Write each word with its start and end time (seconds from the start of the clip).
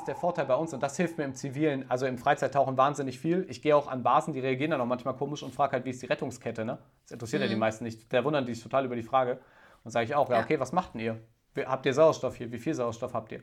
Das 0.00 0.04
ist 0.04 0.14
der 0.14 0.16
Vorteil 0.16 0.46
bei 0.46 0.54
uns 0.54 0.72
und 0.72 0.82
das 0.82 0.96
hilft 0.96 1.18
mir 1.18 1.24
im 1.24 1.34
Zivilen, 1.34 1.84
also 1.90 2.06
im 2.06 2.16
Freizeittauchen 2.16 2.78
wahnsinnig 2.78 3.20
viel. 3.20 3.44
Ich 3.50 3.60
gehe 3.60 3.76
auch 3.76 3.86
an 3.86 4.02
Basen, 4.02 4.32
die 4.32 4.40
reagieren 4.40 4.70
dann 4.70 4.80
auch 4.80 4.86
manchmal 4.86 5.12
komisch 5.12 5.42
und 5.42 5.54
frage 5.54 5.72
halt, 5.72 5.84
wie 5.84 5.90
ist 5.90 6.00
die 6.00 6.06
Rettungskette, 6.06 6.64
ne? 6.64 6.78
Das 7.02 7.12
interessiert 7.12 7.42
mhm. 7.42 7.48
ja 7.48 7.54
die 7.54 7.60
meisten 7.60 7.84
nicht. 7.84 8.10
Da 8.10 8.24
wundern 8.24 8.46
die 8.46 8.54
sich 8.54 8.62
total 8.62 8.86
über 8.86 8.96
die 8.96 9.02
Frage. 9.02 9.40
Und 9.84 9.90
sage 9.90 10.06
ich 10.06 10.14
auch, 10.14 10.30
ja, 10.30 10.40
okay, 10.40 10.58
was 10.58 10.72
macht 10.72 10.94
denn 10.94 11.02
ihr? 11.02 11.20
Habt 11.66 11.84
ihr 11.84 11.92
Sauerstoff 11.92 12.34
hier? 12.34 12.50
Wie 12.50 12.56
viel 12.56 12.72
Sauerstoff 12.72 13.12
habt 13.12 13.30
ihr? 13.32 13.42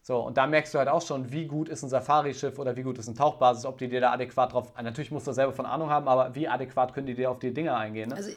So, 0.00 0.20
und 0.20 0.38
da 0.38 0.46
merkst 0.46 0.72
du 0.72 0.78
halt 0.78 0.88
auch 0.88 1.02
schon, 1.02 1.30
wie 1.30 1.46
gut 1.46 1.68
ist 1.68 1.82
ein 1.82 1.90
Safari-Schiff 1.90 2.58
oder 2.58 2.74
wie 2.74 2.84
gut 2.84 2.96
ist 2.96 3.08
ein 3.08 3.14
Tauchbasis, 3.14 3.66
ob 3.66 3.76
die 3.76 3.88
dir 3.88 4.00
da 4.00 4.12
adäquat 4.12 4.54
drauf. 4.54 4.72
Natürlich 4.82 5.10
musst 5.10 5.26
du 5.26 5.32
selber 5.32 5.52
von 5.52 5.66
Ahnung 5.66 5.90
haben, 5.90 6.08
aber 6.08 6.34
wie 6.34 6.48
adäquat 6.48 6.94
können 6.94 7.06
die 7.06 7.16
dir 7.16 7.30
auf 7.30 7.38
die 7.38 7.52
Dinge 7.52 7.76
eingehen? 7.76 8.08
Ne? 8.08 8.16
Also 8.16 8.30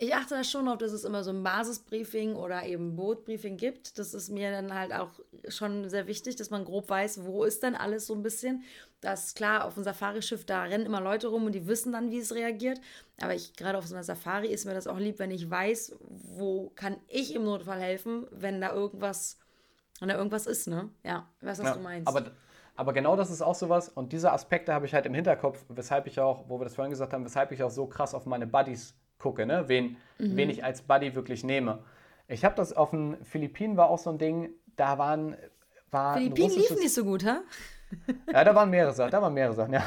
ich 0.00 0.14
achte 0.14 0.36
da 0.36 0.44
schon 0.44 0.68
auf, 0.68 0.78
dass 0.78 0.92
es 0.92 1.04
immer 1.04 1.24
so 1.24 1.30
ein 1.30 1.42
Basisbriefing 1.42 2.36
oder 2.36 2.64
eben 2.64 2.94
Bootbriefing 2.94 3.56
gibt. 3.56 3.98
Das 3.98 4.14
ist 4.14 4.30
mir 4.30 4.52
dann 4.52 4.72
halt 4.72 4.92
auch 4.92 5.10
schon 5.48 5.90
sehr 5.90 6.06
wichtig, 6.06 6.36
dass 6.36 6.50
man 6.50 6.64
grob 6.64 6.88
weiß, 6.88 7.24
wo 7.24 7.42
ist 7.42 7.64
denn 7.64 7.74
alles 7.74 8.06
so 8.06 8.14
ein 8.14 8.22
bisschen. 8.22 8.62
Das 9.00 9.26
ist 9.26 9.36
klar, 9.36 9.64
auf 9.64 9.74
dem 9.74 9.82
Safari-Schiff, 9.82 10.44
da 10.44 10.62
rennen 10.62 10.86
immer 10.86 11.00
Leute 11.00 11.26
rum 11.26 11.46
und 11.46 11.52
die 11.52 11.66
wissen 11.66 11.92
dann, 11.92 12.12
wie 12.12 12.18
es 12.18 12.32
reagiert. 12.32 12.80
Aber 13.20 13.34
ich, 13.34 13.54
gerade 13.54 13.76
auf 13.76 13.88
so 13.88 13.94
einer 13.96 14.04
Safari 14.04 14.46
ist 14.46 14.66
mir 14.66 14.74
das 14.74 14.86
auch 14.86 14.98
lieb, 14.98 15.18
wenn 15.18 15.32
ich 15.32 15.50
weiß, 15.50 15.96
wo 16.00 16.70
kann 16.76 16.96
ich 17.08 17.34
im 17.34 17.44
Notfall 17.44 17.80
helfen, 17.80 18.28
wenn 18.30 18.60
da 18.60 18.72
irgendwas, 18.72 19.36
wenn 19.98 20.10
da 20.10 20.16
irgendwas 20.16 20.46
ist, 20.46 20.68
ne? 20.68 20.90
Ja, 21.02 21.28
was, 21.40 21.58
was 21.58 21.66
ja, 21.66 21.74
du 21.74 21.80
meinst. 21.80 22.06
Aber, 22.06 22.30
aber 22.76 22.92
genau 22.92 23.16
das 23.16 23.30
ist 23.30 23.42
auch 23.42 23.56
sowas 23.56 23.88
und 23.88 24.12
diese 24.12 24.30
Aspekte 24.30 24.72
habe 24.72 24.86
ich 24.86 24.94
halt 24.94 25.06
im 25.06 25.14
Hinterkopf, 25.14 25.64
weshalb 25.68 26.06
ich 26.06 26.20
auch, 26.20 26.48
wo 26.48 26.60
wir 26.60 26.64
das 26.64 26.76
vorhin 26.76 26.90
gesagt 26.90 27.12
haben, 27.12 27.24
weshalb 27.24 27.50
ich 27.50 27.64
auch 27.64 27.70
so 27.70 27.86
krass 27.86 28.14
auf 28.14 28.26
meine 28.26 28.46
Buddies 28.46 28.94
gucke, 29.18 29.46
ne? 29.46 29.68
wen, 29.68 29.96
mhm. 30.18 30.36
wen 30.36 30.50
ich 30.50 30.64
als 30.64 30.82
Buddy 30.82 31.14
wirklich 31.14 31.44
nehme. 31.44 31.82
Ich 32.28 32.44
habe 32.44 32.54
das 32.54 32.72
auf 32.72 32.90
den 32.90 33.16
Philippinen 33.24 33.76
war 33.76 33.88
auch 33.88 33.98
so 33.98 34.10
ein 34.10 34.18
Ding, 34.18 34.50
da 34.76 34.98
waren 34.98 35.36
war 35.90 36.14
Philippinen 36.14 36.50
liefen 36.50 36.78
nicht 36.78 36.92
so 36.92 37.04
gut, 37.04 37.24
ha? 37.24 37.40
Ja, 38.32 38.44
da 38.44 38.54
waren 38.54 38.68
mehrere 38.68 38.92
Sachen, 38.92 39.10
da 39.10 39.22
waren 39.22 39.32
mehrere 39.32 39.54
Sachen, 39.54 39.72
ja. 39.72 39.80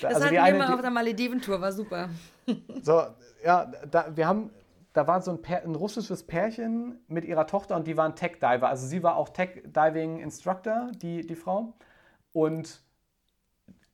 Da, 0.00 0.08
das 0.08 0.14
also 0.14 0.26
hatten 0.26 0.34
die 0.34 0.58
wir 0.58 0.58
mal 0.58 0.74
auf 0.74 0.80
der 0.80 0.90
Malediven-Tour, 0.90 1.60
war 1.60 1.72
super. 1.72 2.08
So, 2.82 3.02
ja, 3.44 3.70
da, 3.90 4.14
wir 4.14 4.26
haben, 4.26 4.50
da 4.92 5.06
war 5.06 5.20
so 5.20 5.32
ein, 5.32 5.40
ein, 5.44 5.74
russisches 5.74 6.22
Pärchen 6.22 7.00
mit 7.08 7.24
ihrer 7.24 7.46
Tochter 7.46 7.76
und 7.76 7.86
die 7.86 7.96
waren 7.96 8.14
Tech-Diver. 8.14 8.68
Also 8.68 8.86
sie 8.86 9.02
war 9.02 9.16
auch 9.16 9.30
Tech-Diving-Instructor, 9.30 10.92
die, 10.94 11.26
die 11.26 11.34
Frau. 11.34 11.74
Und 12.32 12.83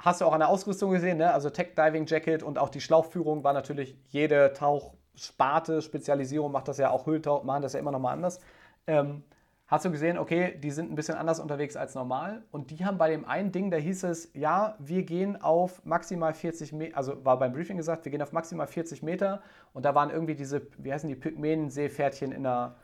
hast 0.01 0.20
du 0.20 0.25
auch 0.25 0.33
an 0.33 0.41
der 0.41 0.48
Ausrüstung 0.48 0.91
gesehen, 0.91 1.19
ne? 1.19 1.33
also 1.33 1.51
Tech 1.51 1.75
Diving 1.77 2.06
Jacket 2.06 2.43
und 2.43 2.59
auch 2.59 2.70
die 2.70 2.81
Schlauchführung 2.81 3.45
war 3.45 3.53
natürlich 3.53 3.97
jede 4.09 4.53
Tauchsparte, 4.55 5.83
Spezialisierung 5.83 6.51
macht 6.51 6.69
das 6.69 6.79
ja 6.79 6.91
auch 6.91 7.06
Höhltauch, 7.06 7.45
machen 7.45 7.62
das 7.62 7.75
ja 7.75 7.81
immer 7.81 7.93
nochmal 7.93 8.15
anders. 8.15 8.41
Ähm, 8.87 9.23
hast 9.67 9.84
du 9.84 9.91
gesehen, 9.91 10.19
okay, 10.19 10.59
die 10.59 10.71
sind 10.71 10.91
ein 10.91 10.95
bisschen 10.95 11.17
anders 11.17 11.39
unterwegs 11.39 11.77
als 11.77 11.95
normal 11.95 12.43
und 12.51 12.71
die 12.71 12.84
haben 12.84 12.97
bei 12.97 13.11
dem 13.11 13.27
einen 13.27 13.53
Ding, 13.53 13.71
da 13.71 13.77
hieß 13.77 14.05
es, 14.05 14.31
ja, 14.34 14.75
wir 14.78 15.03
gehen 15.03 15.41
auf 15.41 15.84
maximal 15.84 16.33
40 16.33 16.72
Meter, 16.72 16.97
also 16.97 17.25
war 17.25 17.39
beim 17.39 17.53
Briefing 17.53 17.77
gesagt, 17.77 18.05
wir 18.06 18.10
gehen 18.10 18.22
auf 18.22 18.33
maximal 18.33 18.66
40 18.66 19.03
Meter 19.03 19.43
und 19.75 19.84
da 19.84 19.94
waren 19.94 20.10
irgendwie 20.10 20.34
diese, 20.34 20.62
wie 20.78 20.93
heißen 20.93 21.09
die, 21.09 21.15
Pygmäen-Seepferdchen 21.15 22.33
in 22.33 22.43
der 22.44 22.75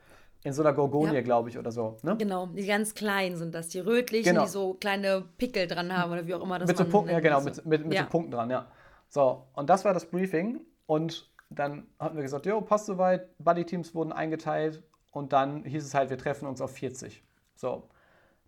in 0.46 0.52
so 0.52 0.62
einer 0.62 0.72
Gorgonie, 0.72 1.16
ja. 1.16 1.20
glaube 1.22 1.48
ich, 1.48 1.58
oder 1.58 1.72
so. 1.72 1.96
Ne? 2.02 2.16
Genau, 2.18 2.46
die 2.46 2.64
ganz 2.64 2.94
kleinen 2.94 3.36
sind 3.36 3.52
das, 3.52 3.66
die 3.66 3.80
rötlichen, 3.80 4.30
genau. 4.30 4.44
die 4.44 4.48
so 4.48 4.74
kleine 4.74 5.24
Pickel 5.38 5.66
dran 5.66 5.94
haben 5.94 6.12
oder 6.12 6.24
wie 6.24 6.34
auch 6.34 6.42
immer 6.42 6.60
das 6.60 6.68
Mit 6.68 6.76
so 6.76 6.84
Punkten, 6.84 7.10
ja 7.10 7.18
genau, 7.18 7.40
mit, 7.40 7.66
mit, 7.66 7.84
mit 7.84 7.94
ja. 7.94 8.04
so 8.04 8.08
Punkten 8.10 8.30
dran, 8.30 8.48
ja. 8.48 8.70
So, 9.08 9.48
und 9.54 9.68
das 9.68 9.84
war 9.84 9.92
das 9.92 10.06
Briefing 10.06 10.60
und 10.86 11.28
dann 11.50 11.88
hatten 11.98 12.14
wir 12.14 12.22
gesagt, 12.22 12.46
jo, 12.46 12.60
passt 12.60 12.86
soweit, 12.86 13.36
Buddy-Teams 13.38 13.92
wurden 13.96 14.12
eingeteilt 14.12 14.84
und 15.10 15.32
dann 15.32 15.64
hieß 15.64 15.84
es 15.84 15.94
halt, 15.94 16.10
wir 16.10 16.18
treffen 16.18 16.46
uns 16.46 16.60
auf 16.60 16.70
40. 16.70 17.24
So, 17.56 17.88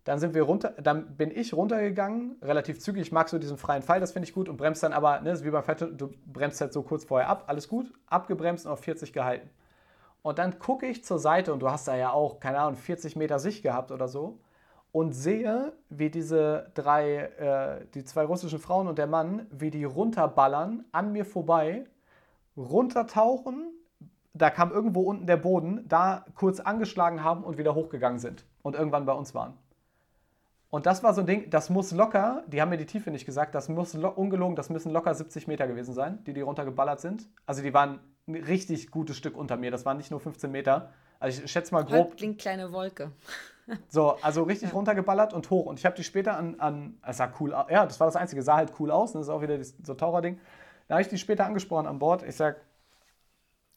dann 0.05 0.19
sind 0.19 0.33
wir 0.33 0.43
runter, 0.43 0.75
dann 0.81 1.17
bin 1.17 1.31
ich 1.31 1.53
runtergegangen, 1.53 2.37
relativ 2.41 2.79
zügig, 2.79 3.01
ich 3.01 3.11
mag 3.11 3.27
so 3.27 3.39
diesen 3.39 3.57
freien 3.57 3.81
Fall, 3.81 3.99
das 3.99 4.13
finde 4.13 4.25
ich 4.25 4.33
gut 4.33 4.47
und 4.47 4.55
bremst 4.55 4.83
dann 4.83 4.93
aber, 4.93 5.19
ne, 5.19 5.37
wie 5.43 5.49
beim 5.49 5.63
Fett, 5.65 5.81
du 5.81 6.11
bremst 6.25 6.61
halt 6.61 6.71
so 6.71 6.81
kurz 6.81 7.03
vorher 7.03 7.27
ab, 7.27 7.43
alles 7.47 7.67
gut, 7.67 7.91
abgebremst 8.07 8.65
und 8.65 8.71
auf 8.71 8.79
40 8.79 9.11
gehalten. 9.11 9.49
Und 10.21 10.37
dann 10.37 10.59
gucke 10.59 10.85
ich 10.85 11.03
zur 11.03 11.19
Seite 11.19 11.53
und 11.53 11.59
du 11.59 11.69
hast 11.69 11.87
da 11.87 11.95
ja 11.95 12.11
auch, 12.11 12.39
keine 12.39 12.59
Ahnung, 12.59 12.75
40 12.75 13.15
Meter 13.15 13.39
Sicht 13.39 13.63
gehabt 13.63 13.91
oder 13.91 14.07
so 14.07 14.39
und 14.91 15.13
sehe, 15.13 15.73
wie 15.89 16.09
diese 16.09 16.71
drei, 16.73 17.17
äh, 17.17 17.85
die 17.93 18.03
zwei 18.03 18.25
russischen 18.25 18.59
Frauen 18.59 18.87
und 18.87 18.97
der 18.97 19.07
Mann, 19.07 19.45
wie 19.51 19.69
die 19.69 19.83
runterballern 19.83 20.85
an 20.91 21.11
mir 21.11 21.25
vorbei, 21.25 21.85
runtertauchen, 22.57 23.71
da 24.33 24.49
kam 24.49 24.71
irgendwo 24.71 25.01
unten 25.01 25.27
der 25.27 25.37
Boden, 25.37 25.85
da 25.87 26.25
kurz 26.35 26.59
angeschlagen 26.59 27.23
haben 27.23 27.43
und 27.43 27.57
wieder 27.57 27.75
hochgegangen 27.75 28.19
sind 28.19 28.45
und 28.61 28.75
irgendwann 28.75 29.05
bei 29.05 29.13
uns 29.13 29.33
waren. 29.35 29.53
Und 30.69 30.85
das 30.85 31.01
war 31.01 31.13
so 31.13 31.21
ein 31.21 31.27
Ding, 31.27 31.49
das 31.49 31.69
muss 31.69 31.91
locker, 31.91 32.43
die 32.47 32.61
haben 32.61 32.69
mir 32.69 32.77
die 32.77 32.85
Tiefe 32.85 33.09
nicht 33.09 33.25
gesagt, 33.25 33.55
das 33.55 33.69
muss 33.69 33.95
ungelogen, 33.95 34.55
das 34.55 34.69
müssen 34.69 34.91
locker 34.91 35.15
70 35.15 35.47
Meter 35.47 35.67
gewesen 35.67 35.95
sein, 35.95 36.23
die 36.25 36.33
die 36.33 36.41
runtergeballert 36.41 36.99
sind. 36.99 37.27
Also 37.47 37.63
die 37.63 37.73
waren 37.73 37.99
ein 38.27 38.35
richtig 38.35 38.91
gutes 38.91 39.17
Stück 39.17 39.35
unter 39.35 39.57
mir. 39.57 39.71
Das 39.71 39.85
waren 39.85 39.97
nicht 39.97 40.11
nur 40.11 40.19
15 40.19 40.51
Meter. 40.51 40.93
Also 41.19 41.43
ich 41.43 41.51
schätze 41.51 41.73
mal 41.73 41.83
grob. 41.83 42.15
Klingt 42.15 42.39
kleine 42.39 42.71
Wolke. 42.71 43.11
so, 43.89 44.17
also 44.21 44.43
richtig 44.43 44.69
ja. 44.69 44.75
runtergeballert 44.75 45.33
und 45.33 45.49
hoch. 45.49 45.65
Und 45.65 45.79
ich 45.79 45.85
habe 45.85 45.95
die 45.95 46.03
später 46.03 46.37
an, 46.37 46.59
an, 46.59 46.99
es 47.05 47.17
sah 47.17 47.31
cool 47.39 47.53
aus. 47.53 47.65
Ja, 47.69 47.85
das 47.85 47.99
war 47.99 48.07
das 48.07 48.15
Einzige, 48.15 48.43
sah 48.43 48.55
halt 48.55 48.73
cool 48.79 48.91
aus. 48.91 49.13
Das 49.13 49.23
ist 49.23 49.29
auch 49.29 49.41
wieder 49.41 49.57
das, 49.57 49.73
so 49.83 49.95
Taucherding. 49.95 50.39
Da 50.87 50.95
habe 50.95 51.01
ich 51.01 51.07
die 51.07 51.17
später 51.17 51.45
angesprochen 51.45 51.87
an 51.87 51.97
Bord. 51.97 52.23
Ich 52.23 52.35
sage, 52.35 52.57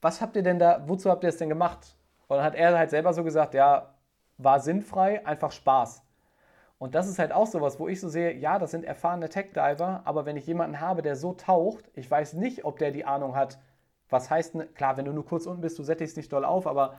was 0.01 0.21
habt 0.21 0.35
ihr 0.35 0.43
denn 0.43 0.59
da, 0.59 0.83
wozu 0.87 1.09
habt 1.09 1.23
ihr 1.23 1.29
es 1.29 1.37
denn 1.37 1.49
gemacht? 1.49 1.95
Und 2.27 2.37
dann 2.37 2.45
hat 2.45 2.55
er 2.55 2.77
halt 2.77 2.89
selber 2.89 3.13
so 3.13 3.23
gesagt, 3.23 3.53
ja, 3.53 3.95
war 4.37 4.59
sinnfrei, 4.59 5.25
einfach 5.25 5.51
Spaß. 5.51 6.03
Und 6.83 6.95
das 6.95 7.07
ist 7.07 7.17
halt 7.17 7.31
auch 7.31 7.47
sowas, 7.47 7.79
wo 7.79 7.87
ich 7.87 8.01
so 8.01 8.09
sehe, 8.09 8.33
ja, 8.33 8.59
das 8.59 8.71
sind 8.71 8.83
erfahrene 8.83 9.29
Tech-Diver, 9.29 10.01
aber 10.03 10.25
wenn 10.25 10.35
ich 10.35 10.45
jemanden 10.45 10.81
habe, 10.81 11.01
der 11.01 11.15
so 11.15 11.31
taucht, 11.31 11.89
ich 11.93 12.11
weiß 12.11 12.33
nicht, 12.33 12.65
ob 12.65 12.77
der 12.77 12.91
die 12.91 13.05
Ahnung 13.05 13.37
hat, 13.37 13.57
was 14.09 14.29
heißt, 14.29 14.75
klar, 14.75 14.97
wenn 14.97 15.05
du 15.05 15.13
nur 15.13 15.25
kurz 15.25 15.45
unten 15.45 15.61
bist, 15.61 15.79
du 15.79 15.83
sättigst 15.83 16.17
nicht 16.17 16.33
doll 16.33 16.43
auf, 16.43 16.67
aber 16.67 16.95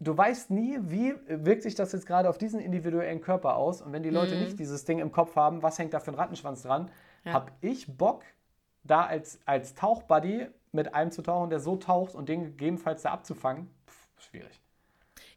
du 0.00 0.14
weißt 0.14 0.50
nie, 0.50 0.78
wie 0.82 1.14
wirkt 1.28 1.62
sich 1.62 1.74
das 1.74 1.92
jetzt 1.92 2.04
gerade 2.04 2.28
auf 2.28 2.36
diesen 2.36 2.60
individuellen 2.60 3.22
Körper 3.22 3.56
aus. 3.56 3.80
Und 3.80 3.94
wenn 3.94 4.02
die 4.02 4.10
Leute 4.10 4.34
mhm. 4.34 4.42
nicht 4.42 4.58
dieses 4.58 4.84
Ding 4.84 4.98
im 4.98 5.12
Kopf 5.12 5.34
haben, 5.34 5.62
was 5.62 5.78
hängt 5.78 5.94
da 5.94 6.00
für 6.00 6.10
ein 6.10 6.16
Rattenschwanz 6.16 6.60
dran, 6.60 6.90
ja. 7.24 7.32
habe 7.32 7.52
ich 7.62 7.96
Bock, 7.96 8.22
da 8.84 9.06
als, 9.06 9.40
als 9.46 9.74
Tauchbuddy 9.74 10.48
mit 10.72 10.94
einem 10.94 11.10
zu 11.10 11.22
tauchen, 11.22 11.48
der 11.48 11.60
so 11.60 11.76
taucht 11.76 12.14
und 12.14 12.28
den 12.28 12.44
gegebenenfalls 12.44 13.00
da 13.00 13.12
abzufangen, 13.12 13.70
pff, 13.86 14.08
schwierig. 14.18 14.60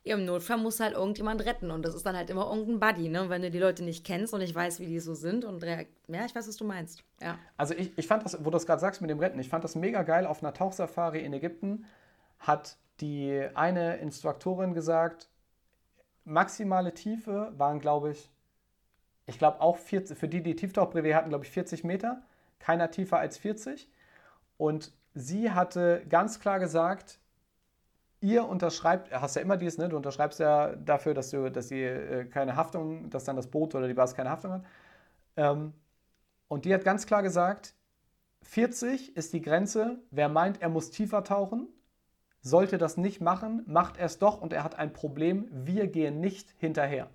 Im 0.06 0.26
Notfall 0.26 0.58
muss 0.58 0.82
halt 0.82 0.96
irgendjemand 0.96 1.46
retten 1.46 1.72
und 1.72 1.84
das 1.84 1.96
ist 1.96 2.06
dann 2.06 2.18
halt 2.18 2.30
immer 2.30 2.50
irgendein 2.50 2.80
Buddy, 2.80 3.08
ne? 3.08 3.30
Wenn 3.30 3.42
du 3.42 3.50
die 3.50 3.60
Leute 3.60 3.84
nicht 3.84 4.06
kennst 4.06 4.34
und 4.34 4.42
ich 4.42 4.54
weiß, 4.54 4.82
wie 4.82 4.86
die 4.86 5.00
so 5.00 5.14
sind 5.14 5.46
und 5.46 5.64
ja, 5.64 5.80
ich 6.26 6.36
weiß, 6.36 6.48
was 6.48 6.58
du 6.58 6.66
meinst. 6.66 7.04
Ja. 7.22 7.40
Also 7.56 7.74
ich, 7.74 7.98
ich 7.98 8.06
fand 8.06 8.26
das, 8.26 8.38
wo 8.40 8.46
du 8.46 8.52
das 8.52 8.66
gerade 8.66 8.82
sagst 8.82 9.00
mit 9.00 9.10
dem 9.10 9.20
Retten, 9.20 9.40
ich 9.40 9.48
fand 9.48 9.64
das 9.64 9.76
mega 9.76 10.04
geil. 10.04 10.26
Auf 10.26 10.44
einer 10.44 10.54
Tauchsafari 10.54 11.22
in 11.22 11.32
Ägypten 11.32 11.86
hat 12.40 12.76
die 13.00 13.48
eine 13.54 13.98
Instruktorin 13.98 14.74
gesagt, 14.74 15.30
maximale 16.26 16.94
Tiefe 16.94 17.54
waren, 17.58 17.80
glaube 17.80 18.12
ich, 18.12 18.30
ich 19.26 19.38
glaube 19.38 19.62
auch 19.62 19.78
40, 19.78 20.18
für 20.18 20.28
die, 20.28 20.44
die 20.44 20.56
Tieftauchbrevet 20.56 21.16
hatten, 21.16 21.30
glaube 21.30 21.46
ich 21.46 21.52
40 21.52 21.84
Meter, 21.84 22.22
keiner 22.60 22.92
tiefer 22.92 23.20
als 23.20 23.38
40. 23.38 23.90
Und 24.58 24.92
sie 25.14 25.52
hatte 25.52 26.06
ganz 26.10 26.40
klar 26.40 26.60
gesagt, 26.60 27.20
ihr 28.24 28.48
unterschreibt, 28.48 29.12
hast 29.12 29.36
ja 29.36 29.42
immer 29.42 29.58
dies, 29.58 29.78
ne? 29.78 29.90
du 29.90 29.98
unterschreibst 29.98 30.40
ja 30.40 30.76
dafür, 30.78 31.14
dass 31.14 31.30
du, 31.30 31.52
dass 31.52 31.68
sie 31.68 31.84
äh, 31.84 32.26
keine 32.26 32.56
Haftung, 32.56 33.10
dass 33.10 33.26
dann 33.26 33.36
das 33.36 33.48
Boot 33.48 33.76
oder 33.76 33.88
die 33.88 33.94
Basis 33.94 34.16
keine 34.16 34.30
Haftung 34.30 34.54
hat. 34.54 34.64
Ähm, 35.36 35.74
und 36.48 36.66
die 36.66 36.74
hat 36.74 36.86
ganz 36.86 37.06
klar 37.06 37.22
gesagt, 37.22 37.76
40 38.44 39.18
ist 39.18 39.34
die 39.34 39.42
Grenze. 39.42 40.00
Wer 40.10 40.30
meint, 40.30 40.62
er 40.62 40.70
muss 40.70 40.90
tiefer 40.90 41.24
tauchen, 41.24 41.68
sollte 42.42 42.78
das 42.78 42.96
nicht 42.96 43.20
machen, 43.20 43.64
macht 43.68 43.98
er 43.98 44.06
es 44.06 44.20
doch 44.20 44.42
und 44.42 44.54
er 44.54 44.64
hat 44.64 44.80
ein 44.80 44.94
Problem. 44.94 45.48
Wir 45.52 45.88
gehen 45.88 46.22
nicht 46.22 46.50
hinterher. 46.58 47.10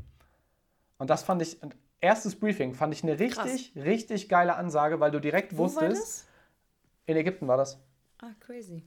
Und 0.99 1.09
das 1.09 1.23
fand 1.23 1.41
ich, 1.41 1.59
erstes 2.01 2.39
Briefing, 2.39 2.75
fand 2.75 2.93
ich 2.93 3.03
eine 3.03 3.19
richtig, 3.19 3.73
Krass. 3.73 3.85
richtig 3.85 4.29
geile 4.29 4.57
Ansage, 4.57 5.01
weil 5.01 5.11
du 5.11 5.21
direkt 5.21 5.57
Wo 5.57 5.65
wusstest. 5.65 6.27
In 7.07 7.17
Ägypten 7.17 7.49
war 7.49 7.57
das. 7.57 7.81
Ah, 8.21 8.33
crazy. 8.41 8.85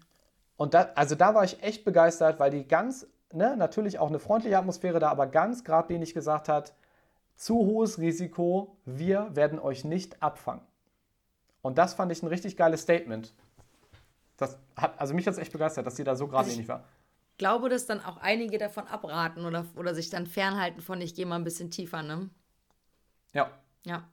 Und 0.62 0.75
da, 0.75 0.92
also 0.94 1.16
da 1.16 1.34
war 1.34 1.44
ich 1.44 1.63
echt 1.63 1.86
begeistert, 1.86 2.40
weil 2.40 2.52
die 2.52 2.68
ganz, 2.68 3.08
ne, 3.34 3.58
natürlich 3.58 3.98
auch 3.98 4.10
eine 4.10 4.19
freundliche 4.19 4.60
Atmosphäre 4.60 5.00
da, 5.00 5.10
aber 5.10 5.25
ganz 5.25 5.63
geradlinig 5.63 6.13
gesagt 6.13 6.50
hat, 6.50 6.75
zu 7.36 7.56
hohes 7.56 7.98
Risiko, 7.98 8.78
wir 8.86 9.36
werden 9.36 9.58
euch 9.58 9.86
nicht 9.86 10.22
abfangen. 10.22 10.62
Und 11.63 11.80
das 11.80 11.96
fand 11.96 12.12
ich 12.12 12.22
ein 12.22 12.28
richtig 12.28 12.58
geiles 12.58 12.84
Statement. 12.84 13.34
das 14.38 14.60
hat, 14.75 15.02
also 15.02 15.16
mich 15.16 15.25
hat 15.25 15.34
es 15.34 15.40
echt 15.40 15.52
begeistert, 15.52 15.88
dass 15.88 15.96
sie 15.96 16.04
da 16.04 16.16
so 16.16 16.28
geradlinig 16.28 16.69
also 16.69 16.74
war. 16.74 16.84
Ich 17.31 17.38
glaube, 17.40 17.68
dass 17.68 17.88
dann 17.88 18.00
auch 18.00 18.18
einige 18.18 18.60
davon 18.60 18.86
abraten 18.86 19.46
oder, 19.46 19.66
oder 19.75 19.96
sich 19.96 20.12
dann 20.12 20.28
fernhalten 20.28 20.81
von, 20.81 21.02
ich 21.02 21.16
gehe 21.16 21.25
mal 21.25 21.38
ein 21.38 21.44
bisschen 21.44 21.72
tiefer, 21.72 22.04
ne? 22.04 22.30
Ja. 23.34 23.50
Ja. 23.84 24.07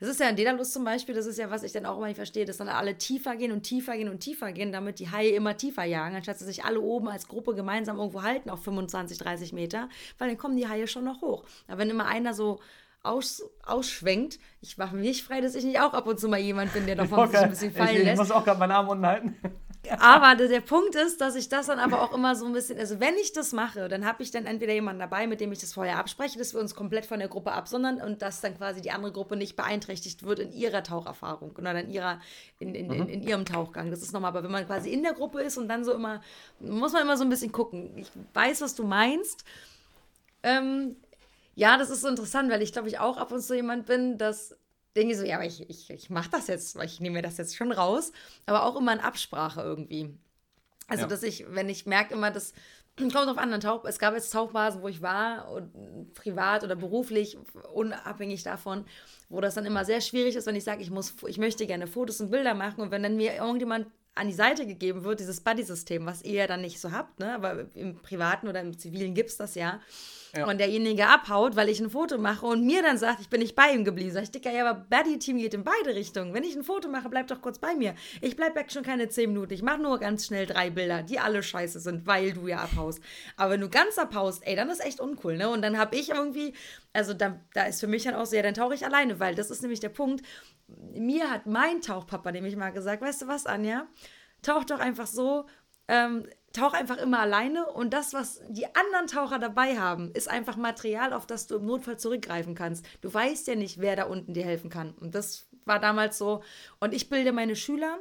Das 0.00 0.08
ist 0.08 0.20
ja 0.20 0.28
in 0.28 0.36
Dedalus 0.36 0.72
zum 0.72 0.84
Beispiel, 0.84 1.14
das 1.14 1.26
ist 1.26 1.38
ja, 1.38 1.50
was 1.50 1.62
ich 1.62 1.72
dann 1.72 1.86
auch 1.86 1.96
immer 1.96 2.06
nicht 2.06 2.16
verstehe, 2.16 2.44
dass 2.44 2.58
dann 2.58 2.68
alle 2.68 2.96
tiefer 2.96 3.36
gehen 3.36 3.52
und 3.52 3.62
tiefer 3.62 3.96
gehen 3.96 4.08
und 4.08 4.20
tiefer 4.20 4.52
gehen, 4.52 4.72
damit 4.72 4.98
die 4.98 5.10
Haie 5.10 5.30
immer 5.30 5.56
tiefer 5.56 5.84
jagen, 5.84 6.16
anstatt 6.16 6.40
dass 6.40 6.46
sich 6.46 6.64
alle 6.64 6.80
oben 6.80 7.08
als 7.08 7.28
Gruppe 7.28 7.54
gemeinsam 7.54 7.98
irgendwo 7.98 8.22
halten 8.22 8.50
auf 8.50 8.62
25, 8.62 9.18
30 9.18 9.52
Meter, 9.52 9.88
weil 10.18 10.28
dann 10.28 10.38
kommen 10.38 10.56
die 10.56 10.68
Haie 10.68 10.86
schon 10.86 11.04
noch 11.04 11.22
hoch. 11.22 11.44
Aber 11.66 11.78
wenn 11.78 11.90
immer 11.90 12.06
einer 12.06 12.34
so 12.34 12.60
aus, 13.02 13.42
ausschwenkt, 13.64 14.38
ich 14.60 14.78
mache 14.78 14.96
mich 14.96 15.22
frei, 15.24 15.40
dass 15.40 15.54
ich 15.54 15.64
nicht 15.64 15.80
auch 15.80 15.92
ab 15.92 16.06
und 16.06 16.18
zu 16.18 16.28
mal 16.28 16.38
jemand 16.38 16.72
bin, 16.72 16.86
der 16.86 16.96
davon 16.96 17.28
sich 17.30 17.38
ein 17.38 17.50
bisschen 17.50 17.72
fallen 17.72 17.96
ich, 17.96 18.04
lässt. 18.04 18.12
Ich 18.12 18.18
muss 18.18 18.30
auch 18.30 18.44
gerade 18.44 18.58
meinen 18.58 18.72
Arm 18.72 18.88
unten 18.88 19.06
halten. 19.06 19.36
Aber 19.98 20.34
der, 20.34 20.60
Punkt 20.60 20.94
ist, 20.94 21.20
dass 21.20 21.34
ich 21.34 21.48
das 21.48 21.66
dann 21.66 21.78
aber 21.78 22.02
auch 22.02 22.12
immer 22.12 22.36
so 22.36 22.46
ein 22.46 22.52
bisschen, 22.52 22.78
also 22.78 23.00
wenn 23.00 23.14
ich 23.16 23.32
das 23.32 23.52
mache, 23.52 23.88
dann 23.88 24.04
habe 24.04 24.22
ich 24.22 24.30
dann 24.30 24.46
entweder 24.46 24.72
jemanden 24.72 25.00
dabei, 25.00 25.26
mit 25.26 25.40
dem 25.40 25.52
ich 25.52 25.58
das 25.58 25.72
vorher 25.72 25.98
abspreche, 25.98 26.38
dass 26.38 26.54
wir 26.54 26.60
uns 26.60 26.74
komplett 26.74 27.06
von 27.06 27.18
der 27.18 27.28
Gruppe 27.28 27.52
absondern 27.52 28.00
und 28.00 28.22
dass 28.22 28.40
dann 28.40 28.56
quasi 28.56 28.80
die 28.80 28.90
andere 28.90 29.12
Gruppe 29.12 29.36
nicht 29.36 29.56
beeinträchtigt 29.56 30.22
wird 30.24 30.38
in 30.38 30.52
ihrer 30.52 30.82
Taucherfahrung 30.82 31.54
oder 31.56 31.78
in, 31.78 31.90
ihrer, 31.90 32.20
in, 32.58 32.74
in, 32.74 32.86
mhm. 32.86 32.92
in, 32.92 33.08
in 33.08 33.22
ihrem 33.22 33.44
Tauchgang. 33.44 33.90
Das 33.90 34.02
ist 34.02 34.12
nochmal, 34.12 34.30
aber 34.30 34.42
wenn 34.42 34.52
man 34.52 34.66
quasi 34.66 34.90
in 34.90 35.02
der 35.02 35.12
Gruppe 35.12 35.42
ist 35.42 35.58
und 35.58 35.68
dann 35.68 35.84
so 35.84 35.92
immer, 35.92 36.20
muss 36.60 36.92
man 36.92 37.02
immer 37.02 37.16
so 37.16 37.24
ein 37.24 37.30
bisschen 37.30 37.52
gucken. 37.52 37.96
Ich 37.96 38.10
weiß, 38.32 38.60
was 38.62 38.74
du 38.74 38.84
meinst. 38.84 39.44
Ähm, 40.42 40.96
ja, 41.54 41.76
das 41.78 41.90
ist 41.90 42.02
so 42.02 42.08
interessant, 42.08 42.50
weil 42.50 42.62
ich 42.62 42.72
glaube, 42.72 42.88
ich 42.88 42.98
auch 42.98 43.16
ab 43.16 43.32
und 43.32 43.40
zu 43.40 43.54
jemand 43.54 43.86
bin, 43.86 44.18
dass 44.18 44.56
denke 44.96 45.12
ich 45.12 45.18
so, 45.18 45.24
ja, 45.24 45.36
aber 45.36 45.46
ich, 45.46 45.68
ich, 45.68 45.90
ich 45.90 46.10
mache 46.10 46.30
das 46.30 46.46
jetzt, 46.46 46.76
weil 46.76 46.86
ich 46.86 47.00
nehme 47.00 47.16
mir 47.16 47.22
das 47.22 47.36
jetzt 47.36 47.56
schon 47.56 47.72
raus, 47.72 48.12
aber 48.46 48.64
auch 48.64 48.76
immer 48.76 48.92
in 48.92 49.00
Absprache 49.00 49.62
irgendwie. 49.62 50.10
Also, 50.86 51.02
ja. 51.02 51.08
dass 51.08 51.22
ich, 51.22 51.46
wenn 51.48 51.68
ich 51.68 51.86
merke 51.86 52.14
immer, 52.14 52.30
dass 52.30 52.52
kommt 52.96 53.16
auf 53.16 53.38
anderen 53.38 53.60
Tauch, 53.60 53.84
es 53.84 53.98
gab 53.98 54.14
jetzt 54.14 54.32
Tauchbasen, 54.32 54.82
wo 54.82 54.88
ich 54.88 55.02
war, 55.02 55.50
und 55.50 56.14
privat 56.14 56.62
oder 56.62 56.76
beruflich, 56.76 57.36
unabhängig 57.72 58.42
davon, 58.42 58.84
wo 59.28 59.40
das 59.40 59.54
dann 59.54 59.66
immer 59.66 59.84
sehr 59.84 60.00
schwierig 60.00 60.36
ist, 60.36 60.46
wenn 60.46 60.56
ich 60.56 60.64
sage, 60.64 60.82
ich 60.82 60.90
muss, 60.90 61.14
ich 61.26 61.38
möchte 61.38 61.66
gerne 61.66 61.86
Fotos 61.86 62.20
und 62.20 62.30
Bilder 62.30 62.54
machen 62.54 62.80
und 62.80 62.90
wenn 62.90 63.02
dann 63.02 63.16
mir 63.16 63.34
irgendjemand 63.34 63.86
an 64.14 64.28
die 64.28 64.34
Seite 64.34 64.64
gegeben 64.66 65.02
wird, 65.02 65.18
dieses 65.18 65.40
Buddy-System, 65.40 66.06
was 66.06 66.22
ihr 66.22 66.34
ja 66.34 66.46
dann 66.46 66.60
nicht 66.60 66.80
so 66.80 66.92
habt, 66.92 67.18
ne? 67.18 67.34
aber 67.34 67.66
im 67.74 67.96
Privaten 67.96 68.46
oder 68.46 68.60
im 68.60 68.78
Zivilen 68.78 69.14
gibt 69.14 69.30
es 69.30 69.36
das 69.36 69.56
ja 69.56 69.80
ja. 70.36 70.46
und 70.46 70.58
derjenige 70.58 71.06
abhaut, 71.06 71.56
weil 71.56 71.68
ich 71.68 71.80
ein 71.80 71.90
Foto 71.90 72.18
mache 72.18 72.46
und 72.46 72.64
mir 72.64 72.82
dann 72.82 72.98
sagt, 72.98 73.20
ich 73.20 73.28
bin 73.28 73.40
nicht 73.40 73.54
bei 73.54 73.72
ihm 73.72 73.84
geblieben. 73.84 74.12
Sag 74.12 74.24
ich, 74.24 74.30
Dicker, 74.30 74.50
ja, 74.50 74.68
aber 74.68 74.86
Buddy-Team 74.90 75.38
geht 75.38 75.54
in 75.54 75.64
beide 75.64 75.94
Richtungen. 75.94 76.34
Wenn 76.34 76.44
ich 76.44 76.56
ein 76.56 76.64
Foto 76.64 76.88
mache, 76.88 77.08
bleib 77.08 77.28
doch 77.28 77.40
kurz 77.40 77.58
bei 77.58 77.74
mir. 77.74 77.94
Ich 78.20 78.36
bleib 78.36 78.54
weg 78.54 78.72
schon 78.72 78.82
keine 78.82 79.08
zehn 79.08 79.30
Minuten. 79.30 79.52
Ich 79.52 79.62
mache 79.62 79.80
nur 79.80 79.98
ganz 79.98 80.26
schnell 80.26 80.46
drei 80.46 80.70
Bilder, 80.70 81.02
die 81.02 81.18
alle 81.18 81.42
scheiße 81.42 81.80
sind, 81.80 82.06
weil 82.06 82.32
du 82.32 82.48
ja 82.48 82.58
abhaust. 82.58 83.00
Aber 83.36 83.52
wenn 83.52 83.60
du 83.60 83.68
ganz 83.68 83.98
abhaust, 83.98 84.46
ey, 84.46 84.56
dann 84.56 84.70
ist 84.70 84.84
echt 84.84 85.00
uncool, 85.00 85.36
ne? 85.36 85.48
Und 85.48 85.62
dann 85.62 85.78
habe 85.78 85.96
ich 85.96 86.10
irgendwie, 86.10 86.54
also 86.92 87.14
da, 87.14 87.40
da 87.54 87.64
ist 87.64 87.80
für 87.80 87.86
mich 87.86 88.04
dann 88.04 88.14
auch 88.14 88.26
so, 88.26 88.36
ja, 88.36 88.42
dann 88.42 88.54
tauche 88.54 88.74
ich 88.74 88.84
alleine, 88.84 89.20
weil 89.20 89.34
das 89.34 89.50
ist 89.50 89.62
nämlich 89.62 89.80
der 89.80 89.88
Punkt. 89.88 90.24
Mir 90.66 91.30
hat 91.30 91.46
mein 91.46 91.80
Tauchpapa 91.80 92.32
nämlich 92.32 92.56
mal 92.56 92.70
gesagt, 92.70 93.02
weißt 93.02 93.22
du 93.22 93.28
was, 93.28 93.46
Anja? 93.46 93.86
Tauch 94.42 94.64
doch 94.64 94.80
einfach 94.80 95.06
so, 95.06 95.46
ähm, 95.88 96.26
tauch 96.54 96.72
einfach 96.72 96.96
immer 96.96 97.18
alleine 97.18 97.66
und 97.66 97.92
das, 97.92 98.14
was 98.14 98.40
die 98.48 98.66
anderen 98.74 99.06
Taucher 99.06 99.38
dabei 99.38 99.78
haben, 99.78 100.10
ist 100.12 100.30
einfach 100.30 100.56
Material, 100.56 101.12
auf 101.12 101.26
das 101.26 101.46
du 101.46 101.56
im 101.56 101.66
Notfall 101.66 101.98
zurückgreifen 101.98 102.54
kannst. 102.54 102.86
Du 103.02 103.12
weißt 103.12 103.46
ja 103.48 103.56
nicht, 103.56 103.80
wer 103.80 103.96
da 103.96 104.04
unten 104.04 104.32
dir 104.32 104.44
helfen 104.44 104.70
kann. 104.70 104.94
Und 105.00 105.14
das 105.14 105.46
war 105.66 105.80
damals 105.80 106.16
so. 106.16 106.42
Und 106.80 106.94
ich 106.94 107.10
bilde 107.10 107.32
meine 107.32 107.56
Schüler 107.56 107.98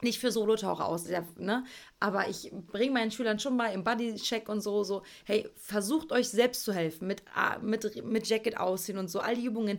nicht 0.00 0.18
für 0.18 0.32
Solotaucher 0.32 0.86
aus, 0.86 1.06
ne? 1.36 1.64
aber 2.00 2.28
ich 2.28 2.50
bringe 2.72 2.94
meinen 2.94 3.12
Schülern 3.12 3.38
schon 3.38 3.56
mal 3.56 3.68
im 3.68 3.84
Buddy-Check 3.84 4.48
und 4.48 4.60
so, 4.60 4.82
so, 4.82 5.02
hey, 5.24 5.48
versucht 5.54 6.10
euch 6.10 6.28
selbst 6.28 6.64
zu 6.64 6.72
helfen, 6.72 7.06
mit, 7.06 7.22
ah, 7.34 7.58
mit, 7.60 8.04
mit 8.04 8.26
Jacket 8.26 8.58
ausziehen 8.58 8.98
und 8.98 9.08
so, 9.08 9.20
all 9.20 9.36
die 9.36 9.44
Übungen 9.44 9.78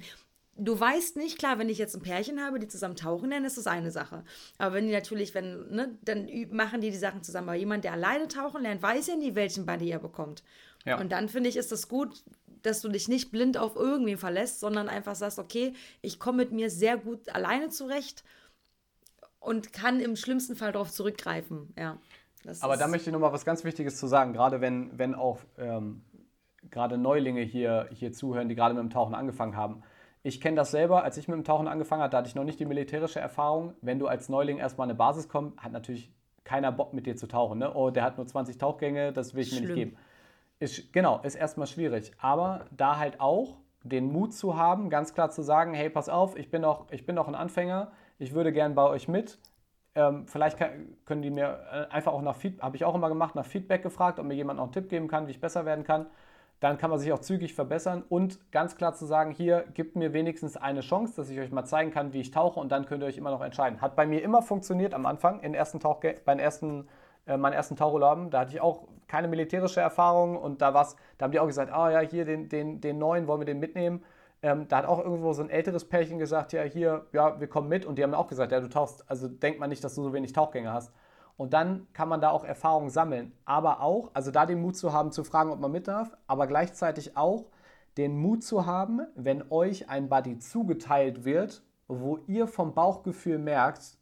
du 0.55 0.79
weißt 0.79 1.17
nicht, 1.17 1.39
klar, 1.39 1.57
wenn 1.57 1.69
ich 1.69 1.77
jetzt 1.77 1.95
ein 1.95 2.01
Pärchen 2.01 2.39
habe, 2.39 2.59
die 2.59 2.67
zusammen 2.67 2.95
tauchen, 2.95 3.31
dann 3.31 3.45
ist 3.45 3.57
das 3.57 3.67
eine 3.67 3.91
Sache. 3.91 4.23
Aber 4.57 4.75
wenn 4.75 4.85
die 4.85 4.93
natürlich, 4.93 5.33
wenn, 5.33 5.69
ne, 5.69 5.97
dann 6.03 6.27
machen 6.51 6.81
die 6.81 6.91
die 6.91 6.97
Sachen 6.97 7.23
zusammen. 7.23 7.49
Aber 7.49 7.57
jemand, 7.57 7.83
der 7.83 7.93
alleine 7.93 8.27
tauchen 8.27 8.61
lernt, 8.61 8.81
weiß 8.81 9.07
ja 9.07 9.15
nie, 9.15 9.35
welchen 9.35 9.65
Buddy 9.65 9.89
er 9.89 9.99
bekommt. 9.99 10.43
Ja. 10.85 10.99
Und 10.99 11.11
dann 11.11 11.29
finde 11.29 11.49
ich, 11.49 11.57
ist 11.57 11.71
das 11.71 11.87
gut, 11.87 12.23
dass 12.61 12.81
du 12.81 12.89
dich 12.89 13.07
nicht 13.07 13.31
blind 13.31 13.57
auf 13.57 13.75
irgendwen 13.75 14.17
verlässt, 14.17 14.59
sondern 14.59 14.89
einfach 14.89 15.15
sagst, 15.15 15.39
okay, 15.39 15.73
ich 16.01 16.19
komme 16.19 16.37
mit 16.37 16.51
mir 16.51 16.69
sehr 16.69 16.97
gut 16.97 17.29
alleine 17.29 17.69
zurecht 17.69 18.23
und 19.39 19.73
kann 19.73 19.99
im 19.99 20.15
schlimmsten 20.15 20.55
Fall 20.55 20.71
darauf 20.71 20.91
zurückgreifen. 20.91 21.73
Ja. 21.77 21.97
Aber 22.59 22.77
da 22.77 22.87
möchte 22.87 23.09
ich 23.09 23.13
nochmal 23.13 23.33
was 23.33 23.45
ganz 23.45 23.63
Wichtiges 23.63 23.97
zu 23.97 24.07
sagen, 24.07 24.33
gerade 24.33 24.61
wenn, 24.61 24.97
wenn 24.97 25.15
auch 25.15 25.39
ähm, 25.57 26.03
gerade 26.69 26.97
Neulinge 26.97 27.41
hier, 27.41 27.89
hier 27.91 28.11
zuhören, 28.11 28.49
die 28.49 28.55
gerade 28.55 28.73
mit 28.73 28.83
dem 28.83 28.89
Tauchen 28.89 29.15
angefangen 29.15 29.55
haben 29.55 29.83
ich 30.23 30.39
kenne 30.39 30.55
das 30.55 30.71
selber, 30.71 31.03
als 31.03 31.17
ich 31.17 31.27
mit 31.27 31.35
dem 31.35 31.43
Tauchen 31.43 31.67
angefangen 31.67 32.01
habe, 32.01 32.11
da 32.11 32.19
hatte 32.19 32.29
ich 32.29 32.35
noch 32.35 32.45
nicht 32.45 32.59
die 32.59 32.65
militärische 32.65 33.19
Erfahrung. 33.19 33.73
Wenn 33.81 33.99
du 33.99 34.07
als 34.07 34.29
Neuling 34.29 34.57
erstmal 34.57 34.87
eine 34.87 34.95
Basis 34.95 35.27
kommst, 35.27 35.57
hat 35.57 35.73
natürlich 35.73 36.11
keiner 36.45 36.71
Bock 36.71 36.93
mit 36.93 37.05
dir 37.05 37.17
zu 37.17 37.27
tauchen. 37.27 37.59
Ne? 37.59 37.73
Oh, 37.73 37.89
der 37.89 38.03
hat 38.03 38.17
nur 38.17 38.25
20 38.25 38.57
Tauchgänge, 38.57 39.11
das 39.11 39.33
will 39.33 39.41
ich 39.41 39.49
Schlimm. 39.49 39.61
mir 39.61 39.67
nicht 39.67 39.75
geben. 39.75 39.97
Ist, 40.59 40.93
genau, 40.93 41.19
ist 41.23 41.35
erstmal 41.35 41.67
schwierig. 41.67 42.13
Aber 42.19 42.65
da 42.71 42.97
halt 42.97 43.19
auch 43.19 43.57
den 43.83 44.13
Mut 44.13 44.33
zu 44.33 44.55
haben, 44.55 44.89
ganz 44.89 45.13
klar 45.13 45.29
zu 45.29 45.41
sagen, 45.41 45.73
hey, 45.73 45.89
pass 45.89 46.07
auf, 46.07 46.37
ich 46.37 46.49
bin 46.49 46.61
doch, 46.61 46.89
ich 46.91 47.05
bin 47.05 47.17
doch 47.17 47.27
ein 47.27 47.35
Anfänger, 47.35 47.91
ich 48.17 48.33
würde 48.33 48.53
gern 48.53 48.75
bei 48.75 48.83
euch 48.83 49.09
mit. 49.09 49.39
Ähm, 49.95 50.25
vielleicht 50.25 50.57
kann, 50.57 50.95
können 51.05 51.21
die 51.21 51.31
mir 51.31 51.59
äh, 51.69 51.93
einfach 51.93 52.13
auch 52.13 52.21
nach 52.21 52.37
Feedback, 52.37 52.63
habe 52.63 52.77
ich 52.77 52.85
auch 52.85 52.95
immer 52.95 53.09
gemacht, 53.09 53.35
nach 53.35 53.45
Feedback 53.45 53.83
gefragt, 53.83 54.19
ob 54.19 54.25
mir 54.25 54.35
jemand 54.35 54.57
noch 54.57 54.63
einen 54.63 54.71
Tipp 54.73 54.87
geben 54.87 55.09
kann, 55.09 55.27
wie 55.27 55.31
ich 55.31 55.41
besser 55.41 55.65
werden 55.65 55.83
kann 55.83 56.05
dann 56.59 56.77
kann 56.77 56.89
man 56.89 56.99
sich 56.99 57.11
auch 57.11 57.19
zügig 57.19 57.53
verbessern 57.53 58.03
und 58.07 58.39
ganz 58.51 58.77
klar 58.77 58.93
zu 58.93 59.05
sagen, 59.05 59.31
hier 59.31 59.65
gibt 59.73 59.95
mir 59.95 60.13
wenigstens 60.13 60.55
eine 60.55 60.79
Chance, 60.79 61.13
dass 61.15 61.29
ich 61.29 61.39
euch 61.39 61.51
mal 61.51 61.65
zeigen 61.65 61.91
kann, 61.91 62.13
wie 62.13 62.21
ich 62.21 62.31
tauche 62.31 62.59
und 62.59 62.71
dann 62.71 62.85
könnt 62.85 63.03
ihr 63.03 63.07
euch 63.07 63.17
immer 63.17 63.31
noch 63.31 63.41
entscheiden. 63.41 63.81
Hat 63.81 63.95
bei 63.95 64.05
mir 64.05 64.21
immer 64.23 64.41
funktioniert 64.41 64.93
am 64.93 65.05
Anfang, 65.05 65.41
in 65.41 65.53
ersten 65.53 65.79
Tauch, 65.79 65.99
bei 65.99 66.33
den 66.33 66.39
ersten, 66.39 66.87
äh, 67.27 67.35
meinen 67.35 67.53
ersten 67.53 67.75
Tauchurlauben, 67.75 68.29
da 68.29 68.41
hatte 68.41 68.51
ich 68.51 68.61
auch 68.61 68.87
keine 69.07 69.27
militärische 69.27 69.81
Erfahrung 69.81 70.37
und 70.37 70.61
da, 70.61 70.73
war's, 70.73 70.95
da 71.17 71.25
haben 71.25 71.31
die 71.31 71.39
auch 71.39 71.47
gesagt, 71.47 71.71
ah 71.71 71.87
oh 71.87 71.89
ja, 71.89 71.99
hier 71.99 72.25
den, 72.25 72.49
den, 72.49 72.81
den 72.81 72.97
neuen, 72.97 73.27
wollen 73.27 73.41
wir 73.41 73.45
den 73.45 73.59
mitnehmen? 73.59 74.03
Ähm, 74.41 74.67
da 74.67 74.77
hat 74.77 74.85
auch 74.85 74.99
irgendwo 74.99 75.33
so 75.33 75.41
ein 75.41 75.49
älteres 75.49 75.87
Pärchen 75.87 76.19
gesagt, 76.19 76.51
ja, 76.51 76.63
hier, 76.63 77.05
ja, 77.13 77.39
wir 77.39 77.47
kommen 77.47 77.69
mit 77.69 77.85
und 77.85 77.97
die 77.97 78.03
haben 78.03 78.13
auch 78.13 78.27
gesagt, 78.27 78.51
ja, 78.51 78.59
du 78.59 78.69
tauchst, 78.69 79.09
also 79.09 79.27
denkt 79.27 79.59
man 79.59 79.69
nicht, 79.69 79.83
dass 79.83 79.95
du 79.95 80.03
so 80.03 80.13
wenig 80.13 80.33
Tauchgänge 80.33 80.73
hast. 80.73 80.93
Und 81.35 81.53
dann 81.53 81.87
kann 81.93 82.09
man 82.09 82.21
da 82.21 82.29
auch 82.29 82.43
Erfahrung 82.43 82.89
sammeln. 82.89 83.31
Aber 83.45 83.81
auch, 83.81 84.11
also 84.13 84.31
da 84.31 84.45
den 84.45 84.61
Mut 84.61 84.77
zu 84.77 84.93
haben, 84.93 85.11
zu 85.11 85.23
fragen, 85.23 85.51
ob 85.51 85.59
man 85.59 85.71
mit 85.71 85.87
darf, 85.87 86.15
aber 86.27 86.47
gleichzeitig 86.47 87.17
auch 87.17 87.45
den 87.97 88.17
Mut 88.17 88.43
zu 88.43 88.65
haben, 88.65 89.01
wenn 89.15 89.51
euch 89.51 89.89
ein 89.89 90.09
Buddy 90.09 90.39
zugeteilt 90.39 91.25
wird, 91.25 91.63
wo 91.87 92.17
ihr 92.27 92.47
vom 92.47 92.73
Bauchgefühl 92.73 93.37
merkt, 93.37 93.97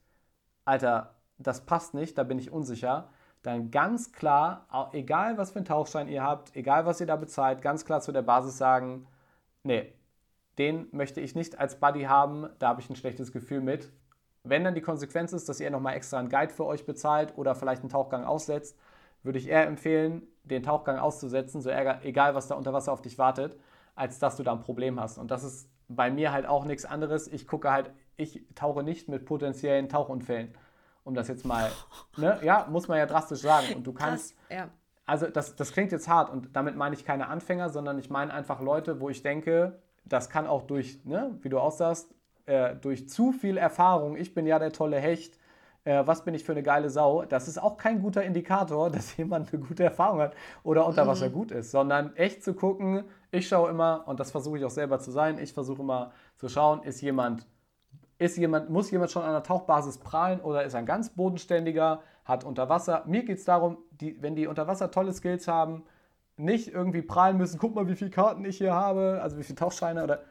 Alter, 0.65 1.15
das 1.37 1.65
passt 1.65 1.93
nicht, 1.93 2.17
da 2.17 2.23
bin 2.23 2.39
ich 2.39 2.51
unsicher, 2.51 3.09
dann 3.41 3.71
ganz 3.71 4.11
klar, 4.11 4.67
egal 4.93 5.37
was 5.37 5.51
für 5.51 5.57
einen 5.57 5.65
Tauchschein 5.65 6.07
ihr 6.07 6.23
habt, 6.23 6.55
egal 6.55 6.85
was 6.85 7.01
ihr 7.01 7.07
da 7.07 7.15
bezahlt, 7.15 7.61
ganz 7.61 7.85
klar 7.85 8.01
zu 8.01 8.11
der 8.11 8.21
Basis 8.21 8.57
sagen, 8.57 9.07
nee, 9.63 9.93
den 10.57 10.87
möchte 10.91 11.21
ich 11.21 11.33
nicht 11.33 11.57
als 11.59 11.79
Buddy 11.79 12.03
haben, 12.03 12.47
da 12.59 12.69
habe 12.69 12.81
ich 12.81 12.89
ein 12.89 12.95
schlechtes 12.95 13.31
Gefühl 13.31 13.61
mit, 13.61 13.91
wenn 14.43 14.63
dann 14.63 14.75
die 14.75 14.81
Konsequenz 14.81 15.33
ist, 15.33 15.47
dass 15.49 15.59
ihr 15.59 15.69
nochmal 15.69 15.95
extra 15.95 16.19
einen 16.19 16.29
Guide 16.29 16.53
für 16.53 16.65
euch 16.65 16.85
bezahlt 16.85 17.37
oder 17.37 17.55
vielleicht 17.55 17.81
einen 17.81 17.89
Tauchgang 17.89 18.23
aussetzt, 18.23 18.77
würde 19.23 19.37
ich 19.37 19.47
eher 19.47 19.67
empfehlen, 19.67 20.23
den 20.43 20.63
Tauchgang 20.63 20.97
auszusetzen, 20.97 21.61
so 21.61 21.69
egal 21.69 22.33
was 22.33 22.47
da 22.47 22.55
unter 22.55 22.73
Wasser 22.73 22.91
auf 22.91 23.01
dich 23.01 23.17
wartet, 23.17 23.59
als 23.95 24.19
dass 24.19 24.37
du 24.37 24.43
da 24.43 24.53
ein 24.53 24.61
Problem 24.61 24.99
hast. 24.99 25.19
Und 25.19 25.29
das 25.29 25.43
ist 25.43 25.69
bei 25.87 26.09
mir 26.09 26.31
halt 26.31 26.45
auch 26.47 26.65
nichts 26.65 26.85
anderes. 26.85 27.27
Ich 27.27 27.47
gucke 27.47 27.71
halt, 27.71 27.91
ich 28.17 28.45
tauche 28.55 28.83
nicht 28.83 29.09
mit 29.09 29.25
potenziellen 29.25 29.89
Tauchunfällen. 29.89 30.53
Um 31.03 31.13
das 31.13 31.27
jetzt 31.27 31.45
mal, 31.45 31.69
ne? 32.17 32.39
ja, 32.43 32.67
muss 32.69 32.87
man 32.87 32.97
ja 32.97 33.05
drastisch 33.05 33.41
sagen. 33.41 33.75
Und 33.75 33.85
du 33.85 33.93
kannst, 33.93 34.37
Krass, 34.47 34.57
ja. 34.57 34.69
also 35.05 35.27
das, 35.27 35.55
das 35.55 35.71
klingt 35.71 35.91
jetzt 35.91 36.07
hart 36.07 36.29
und 36.29 36.55
damit 36.55 36.75
meine 36.75 36.95
ich 36.95 37.05
keine 37.05 37.27
Anfänger, 37.27 37.69
sondern 37.69 37.99
ich 37.99 38.09
meine 38.09 38.33
einfach 38.33 38.61
Leute, 38.61 38.99
wo 38.99 39.09
ich 39.09 39.21
denke, 39.21 39.79
das 40.05 40.29
kann 40.29 40.47
auch 40.47 40.63
durch, 40.63 41.03
ne, 41.05 41.37
wie 41.41 41.49
du 41.49 41.59
aussahst, 41.59 42.13
äh, 42.45 42.75
durch 42.75 43.09
zu 43.09 43.31
viel 43.31 43.57
Erfahrung, 43.57 44.15
ich 44.15 44.33
bin 44.33 44.45
ja 44.45 44.59
der 44.59 44.71
tolle 44.71 44.97
Hecht, 44.97 45.37
äh, 45.83 46.05
was 46.05 46.23
bin 46.23 46.33
ich 46.33 46.43
für 46.43 46.51
eine 46.51 46.63
geile 46.63 46.89
Sau, 46.89 47.23
das 47.25 47.47
ist 47.47 47.61
auch 47.61 47.77
kein 47.77 48.01
guter 48.01 48.23
Indikator, 48.23 48.89
dass 48.91 49.17
jemand 49.17 49.53
eine 49.53 49.61
gute 49.61 49.83
Erfahrung 49.83 50.19
hat 50.19 50.35
oder 50.63 50.85
unter 50.85 51.07
Wasser 51.07 51.29
mhm. 51.29 51.33
gut 51.33 51.51
ist, 51.51 51.71
sondern 51.71 52.15
echt 52.15 52.43
zu 52.43 52.53
gucken, 52.53 53.03
ich 53.31 53.47
schaue 53.47 53.69
immer, 53.69 54.03
und 54.07 54.19
das 54.19 54.31
versuche 54.31 54.57
ich 54.57 54.65
auch 54.65 54.71
selber 54.71 54.99
zu 54.99 55.11
sein, 55.11 55.39
ich 55.39 55.53
versuche 55.53 55.81
immer 55.81 56.11
zu 56.35 56.49
schauen, 56.49 56.83
ist 56.83 57.01
jemand, 57.01 57.47
ist 58.17 58.37
jemand, 58.37 58.69
muss 58.69 58.91
jemand 58.91 59.11
schon 59.11 59.23
an 59.23 59.31
der 59.31 59.43
Tauchbasis 59.43 59.97
prahlen 59.97 60.39
oder 60.41 60.63
ist 60.63 60.75
ein 60.75 60.85
ganz 60.85 61.09
bodenständiger, 61.09 62.01
hat 62.25 62.43
unter 62.43 62.69
Wasser, 62.69 63.03
mir 63.07 63.23
geht 63.23 63.39
es 63.39 63.45
darum, 63.45 63.77
die, 63.91 64.21
wenn 64.21 64.35
die 64.35 64.47
unter 64.47 64.67
Wasser 64.67 64.91
tolle 64.91 65.13
Skills 65.13 65.47
haben, 65.47 65.83
nicht 66.37 66.69
irgendwie 66.69 67.01
prahlen 67.01 67.37
müssen, 67.37 67.59
guck 67.59 67.75
mal, 67.75 67.87
wie 67.87 67.95
viele 67.95 68.11
Karten 68.11 68.45
ich 68.45 68.57
hier 68.57 68.73
habe, 68.73 69.19
also 69.21 69.37
wie 69.37 69.43
viele 69.43 69.57
Tauchscheine 69.57 70.03
oder 70.03 70.23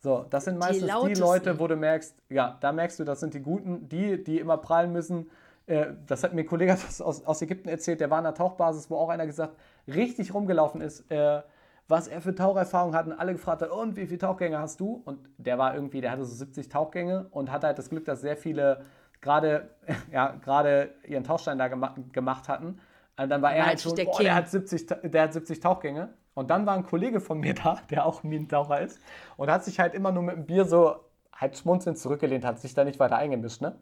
so, 0.00 0.24
das 0.30 0.44
sind 0.44 0.58
meistens 0.58 0.92
die, 1.02 1.14
die, 1.14 1.20
Leute, 1.20 1.58
wo 1.58 1.66
du 1.66 1.76
merkst, 1.76 2.14
ja, 2.28 2.56
da 2.60 2.72
merkst 2.72 3.00
du, 3.00 3.04
das 3.04 3.20
sind 3.20 3.34
die 3.34 3.40
Guten, 3.40 3.88
die, 3.88 4.22
die 4.22 4.38
immer 4.38 4.56
prallen 4.58 4.92
müssen. 4.92 5.30
äh, 5.66 5.86
das 6.06 6.22
hat 6.22 6.34
mir 6.34 6.42
ein 6.42 6.46
Kollege 6.46 6.72
aus, 7.00 7.24
aus 7.24 7.42
Ägypten 7.42 7.68
erzählt, 7.68 8.00
der 8.00 8.10
war 8.10 8.18
an 8.18 8.24
der 8.24 8.34
Tauchbasis, 8.34 8.90
wo 8.90 8.96
auch 8.96 9.08
einer 9.08 9.26
gesagt, 9.26 9.56
richtig 9.86 10.32
rumgelaufen 10.34 10.80
ist, 10.80 11.10
äh, 11.10 11.42
was 11.88 12.06
er 12.06 12.20
für 12.20 12.34
Taucherfahrung 12.34 12.94
hat 12.94 13.06
und 13.06 13.12
alle 13.14 13.32
gefragt 13.32 13.62
hat, 13.62 13.70
und 13.70 13.96
wie 13.96 14.06
viele 14.06 14.18
Tauchgänge 14.18 14.58
hast 14.58 14.78
du? 14.78 15.02
Und 15.04 15.18
der 15.38 15.58
war 15.58 15.74
irgendwie, 15.74 16.00
der 16.00 16.12
hatte 16.12 16.24
so 16.24 16.34
70 16.34 16.68
Tauchgänge 16.68 17.26
und 17.30 17.50
hatte 17.50 17.66
halt 17.66 17.78
das 17.78 17.88
Glück, 17.88 18.04
dass 18.04 18.20
sehr 18.20 18.36
viele 18.36 18.84
gerade 19.20 19.70
ja, 20.12 20.36
gerade 20.44 20.94
ihren 21.06 21.24
Tauchstein 21.24 21.58
da 21.58 21.68
gema 21.68 21.94
gemacht 22.12 22.48
hatten. 22.48 22.78
Und 23.20 23.30
dann 23.30 23.42
war 23.42 23.52
er 23.52 23.66
halt 23.66 23.80
schon, 23.80 23.96
der, 23.96 24.04
boah, 24.04 24.20
der, 24.20 24.34
hat 24.34 24.48
70, 24.48 24.86
der 25.02 25.22
hat 25.22 25.32
70 25.32 25.58
Tauchgänge. 25.58 26.10
Und 26.38 26.50
dann 26.50 26.66
war 26.66 26.74
ein 26.74 26.86
Kollege 26.86 27.20
von 27.20 27.40
mir 27.40 27.54
da, 27.62 27.80
der 27.90 28.06
auch 28.06 28.22
Minentaucher 28.22 28.80
ist, 28.80 29.00
und 29.36 29.50
hat 29.50 29.64
sich 29.64 29.80
halt 29.80 29.92
immer 29.94 30.12
nur 30.12 30.22
mit 30.22 30.36
dem 30.36 30.46
Bier 30.46 30.64
so 30.64 30.96
halt 31.32 31.58
schmunzelnd 31.58 31.98
zurückgelehnt, 31.98 32.44
hat 32.44 32.60
sich 32.60 32.74
da 32.74 32.84
nicht 32.84 33.00
weiter 33.00 33.16
eingemischt, 33.16 33.60
ne? 33.60 33.76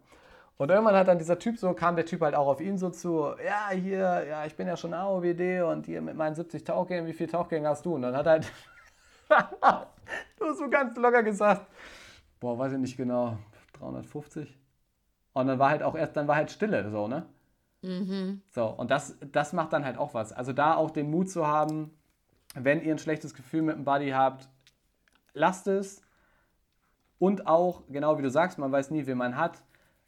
Und 0.56 0.70
irgendwann 0.70 0.94
hat 0.94 1.06
dann 1.06 1.18
dieser 1.18 1.38
Typ 1.38 1.58
so, 1.58 1.75
kam 1.75 1.96
der 1.96 2.06
Typ 2.06 2.22
halt 2.22 2.34
auch 2.34 2.46
auf 2.46 2.62
ihn 2.62 2.78
so 2.78 2.88
zu, 2.88 3.26
ja, 3.44 3.68
hier, 3.72 4.25
ja, 4.26 4.46
ich 4.46 4.56
bin 4.56 4.66
ja 4.66 4.78
schon 4.78 4.94
AOWD 4.94 5.64
und 5.70 5.84
hier 5.84 6.00
mit 6.00 6.16
meinen 6.16 6.34
70 6.34 6.64
Tauchgängen, 6.64 7.06
wie 7.06 7.12
viele 7.12 7.30
Tauchgänge 7.30 7.68
hast 7.68 7.84
du? 7.84 7.94
Und 7.94 8.00
dann 8.00 8.16
hat 8.16 8.25
er 8.25 8.32
halt 8.32 8.52
nur 10.40 10.54
so 10.54 10.70
ganz 10.70 10.96
locker 10.96 11.22
gesagt, 11.22 11.66
boah, 12.40 12.58
weiß 12.58 12.72
ich 12.72 12.78
nicht 12.78 12.96
genau, 12.96 13.36
350. 13.75 14.58
Und 15.34 15.46
dann 15.46 15.58
war 15.58 15.68
halt 15.68 15.82
auch 15.82 15.94
erst, 15.94 16.16
dann 16.16 16.26
war 16.26 16.36
halt 16.36 16.50
Stille, 16.50 16.90
so, 16.90 17.06
ne? 17.06 17.26
Mhm. 17.82 18.40
So, 18.48 18.64
und 18.64 18.90
das, 18.90 19.18
das 19.30 19.52
macht 19.52 19.75
dann 19.75 19.84
halt 19.84 19.98
auch 19.98 20.14
was. 20.14 20.32
Also 20.32 20.54
da 20.54 20.75
auch 20.75 20.90
den 20.90 21.10
Mut 21.10 21.28
zu 21.28 21.46
haben, 21.46 21.90
wenn 22.58 22.82
ihr 22.82 22.92
ein 22.92 22.98
schlechtes 22.98 23.34
Gefühl 23.34 23.62
mit 23.62 23.76
dem 23.76 23.84
Buddy 23.84 24.10
habt, 24.10 24.48
lasst 25.34 25.66
es. 25.66 26.02
Und 27.18 27.46
auch, 27.46 27.82
genau 27.88 28.18
wie 28.18 28.22
du 28.22 28.30
sagst, 28.30 28.58
man 28.58 28.72
weiß 28.72 28.90
nie, 28.90 29.06
wen 29.06 29.18
man 29.18 29.36
hat 29.36 29.62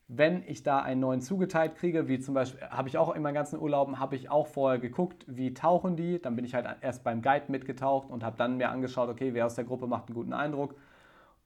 wenn 0.09 0.43
ich 0.49 0.63
da 0.63 0.81
einen 0.81 1.03
neuen 1.03 1.21
zugeteilt 1.21 1.77
kriege, 1.77 2.09
wie 2.09 2.19
zum 2.19 2.33
Beispiel, 2.33 2.63
habe 2.63 2.89
ich 2.89 2.97
auch 2.97 3.15
in 3.15 3.21
meinen 3.21 3.35
ganzen 3.35 3.61
Urlauben, 3.61 3.99
habe 3.99 4.17
ich 4.17 4.31
auch 4.31 4.47
vorher 4.47 4.79
geguckt, 4.79 5.25
wie 5.29 5.53
tauchen 5.53 5.97
die. 5.97 6.19
Dann 6.19 6.35
bin 6.35 6.47
ich 6.47 6.55
halt 6.55 6.67
erst 6.81 7.05
beim 7.05 7.21
Guide 7.21 7.45
mitgetaucht 7.49 8.09
und 8.09 8.25
habe 8.25 8.39
dann 8.39 8.57
mir 8.57 8.71
angeschaut, 8.71 9.11
okay, 9.11 9.35
wer 9.35 9.45
aus 9.45 9.55
der 9.55 9.65
Gruppe 9.65 9.87
macht 9.87 10.09
einen 10.09 10.15
guten 10.15 10.33
Eindruck. 10.33 10.75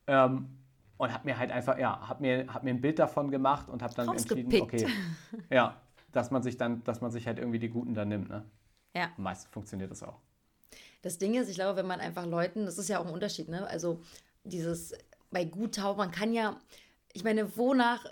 Ähm, 0.06 0.49
und 0.97 1.12
habe 1.12 1.25
mir 1.25 1.37
halt 1.37 1.50
einfach, 1.50 1.76
ja, 1.76 2.09
habe 2.09 2.23
mir, 2.23 2.54
hab 2.54 2.62
mir 2.62 2.71
ein 2.71 2.80
Bild 2.80 3.00
davon 3.00 3.32
gemacht 3.32 3.68
und 3.68 3.82
habe 3.82 3.94
dann 3.94 4.09
entschieden, 4.09 4.62
okay, 4.62 4.87
ja, 5.50 5.80
dass 6.12 6.30
man 6.30 6.44
sich 6.44 6.56
dann, 6.56 6.85
dass 6.85 7.00
man 7.00 7.11
sich 7.11 7.26
halt 7.26 7.40
irgendwie 7.40 7.59
die 7.59 7.68
Guten 7.68 7.94
dann 7.94 8.09
nimmt. 8.09 8.28
Ne? 8.28 8.44
Ja. 8.94 9.09
Meistens 9.16 9.50
funktioniert 9.50 9.90
das 9.90 10.04
auch. 10.04 10.21
Das 11.02 11.18
Ding 11.18 11.35
ist, 11.35 11.49
ich 11.49 11.56
glaube, 11.56 11.76
wenn 11.76 11.87
man 11.87 12.00
einfach 12.00 12.26
Leuten, 12.26 12.64
das 12.64 12.78
ist 12.78 12.88
ja 12.88 12.99
auch 13.00 13.06
ein 13.06 13.12
Unterschied, 13.12 13.49
ne? 13.49 13.66
Also 13.66 14.00
dieses 14.44 14.94
bei 15.30 15.44
gut 15.44 15.76
tauchen, 15.76 15.99
man 15.99 16.11
kann 16.11 16.32
ja, 16.32 16.61
ich 17.12 17.25
meine, 17.25 17.56
wonach 17.56 18.04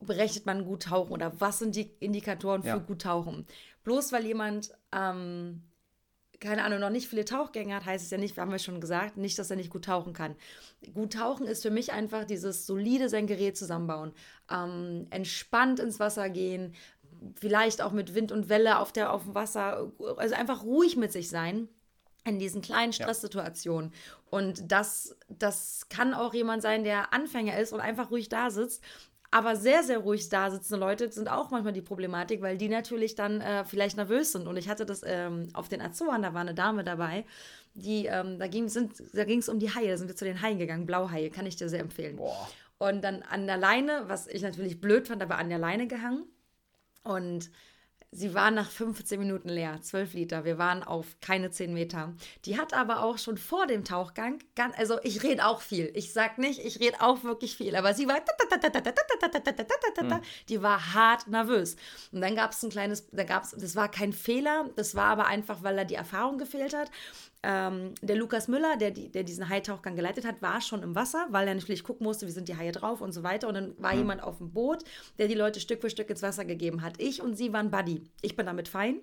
berechnet 0.00 0.46
man 0.46 0.64
gut 0.64 0.84
tauchen 0.84 1.12
oder 1.12 1.38
was 1.40 1.58
sind 1.58 1.76
die 1.76 1.90
Indikatoren 2.00 2.62
für 2.62 2.68
ja. 2.68 2.76
gut 2.78 3.02
tauchen? 3.02 3.46
Bloß 3.84 4.12
weil 4.12 4.24
jemand, 4.24 4.72
ähm, 4.92 5.62
keine 6.40 6.64
Ahnung, 6.64 6.78
noch 6.78 6.90
nicht 6.90 7.08
viele 7.08 7.24
Tauchgänge 7.24 7.74
hat, 7.74 7.84
heißt 7.84 8.04
es 8.04 8.10
ja 8.10 8.18
nicht, 8.18 8.38
haben 8.38 8.52
wir 8.52 8.58
schon 8.60 8.80
gesagt, 8.80 9.16
nicht, 9.16 9.38
dass 9.38 9.50
er 9.50 9.56
nicht 9.56 9.70
gut 9.70 9.86
tauchen 9.86 10.12
kann. 10.12 10.36
Gut 10.94 11.14
tauchen 11.14 11.46
ist 11.46 11.62
für 11.62 11.70
mich 11.70 11.92
einfach 11.92 12.24
dieses 12.24 12.66
solide 12.66 13.08
sein 13.08 13.26
Gerät 13.26 13.56
zusammenbauen, 13.56 14.12
ähm, 14.50 15.06
entspannt 15.10 15.80
ins 15.80 16.00
Wasser 16.00 16.30
gehen, 16.30 16.74
vielleicht 17.34 17.82
auch 17.82 17.92
mit 17.92 18.14
Wind 18.14 18.30
und 18.30 18.48
Welle 18.48 18.78
auf, 18.78 18.92
der, 18.92 19.12
auf 19.12 19.24
dem 19.24 19.34
Wasser, 19.34 19.92
also 20.16 20.34
einfach 20.34 20.62
ruhig 20.62 20.96
mit 20.96 21.12
sich 21.12 21.28
sein 21.28 21.68
in 22.28 22.38
diesen 22.38 22.62
kleinen 22.62 22.92
Stresssituationen. 22.92 23.90
Ja. 23.90 23.98
Und 24.30 24.70
das, 24.70 25.16
das 25.28 25.88
kann 25.88 26.14
auch 26.14 26.34
jemand 26.34 26.62
sein, 26.62 26.84
der 26.84 27.12
Anfänger 27.12 27.58
ist 27.58 27.72
und 27.72 27.80
einfach 27.80 28.10
ruhig 28.10 28.28
da 28.28 28.50
sitzt. 28.50 28.82
Aber 29.30 29.56
sehr, 29.56 29.82
sehr 29.82 29.98
ruhig 29.98 30.28
da 30.30 30.50
sitzende 30.50 30.80
Leute 30.80 31.12
sind 31.12 31.28
auch 31.28 31.50
manchmal 31.50 31.74
die 31.74 31.82
Problematik, 31.82 32.40
weil 32.40 32.56
die 32.56 32.68
natürlich 32.68 33.14
dann 33.14 33.42
äh, 33.42 33.64
vielleicht 33.64 33.98
nervös 33.98 34.32
sind. 34.32 34.46
Und 34.46 34.56
ich 34.56 34.70
hatte 34.70 34.86
das 34.86 35.02
ähm, 35.04 35.48
auf 35.52 35.68
den 35.68 35.82
Azoren, 35.82 36.22
da 36.22 36.32
war 36.32 36.40
eine 36.40 36.54
Dame 36.54 36.82
dabei, 36.82 37.26
die, 37.74 38.06
ähm, 38.06 38.38
da 38.38 38.46
ging 38.46 38.64
es 38.64 39.48
um 39.48 39.58
die 39.58 39.74
Haie, 39.74 39.88
da 39.88 39.96
sind 39.98 40.08
wir 40.08 40.16
zu 40.16 40.24
den 40.24 40.40
Haien 40.40 40.58
gegangen, 40.58 40.86
Blauhaie, 40.86 41.28
kann 41.28 41.44
ich 41.44 41.56
dir 41.56 41.68
sehr 41.68 41.80
empfehlen. 41.80 42.16
Boah. 42.16 42.48
Und 42.78 43.02
dann 43.02 43.22
an 43.22 43.46
der 43.46 43.58
Leine, 43.58 44.04
was 44.06 44.28
ich 44.28 44.42
natürlich 44.42 44.80
blöd 44.80 45.08
fand, 45.08 45.22
aber 45.22 45.36
an 45.36 45.50
der 45.50 45.58
Leine 45.58 45.88
gehangen. 45.88 46.24
Und 47.02 47.50
Sie 48.10 48.32
war 48.32 48.50
nach 48.50 48.70
15 48.70 49.18
Minuten 49.20 49.50
leer, 49.50 49.82
12 49.82 50.14
Liter. 50.14 50.44
Wir 50.46 50.56
waren 50.56 50.82
auf 50.82 51.20
keine 51.20 51.50
10 51.50 51.74
Meter. 51.74 52.14
Die 52.46 52.58
hat 52.58 52.72
aber 52.72 53.02
auch 53.02 53.18
schon 53.18 53.36
vor 53.36 53.66
dem 53.66 53.84
Tauchgang, 53.84 54.38
ganz, 54.54 54.78
also 54.78 54.98
ich 55.02 55.22
rede 55.22 55.44
auch 55.44 55.60
viel. 55.60 55.90
Ich 55.94 56.14
sag 56.14 56.38
nicht, 56.38 56.64
ich 56.64 56.80
rede 56.80 57.02
auch 57.02 57.22
wirklich 57.22 57.54
viel, 57.54 57.76
aber 57.76 57.92
sie 57.92 58.08
war, 58.08 58.20
die 60.48 60.62
war 60.62 60.94
hart 60.94 61.28
nervös. 61.28 61.76
Und 62.10 62.22
dann 62.22 62.34
gab 62.34 62.52
es 62.52 62.62
ein 62.62 62.70
kleines, 62.70 63.10
da 63.10 63.24
gab 63.24 63.42
das 63.50 63.76
war 63.76 63.90
kein 63.90 64.14
Fehler, 64.14 64.70
das 64.76 64.94
war 64.94 65.10
aber 65.10 65.26
einfach, 65.26 65.62
weil 65.62 65.76
da 65.76 65.84
die 65.84 65.94
Erfahrung 65.94 66.38
gefehlt 66.38 66.74
hat. 66.74 66.90
Ähm, 67.44 67.94
der 68.02 68.16
Lukas 68.16 68.48
Müller, 68.48 68.76
der, 68.76 68.90
der 68.90 69.22
diesen 69.22 69.48
Haitauchgang 69.48 69.94
geleitet 69.94 70.26
hat, 70.26 70.42
war 70.42 70.60
schon 70.60 70.82
im 70.82 70.94
Wasser, 70.94 71.26
weil 71.30 71.46
er 71.46 71.54
natürlich 71.54 71.84
gucken 71.84 72.04
musste, 72.04 72.26
wie 72.26 72.32
sind 72.32 72.48
die 72.48 72.56
Haie 72.56 72.72
drauf 72.72 73.00
und 73.00 73.12
so 73.12 73.22
weiter. 73.22 73.48
Und 73.48 73.54
dann 73.54 73.74
war 73.78 73.92
mhm. 73.92 73.98
jemand 73.98 74.22
auf 74.22 74.38
dem 74.38 74.52
Boot, 74.52 74.82
der 75.18 75.28
die 75.28 75.34
Leute 75.34 75.60
Stück 75.60 75.80
für 75.80 75.90
Stück 75.90 76.10
ins 76.10 76.22
Wasser 76.22 76.44
gegeben 76.44 76.82
hat. 76.82 77.00
Ich 77.00 77.22
und 77.22 77.36
sie 77.36 77.52
waren 77.52 77.70
Buddy. 77.70 78.02
Ich 78.22 78.34
bin 78.34 78.46
damit 78.46 78.68
fein. 78.68 79.00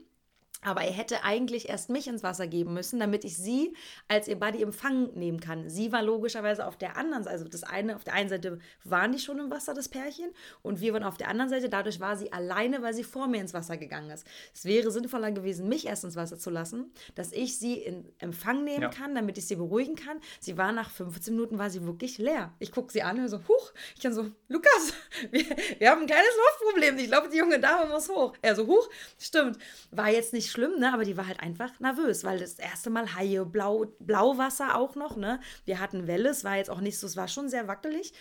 Aber 0.65 0.81
er 0.81 0.91
hätte 0.91 1.23
eigentlich 1.23 1.69
erst 1.69 1.91
mich 1.91 2.07
ins 2.07 2.23
Wasser 2.23 2.47
geben 2.47 2.73
müssen, 2.73 2.99
damit 2.99 3.23
ich 3.23 3.37
sie 3.37 3.73
als 4.07 4.27
ihr 4.27 4.39
Buddy 4.39 4.63
empfangen 4.63 5.11
nehmen 5.13 5.39
kann. 5.39 5.69
Sie 5.69 5.91
war 5.91 6.01
logischerweise 6.01 6.65
auf 6.65 6.75
der 6.75 6.97
anderen 6.97 7.23
Seite, 7.23 7.35
also 7.35 7.47
das 7.47 7.63
eine, 7.63 7.95
auf 7.95 8.03
der 8.03 8.15
einen 8.15 8.29
Seite 8.29 8.57
waren 8.83 9.11
die 9.11 9.19
schon 9.19 9.37
im 9.37 9.51
Wasser, 9.51 9.75
das 9.75 9.89
Pärchen, 9.89 10.31
und 10.63 10.81
wir 10.81 10.93
waren 10.93 11.03
auf 11.03 11.17
der 11.17 11.27
anderen 11.27 11.49
Seite. 11.51 11.69
Dadurch 11.69 11.99
war 11.99 12.17
sie 12.17 12.33
alleine, 12.33 12.81
weil 12.81 12.95
sie 12.95 13.03
vor 13.03 13.27
mir 13.27 13.41
ins 13.41 13.53
Wasser 13.53 13.77
gegangen 13.77 14.09
ist. 14.09 14.25
Es 14.55 14.65
wäre 14.65 14.89
sinnvoller 14.89 15.31
gewesen, 15.31 15.69
mich 15.69 15.85
erst 15.85 16.03
ins 16.03 16.15
Wasser 16.15 16.39
zu 16.39 16.49
lassen, 16.49 16.91
dass 17.13 17.31
ich 17.31 17.59
sie 17.59 17.75
in 17.75 18.11
Empfang 18.17 18.63
nehmen 18.63 18.81
ja. 18.81 18.89
kann, 18.89 19.13
damit 19.13 19.37
ich 19.37 19.45
sie 19.45 19.57
beruhigen 19.57 19.95
kann. 19.95 20.19
Sie 20.39 20.57
war 20.57 20.71
nach 20.71 20.89
15 20.89 21.35
Minuten, 21.35 21.59
war 21.59 21.69
sie 21.69 21.85
wirklich 21.85 22.17
leer. 22.17 22.51
Ich 22.57 22.71
gucke 22.71 22.91
sie 22.91 23.03
an 23.03 23.19
und 23.19 23.27
so, 23.27 23.37
huch, 23.47 23.71
ich 23.95 24.01
kann 24.01 24.13
so, 24.13 24.31
Lukas, 24.47 24.93
wir, 25.29 25.45
wir 25.77 25.91
haben 25.91 26.01
ein 26.01 26.07
kleines 26.07 26.31
Luftproblem. 26.63 26.97
Ich 26.97 27.07
glaube, 27.07 27.29
die 27.29 27.37
junge 27.37 27.59
Dame 27.59 27.91
muss 27.91 28.09
hoch. 28.09 28.33
Er 28.41 28.55
so, 28.55 28.65
huch, 28.65 28.89
stimmt. 29.19 29.59
War 29.91 30.09
jetzt 30.09 30.33
nicht 30.33 30.54
schlimm, 30.55 30.79
ne? 30.79 30.93
aber 30.93 31.03
die 31.03 31.17
war 31.17 31.27
halt 31.27 31.41
einfach 31.41 31.79
nervös, 31.79 32.23
weil 32.23 32.39
das 32.39 32.55
erste 32.55 32.89
Mal 32.89 33.15
Haie, 33.15 33.45
Blau, 33.45 33.85
Blauwasser 33.99 34.75
auch 34.75 34.95
noch, 34.95 35.17
ne? 35.17 35.39
Wir 35.65 35.79
hatten 35.79 36.07
Welle, 36.07 36.29
es 36.29 36.43
war 36.43 36.57
jetzt 36.57 36.69
auch 36.69 36.81
nicht 36.81 36.97
so, 36.97 37.05
es 37.07 37.17
war 37.17 37.27
schon 37.27 37.49
sehr 37.49 37.67
wackelig. 37.67 38.13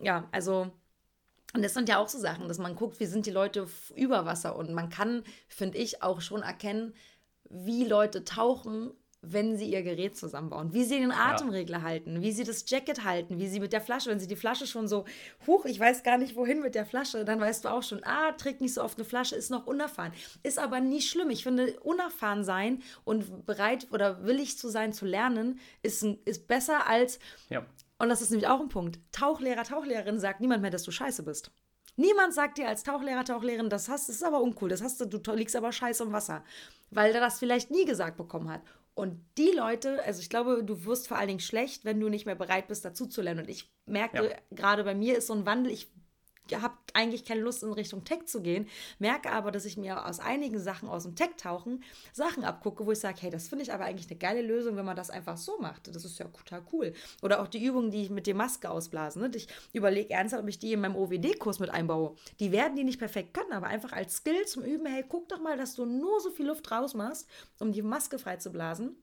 Ja, 0.00 0.28
also 0.32 0.72
und 1.54 1.62
das 1.62 1.74
sind 1.74 1.88
ja 1.88 1.98
auch 1.98 2.08
so 2.08 2.18
Sachen, 2.18 2.48
dass 2.48 2.58
man 2.58 2.74
guckt, 2.74 3.00
wie 3.00 3.06
sind 3.06 3.24
die 3.24 3.30
Leute 3.30 3.66
über 3.94 4.26
Wasser 4.26 4.56
und 4.56 4.74
man 4.74 4.90
kann, 4.90 5.22
finde 5.48 5.78
ich, 5.78 6.02
auch 6.02 6.20
schon 6.20 6.42
erkennen, 6.42 6.94
wie 7.48 7.84
Leute 7.84 8.24
tauchen 8.24 8.92
wenn 9.32 9.56
sie 9.56 9.70
ihr 9.70 9.82
Gerät 9.82 10.16
zusammenbauen, 10.16 10.72
wie 10.72 10.84
sie 10.84 10.98
den 10.98 11.12
Atemregler 11.12 11.78
ja. 11.78 11.84
halten, 11.84 12.22
wie 12.22 12.32
sie 12.32 12.44
das 12.44 12.64
Jacket 12.68 13.04
halten, 13.04 13.38
wie 13.38 13.48
sie 13.48 13.60
mit 13.60 13.72
der 13.72 13.80
Flasche, 13.80 14.10
wenn 14.10 14.20
sie 14.20 14.26
die 14.26 14.36
Flasche 14.36 14.66
schon 14.66 14.88
so, 14.88 15.04
huch, 15.46 15.64
ich 15.64 15.78
weiß 15.78 16.02
gar 16.02 16.18
nicht 16.18 16.36
wohin 16.36 16.60
mit 16.60 16.74
der 16.74 16.86
Flasche, 16.86 17.24
dann 17.24 17.40
weißt 17.40 17.64
du 17.64 17.68
auch 17.70 17.82
schon, 17.82 18.02
ah, 18.04 18.32
trägt 18.32 18.60
nicht 18.60 18.74
so 18.74 18.82
oft 18.82 18.98
eine 18.98 19.04
Flasche, 19.04 19.36
ist 19.36 19.50
noch 19.50 19.66
unerfahren. 19.66 20.12
Ist 20.42 20.58
aber 20.58 20.80
nie 20.80 21.00
schlimm. 21.00 21.30
Ich 21.30 21.42
finde, 21.42 21.78
unerfahren 21.80 22.44
sein 22.44 22.82
und 23.04 23.46
bereit 23.46 23.88
oder 23.92 24.24
willig 24.24 24.58
zu 24.58 24.68
sein, 24.68 24.92
zu 24.92 25.06
lernen, 25.06 25.58
ist, 25.82 26.02
ist 26.02 26.48
besser 26.48 26.86
als, 26.86 27.18
ja. 27.48 27.64
und 27.98 28.08
das 28.08 28.22
ist 28.22 28.30
nämlich 28.30 28.48
auch 28.48 28.60
ein 28.60 28.68
Punkt, 28.68 28.98
Tauchlehrer, 29.12 29.64
Tauchlehrerin 29.64 30.18
sagt 30.18 30.40
niemand 30.40 30.62
mehr, 30.62 30.70
dass 30.70 30.82
du 30.82 30.90
scheiße 30.90 31.22
bist. 31.22 31.50
Niemand 31.96 32.34
sagt 32.34 32.58
dir 32.58 32.68
als 32.68 32.82
Tauchlehrer, 32.82 33.24
Tauchlehrerin, 33.24 33.70
das 33.70 33.88
hast, 33.88 34.08
das 34.08 34.16
ist 34.16 34.24
aber 34.24 34.42
uncool, 34.42 34.68
das 34.68 34.82
hast 34.82 35.00
du, 35.00 35.06
du 35.06 35.32
liegst 35.32 35.56
aber 35.56 35.72
scheiße 35.72 36.02
im 36.02 36.12
Wasser, 36.12 36.44
weil 36.90 37.14
er 37.14 37.20
das 37.20 37.38
vielleicht 37.38 37.70
nie 37.70 37.86
gesagt 37.86 38.18
bekommen 38.18 38.50
hat. 38.50 38.60
Und 38.96 39.22
die 39.36 39.50
Leute, 39.50 40.02
also 40.04 40.20
ich 40.22 40.30
glaube, 40.30 40.64
du 40.64 40.86
wirst 40.86 41.06
vor 41.06 41.18
allen 41.18 41.28
Dingen 41.28 41.40
schlecht, 41.40 41.84
wenn 41.84 42.00
du 42.00 42.08
nicht 42.08 42.24
mehr 42.24 42.34
bereit 42.34 42.66
bist, 42.66 42.82
dazu 42.82 43.06
zu 43.06 43.20
lernen. 43.20 43.40
Und 43.40 43.50
ich 43.50 43.70
merke, 43.84 44.30
ja. 44.30 44.36
gerade 44.50 44.84
bei 44.84 44.94
mir 44.94 45.18
ist 45.18 45.26
so 45.26 45.34
ein 45.34 45.44
Wandel, 45.44 45.70
ich 45.70 45.92
habe 46.54 46.74
eigentlich 46.94 47.24
keine 47.24 47.40
Lust 47.40 47.62
in 47.62 47.72
Richtung 47.72 48.04
Tech 48.04 48.26
zu 48.26 48.40
gehen, 48.42 48.68
merke 48.98 49.30
aber, 49.30 49.50
dass 49.50 49.64
ich 49.64 49.76
mir 49.76 50.06
aus 50.06 50.20
einigen 50.20 50.58
Sachen 50.58 50.88
aus 50.88 51.04
dem 51.04 51.14
Tech-Tauchen 51.14 51.82
Sachen 52.12 52.44
abgucke, 52.44 52.86
wo 52.86 52.92
ich 52.92 53.00
sage, 53.00 53.18
hey, 53.20 53.30
das 53.30 53.48
finde 53.48 53.64
ich 53.64 53.72
aber 53.72 53.84
eigentlich 53.84 54.08
eine 54.10 54.18
geile 54.18 54.42
Lösung, 54.42 54.76
wenn 54.76 54.84
man 54.84 54.96
das 54.96 55.10
einfach 55.10 55.36
so 55.36 55.58
macht. 55.58 55.88
Das 55.94 56.04
ist 56.04 56.18
ja 56.18 56.26
total 56.26 56.62
cool. 56.72 56.92
Oder 57.22 57.40
auch 57.40 57.48
die 57.48 57.64
Übungen, 57.64 57.90
die 57.90 58.02
ich 58.02 58.10
mit 58.10 58.26
der 58.26 58.34
Maske 58.34 58.70
ausblasen. 58.70 59.22
Ne? 59.22 59.30
Ich 59.34 59.48
überlege 59.72 60.10
ernsthaft, 60.10 60.42
ob 60.42 60.48
ich 60.48 60.58
die 60.58 60.72
in 60.72 60.80
meinem 60.80 60.96
OWD-Kurs 60.96 61.58
mit 61.58 61.70
einbaue. 61.70 62.14
Die 62.40 62.52
werden 62.52 62.76
die 62.76 62.84
nicht 62.84 62.98
perfekt 62.98 63.34
können, 63.34 63.52
aber 63.52 63.66
einfach 63.66 63.92
als 63.92 64.16
Skill 64.16 64.46
zum 64.46 64.62
Üben, 64.62 64.86
hey, 64.86 65.04
guck 65.08 65.28
doch 65.28 65.40
mal, 65.40 65.56
dass 65.56 65.74
du 65.74 65.84
nur 65.84 66.20
so 66.20 66.30
viel 66.30 66.46
Luft 66.46 66.70
rausmachst, 66.70 67.28
um 67.58 67.72
die 67.72 67.82
Maske 67.82 68.18
frei 68.18 68.36
zu 68.36 68.50
blasen 68.50 68.96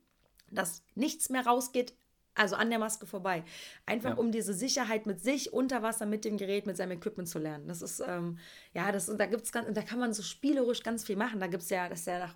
dass 0.53 0.83
nichts 0.95 1.29
mehr 1.29 1.45
rausgeht, 1.45 1.93
also 2.35 2.55
an 2.55 2.69
der 2.69 2.79
Maske 2.79 3.05
vorbei. 3.05 3.43
Einfach 3.85 4.11
ja. 4.11 4.15
um 4.15 4.31
diese 4.31 4.53
Sicherheit 4.53 5.05
mit 5.05 5.21
sich 5.21 5.53
unter 5.53 5.81
Wasser, 5.81 6.05
mit 6.05 6.25
dem 6.25 6.37
Gerät, 6.37 6.65
mit 6.65 6.77
seinem 6.77 6.91
Equipment 6.91 7.29
zu 7.29 7.39
lernen. 7.39 7.67
Das 7.67 7.81
ist, 7.81 8.01
ähm, 8.05 8.39
ja, 8.73 8.91
das, 8.91 9.05
da 9.05 9.25
gibt's 9.25 9.51
ganz, 9.51 9.67
da 9.73 9.81
kann 9.81 9.99
man 9.99 10.13
so 10.13 10.23
spielerisch 10.23 10.83
ganz 10.83 11.03
viel 11.03 11.15
machen. 11.15 11.39
Da 11.39 11.47
gibt 11.47 11.63
es 11.63 11.69
ja, 11.69 11.89
das 11.89 12.01
ist 12.01 12.07
ja, 12.07 12.19
nach, 12.19 12.35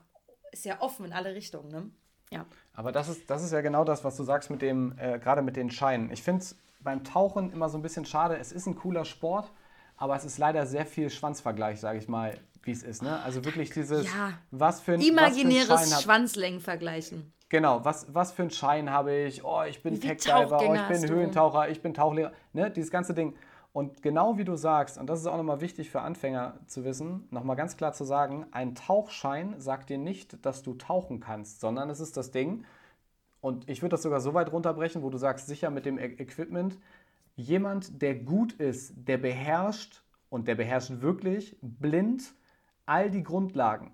ist 0.51 0.65
ja 0.65 0.81
offen 0.81 1.05
in 1.05 1.13
alle 1.13 1.33
Richtungen, 1.33 1.69
ne? 1.69 1.89
Ja. 2.29 2.45
Aber 2.73 2.91
das 2.91 3.07
ist, 3.07 3.29
das 3.29 3.43
ist 3.43 3.53
ja 3.53 3.61
genau 3.61 3.85
das, 3.85 4.03
was 4.03 4.17
du 4.17 4.23
sagst 4.23 4.49
mit 4.49 4.61
dem, 4.61 4.97
äh, 4.97 5.17
gerade 5.17 5.41
mit 5.41 5.55
den 5.55 5.71
Scheinen. 5.71 6.11
Ich 6.11 6.23
finde 6.23 6.41
es 6.41 6.57
beim 6.81 7.03
Tauchen 7.03 7.51
immer 7.51 7.69
so 7.69 7.77
ein 7.77 7.81
bisschen 7.81 8.05
schade. 8.05 8.37
Es 8.37 8.51
ist 8.51 8.67
ein 8.67 8.75
cooler 8.75 9.05
Sport, 9.05 9.49
aber 9.95 10.15
es 10.15 10.25
ist 10.25 10.37
leider 10.37 10.65
sehr 10.65 10.85
viel 10.85 11.09
Schwanzvergleich, 11.09 11.79
sage 11.79 11.99
ich 11.99 12.07
mal, 12.07 12.37
wie 12.63 12.71
es 12.71 12.83
ist. 12.83 13.01
Ne? 13.01 13.19
Also 13.21 13.45
wirklich 13.45 13.71
dieses, 13.71 14.05
ja. 14.05 14.33
was 14.51 14.81
für 14.81 14.93
ein 14.93 15.01
Imaginäres 15.01 16.01
Schwanzlängen 16.03 16.59
vergleichen. 16.59 17.33
Genau, 17.49 17.83
was, 17.85 18.13
was 18.13 18.31
für 18.33 18.41
einen 18.41 18.51
Schein 18.51 18.91
habe 18.91 19.13
ich? 19.13 19.43
Oh, 19.43 19.63
ich 19.63 19.81
bin 19.81 19.99
Tech-Diver, 19.99 20.59
oh, 20.61 20.73
ich 20.73 20.87
bin 20.87 21.09
Höhentaucher, 21.09 21.69
ich 21.69 21.81
bin 21.81 21.93
Tauchlehrer. 21.93 22.33
Ne? 22.53 22.69
Dieses 22.69 22.91
ganze 22.91 23.13
Ding. 23.13 23.35
Und 23.71 24.01
genau 24.01 24.37
wie 24.37 24.43
du 24.43 24.55
sagst, 24.55 24.97
und 24.97 25.07
das 25.07 25.19
ist 25.19 25.27
auch 25.27 25.37
nochmal 25.37 25.61
wichtig 25.61 25.89
für 25.89 26.01
Anfänger 26.01 26.55
zu 26.65 26.83
wissen, 26.83 27.27
nochmal 27.31 27.55
ganz 27.55 27.77
klar 27.77 27.93
zu 27.93 28.05
sagen, 28.05 28.47
ein 28.51 28.75
Tauchschein 28.75 29.55
sagt 29.59 29.89
dir 29.89 29.97
nicht, 29.97 30.45
dass 30.45 30.63
du 30.63 30.73
tauchen 30.73 31.19
kannst, 31.19 31.59
sondern 31.59 31.89
es 31.89 31.99
ist 31.99 32.17
das 32.17 32.31
Ding, 32.31 32.65
und 33.39 33.69
ich 33.69 33.81
würde 33.81 33.91
das 33.91 34.01
sogar 34.01 34.19
so 34.19 34.33
weit 34.33 34.51
runterbrechen, 34.51 35.03
wo 35.03 35.09
du 35.09 35.17
sagst, 35.17 35.47
sicher 35.47 35.69
mit 35.69 35.85
dem 35.85 35.97
e 35.97 36.05
Equipment, 36.17 36.77
jemand, 37.35 38.01
der 38.01 38.15
gut 38.15 38.53
ist, 38.53 38.93
der 38.95 39.17
beherrscht 39.17 40.03
und 40.29 40.47
der 40.47 40.55
beherrscht 40.55 41.01
wirklich 41.01 41.55
blind 41.61 42.33
all 42.85 43.11
die 43.11 43.23
Grundlagen. 43.23 43.93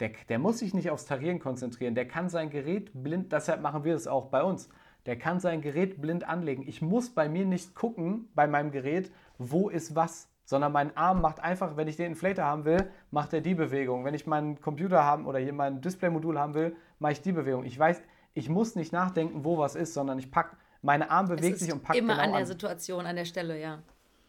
Der, 0.00 0.10
der 0.28 0.38
muss 0.38 0.58
sich 0.58 0.74
nicht 0.74 0.90
aufs 0.90 1.04
Tarieren 1.04 1.38
konzentrieren, 1.38 1.94
der 1.94 2.08
kann 2.08 2.28
sein 2.28 2.50
Gerät 2.50 2.90
blind, 2.94 3.32
deshalb 3.32 3.60
machen 3.60 3.84
wir 3.84 3.94
es 3.94 4.08
auch 4.08 4.26
bei 4.26 4.42
uns, 4.42 4.68
der 5.06 5.16
kann 5.16 5.38
sein 5.38 5.60
Gerät 5.60 6.00
blind 6.00 6.26
anlegen. 6.26 6.64
Ich 6.66 6.82
muss 6.82 7.10
bei 7.10 7.28
mir 7.28 7.44
nicht 7.44 7.74
gucken, 7.74 8.28
bei 8.34 8.46
meinem 8.46 8.72
Gerät, 8.72 9.12
wo 9.38 9.68
ist 9.68 9.94
was, 9.94 10.28
sondern 10.44 10.72
mein 10.72 10.96
Arm 10.96 11.20
macht 11.20 11.40
einfach, 11.40 11.76
wenn 11.76 11.88
ich 11.88 11.96
den 11.96 12.06
Inflator 12.06 12.44
haben 12.44 12.64
will, 12.64 12.90
macht 13.10 13.32
er 13.32 13.40
die 13.40 13.54
Bewegung. 13.54 14.04
Wenn 14.04 14.14
ich 14.14 14.26
meinen 14.26 14.60
Computer 14.60 15.04
haben 15.04 15.26
oder 15.26 15.38
hier 15.38 15.52
mein 15.52 15.80
Displaymodul 15.80 16.38
haben 16.38 16.54
will, 16.54 16.76
mache 16.98 17.12
ich 17.12 17.22
die 17.22 17.32
Bewegung. 17.32 17.64
Ich 17.64 17.78
weiß, 17.78 18.02
ich 18.34 18.48
muss 18.48 18.74
nicht 18.74 18.92
nachdenken, 18.92 19.44
wo 19.44 19.58
was 19.58 19.74
ist, 19.74 19.94
sondern 19.94 20.18
ich 20.18 20.30
packe, 20.30 20.56
meine 20.82 21.10
Arm 21.10 21.28
bewegt 21.28 21.58
sich 21.58 21.72
und 21.72 21.82
packt 21.82 21.98
immer 21.98 22.14
genau 22.14 22.24
an 22.24 22.30
der 22.32 22.40
an. 22.40 22.46
Situation, 22.46 23.06
an 23.06 23.16
der 23.16 23.24
Stelle, 23.24 23.60
ja. 23.60 23.78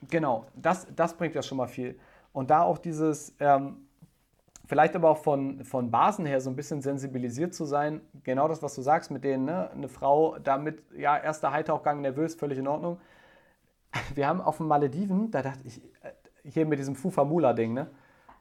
Genau, 0.10 0.45
das, 0.55 0.88
das 0.95 1.15
bringt 1.15 1.36
ja 1.36 1.41
schon 1.41 1.57
mal 1.57 1.67
viel. 1.67 2.00
Und 2.31 2.50
da 2.50 2.62
auch 2.62 2.77
dieses, 2.77 3.36
ähm, 3.39 3.85
vielleicht 4.65 4.95
aber 4.95 5.10
auch 5.10 5.17
von, 5.17 5.63
von 5.63 5.91
Basen 5.91 6.25
her 6.25 6.41
so 6.41 6.50
ein 6.50 6.55
bisschen 6.55 6.81
sensibilisiert 6.81 7.53
zu 7.53 7.65
sein. 7.65 8.01
Genau 8.24 8.48
das, 8.48 8.63
was 8.63 8.75
du 8.75 8.81
sagst 8.81 9.12
mit 9.12 9.24
denen, 9.24 9.45
ne? 9.45 9.69
eine 9.72 9.88
Frau 9.88 10.38
damit, 10.39 10.84
ja, 10.95 11.17
erster 11.17 11.51
Heitauchgang 11.51 12.01
nervös, 12.01 12.36
völlig 12.36 12.57
in 12.57 12.67
Ordnung. 12.67 13.00
Wir 14.15 14.27
haben 14.27 14.41
auf 14.41 14.57
den 14.57 14.67
Malediven, 14.67 15.31
da 15.31 15.41
dachte 15.41 15.62
ich, 15.65 15.81
äh, 16.01 16.12
hier 16.43 16.65
mit 16.65 16.79
diesem 16.79 16.95
Fufa-Mula-Ding, 16.95 17.74
ne? 17.74 17.88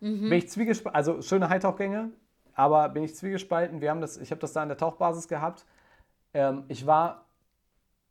Mhm. 0.00 0.28
Bin 0.28 0.32
ich 0.32 0.50
zwiegespalten, 0.50 0.96
also 0.96 1.22
schöne 1.22 1.48
Heitauchgänge, 1.48 2.10
aber 2.54 2.88
bin 2.90 3.02
ich 3.02 3.14
zwiegespalten. 3.16 3.80
Wir 3.80 3.90
haben 3.90 4.00
das, 4.00 4.18
ich 4.18 4.30
habe 4.30 4.40
das 4.40 4.52
da 4.52 4.62
in 4.62 4.68
der 4.68 4.76
Tauchbasis 4.76 5.28
gehabt. 5.28 5.64
Ähm, 6.34 6.64
ich 6.68 6.86
war, 6.86 7.24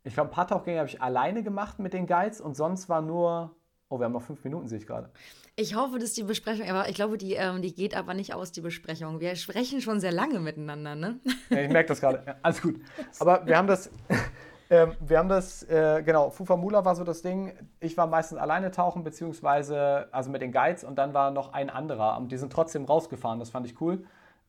ich 0.02 0.14
glaube, 0.14 0.30
ein 0.30 0.34
paar 0.34 0.48
Tauchgänge 0.48 0.78
habe 0.78 0.88
ich 0.88 1.00
alleine 1.00 1.42
gemacht 1.42 1.78
mit 1.78 1.92
den 1.92 2.06
Guides 2.06 2.40
und 2.40 2.54
sonst 2.56 2.88
war 2.88 3.02
nur, 3.02 3.54
oh, 3.88 3.98
wir 3.98 4.06
haben 4.06 4.12
noch 4.12 4.22
fünf 4.22 4.42
Minuten, 4.44 4.68
sehe 4.68 4.78
ich 4.78 4.86
gerade. 4.86 5.10
Ich 5.56 5.74
hoffe, 5.74 5.98
dass 5.98 6.12
die 6.14 6.24
Besprechung, 6.24 6.68
aber 6.68 6.88
ich 6.88 6.94
glaube, 6.94 7.16
die, 7.16 7.34
ähm, 7.34 7.62
die 7.62 7.74
geht 7.74 7.96
aber 7.96 8.14
nicht 8.14 8.34
aus, 8.34 8.50
die 8.50 8.60
Besprechung. 8.60 9.20
Wir 9.20 9.36
sprechen 9.36 9.80
schon 9.80 10.00
sehr 10.00 10.12
lange 10.12 10.40
miteinander, 10.40 10.94
ne? 10.94 11.20
Ja, 11.50 11.58
ich 11.58 11.70
merke 11.70 11.88
das 11.88 12.00
gerade. 12.00 12.22
Ja, 12.26 12.36
alles 12.42 12.60
gut. 12.60 12.80
Aber 13.20 13.46
wir 13.46 13.56
haben 13.56 13.68
das, 13.68 13.90
äh, 14.68 14.88
wir 15.00 15.18
haben 15.18 15.28
das, 15.28 15.62
äh, 15.64 16.02
genau, 16.04 16.30
Fufa 16.30 16.56
Mula 16.56 16.84
war 16.84 16.96
so 16.96 17.04
das 17.04 17.22
Ding. 17.22 17.52
Ich 17.80 17.96
war 17.96 18.06
meistens 18.06 18.38
alleine 18.38 18.70
tauchen, 18.70 19.04
beziehungsweise, 19.04 20.08
also 20.12 20.30
mit 20.30 20.42
den 20.42 20.50
Guides 20.50 20.82
und 20.82 20.96
dann 20.96 21.14
war 21.14 21.30
noch 21.30 21.52
ein 21.52 21.70
anderer. 21.70 22.16
Und 22.16 22.32
die 22.32 22.36
sind 22.36 22.52
trotzdem 22.52 22.84
rausgefahren, 22.84 23.38
das 23.38 23.50
fand 23.50 23.66
ich 23.66 23.80
cool. 23.80 24.04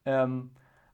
Ähm, 0.05 0.51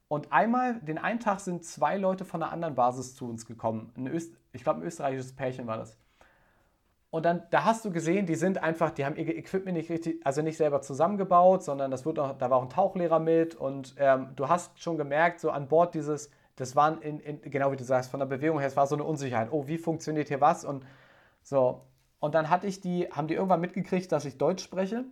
und 0.10 0.34
einmal, 0.34 0.82
den 0.82 0.98
einen 0.98 1.22
Tag 1.22 1.40
sind 1.40 1.64
zwei 1.64 1.96
Leute 1.96 2.26
von 2.26 2.44
einer 2.44 2.52
anderen 2.52 2.76
Basis 2.76 3.16
zu 3.16 3.30
uns 3.30 3.46
gekommen. 3.46 3.94
Ein 3.96 4.08
Öst, 4.08 4.34
ich 4.52 4.64
glaube, 4.64 4.82
ein 4.82 4.86
österreichisches 4.86 5.34
Pärchen 5.34 5.68
war 5.68 5.78
das. 5.78 5.98
Und 7.12 7.26
dann, 7.26 7.44
da 7.50 7.66
hast 7.66 7.84
du 7.84 7.92
gesehen, 7.92 8.26
die 8.26 8.36
sind 8.36 8.64
einfach, 8.64 8.90
die 8.90 9.06
haben 9.06 9.18
ihr 9.18 9.28
Equipment 9.38 9.78
nicht 9.78 9.90
richtig, 9.90 10.26
also 10.26 10.42
nicht 10.42 10.56
selber 10.56 10.82
zusammengebaut, 10.82 11.62
sondern 11.62 11.92
das 11.92 12.06
wird 12.06 12.18
auch, 12.18 12.38
da 12.38 12.50
war 12.50 12.58
auch 12.58 12.64
ein 12.64 12.70
Tauchlehrer 12.70 13.20
mit 13.20 13.54
und 13.54 13.96
ähm, 13.98 14.30
du 14.38 14.48
hast 14.48 14.80
schon 14.80 14.98
gemerkt, 14.98 15.42
so 15.42 15.52
an 15.52 15.68
Bord 15.68 15.94
dieses, 15.94 16.32
das 16.56 16.74
waren 16.78 17.02
in, 17.02 17.20
in, 17.20 17.42
genau 17.42 17.72
wie 17.74 17.76
du 17.76 17.84
sagst, 17.84 18.10
von 18.10 18.22
der 18.22 18.28
Bewegung 18.28 18.60
her, 18.60 18.68
es 18.68 18.78
war 18.78 18.88
so 18.88 18.96
eine 18.96 19.04
Unsicherheit. 19.04 19.50
Oh, 19.52 19.68
wie 19.68 19.78
funktioniert 19.78 20.30
hier 20.30 20.40
was? 20.40 20.64
Und 20.64 20.86
so. 21.44 21.82
Und 22.20 22.34
dann 22.34 22.50
hatte 22.50 22.68
ich 22.68 22.80
die, 22.80 23.08
haben 23.12 23.28
die 23.28 23.34
irgendwann 23.34 23.60
mitgekriegt, 23.60 24.10
dass 24.12 24.24
ich 24.24 24.38
Deutsch 24.38 24.64
spreche. 24.64 25.04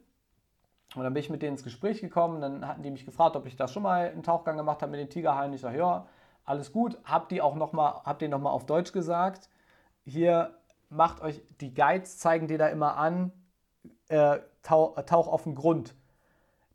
Und 0.95 1.03
dann 1.03 1.13
bin 1.13 1.21
ich 1.21 1.29
mit 1.29 1.41
denen 1.41 1.53
ins 1.53 1.63
Gespräch 1.63 2.01
gekommen. 2.01 2.39
Dann 2.39 2.67
hatten 2.67 2.83
die 2.83 2.91
mich 2.91 3.05
gefragt, 3.05 3.35
ob 3.35 3.45
ich 3.45 3.55
da 3.55 3.67
schon 3.67 3.83
mal 3.83 4.09
einen 4.09 4.23
Tauchgang 4.23 4.57
gemacht 4.57 4.81
habe 4.81 4.91
mit 4.91 4.99
den 4.99 5.09
Tigerhaien. 5.09 5.51
Ich 5.53 5.61
sage, 5.61 5.79
ja, 5.79 6.07
alles 6.45 6.71
gut. 6.71 6.99
Hab 7.03 7.29
die 7.29 7.41
auch 7.41 7.55
noch 7.55 7.73
hab 7.73 8.19
denen 8.19 8.31
nochmal 8.31 8.53
auf 8.53 8.65
Deutsch 8.65 8.91
gesagt. 8.91 9.49
Hier 10.05 10.58
macht 10.89 11.21
euch, 11.21 11.41
die 11.61 11.73
Guides 11.73 12.17
zeigen 12.17 12.47
dir 12.47 12.57
da 12.57 12.67
immer 12.67 12.97
an, 12.97 13.31
äh, 14.09 14.39
tauch, 14.61 14.95
tauch 15.03 15.27
auf 15.27 15.43
den 15.43 15.55
Grund. 15.55 15.95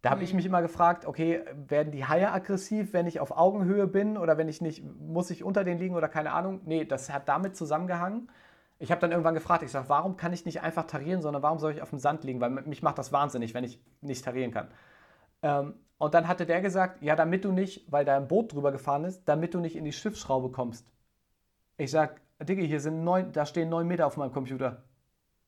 Da 0.03 0.11
habe 0.11 0.21
mhm. 0.21 0.25
ich 0.25 0.35
mich 0.35 0.47
immer 0.47 0.63
gefragt, 0.63 1.07
okay, 1.07 1.43
werden 1.55 1.91
die 1.91 2.05
Haie 2.05 2.31
aggressiv, 2.31 2.93
wenn 2.93 3.07
ich 3.07 3.21
auf 3.21 3.37
Augenhöhe 3.37 3.87
bin 3.87 4.19
oder 4.19 4.37
wenn 4.37 4.49
ich 4.49 4.61
nicht, 4.61 4.85
muss 5.01 5.31
ich 5.31 5.43
unter 5.43 5.65
denen 5.65 5.81
liegen 5.81 5.97
oder 5.97 6.09
keine 6.09 6.33
Ahnung? 6.33 6.61
Nee, 6.65 6.85
das 6.85 7.11
hat 7.11 7.29
damit 7.29 7.57
zusammengehangen. 7.57 8.31
Ich 8.79 8.91
habe 8.91 9.01
dann 9.01 9.13
irgendwann 9.13 9.35
gefragt, 9.35 9.63
ich 9.63 9.71
sage, 9.71 9.89
warum 9.89 10.17
kann 10.17 10.33
ich 10.33 10.45
nicht 10.45 10.61
einfach 10.63 10.85
tarieren, 10.85 11.23
sondern 11.23 11.43
warum 11.43 11.59
soll 11.59 11.73
ich 11.73 11.81
auf 11.81 11.91
dem 11.91 11.99
Sand 11.99 12.25
liegen? 12.25 12.41
Weil 12.41 12.51
mich 12.51 12.83
macht 12.83 12.99
das 12.99 13.13
wahnsinnig, 13.13 13.55
wenn 13.55 13.65
ich 13.65 13.81
nicht 14.03 14.25
tarieren 14.25 14.51
kann. 14.51 14.69
Ähm, 15.43 15.75
und 15.97 16.13
dann 16.13 16.29
hatte 16.29 16.45
der 16.45 16.61
gesagt, 16.61 17.01
ja, 17.03 17.17
damit 17.17 17.45
du 17.45 17.53
nicht, 17.53 17.91
weil 17.91 18.05
da 18.05 18.17
ein 18.17 18.29
Boot 18.29 18.53
drüber 18.53 18.73
gefahren 18.73 19.05
ist, 19.05 19.25
damit 19.25 19.55
du 19.55 19.61
nicht 19.61 19.77
in 19.77 19.85
die 19.85 19.93
Schiffsschraube 19.93 20.51
kommst. 20.51 20.93
Ich 21.79 21.91
sage, 21.91 22.17
Digga, 22.43 22.63
hier 22.63 22.81
sind 22.81 23.05
neun, 23.05 23.33
da 23.33 23.47
stehen 23.47 23.69
neun 23.69 23.87
Meter 23.87 24.07
auf 24.07 24.17
meinem 24.17 24.33
Computer. 24.33 24.85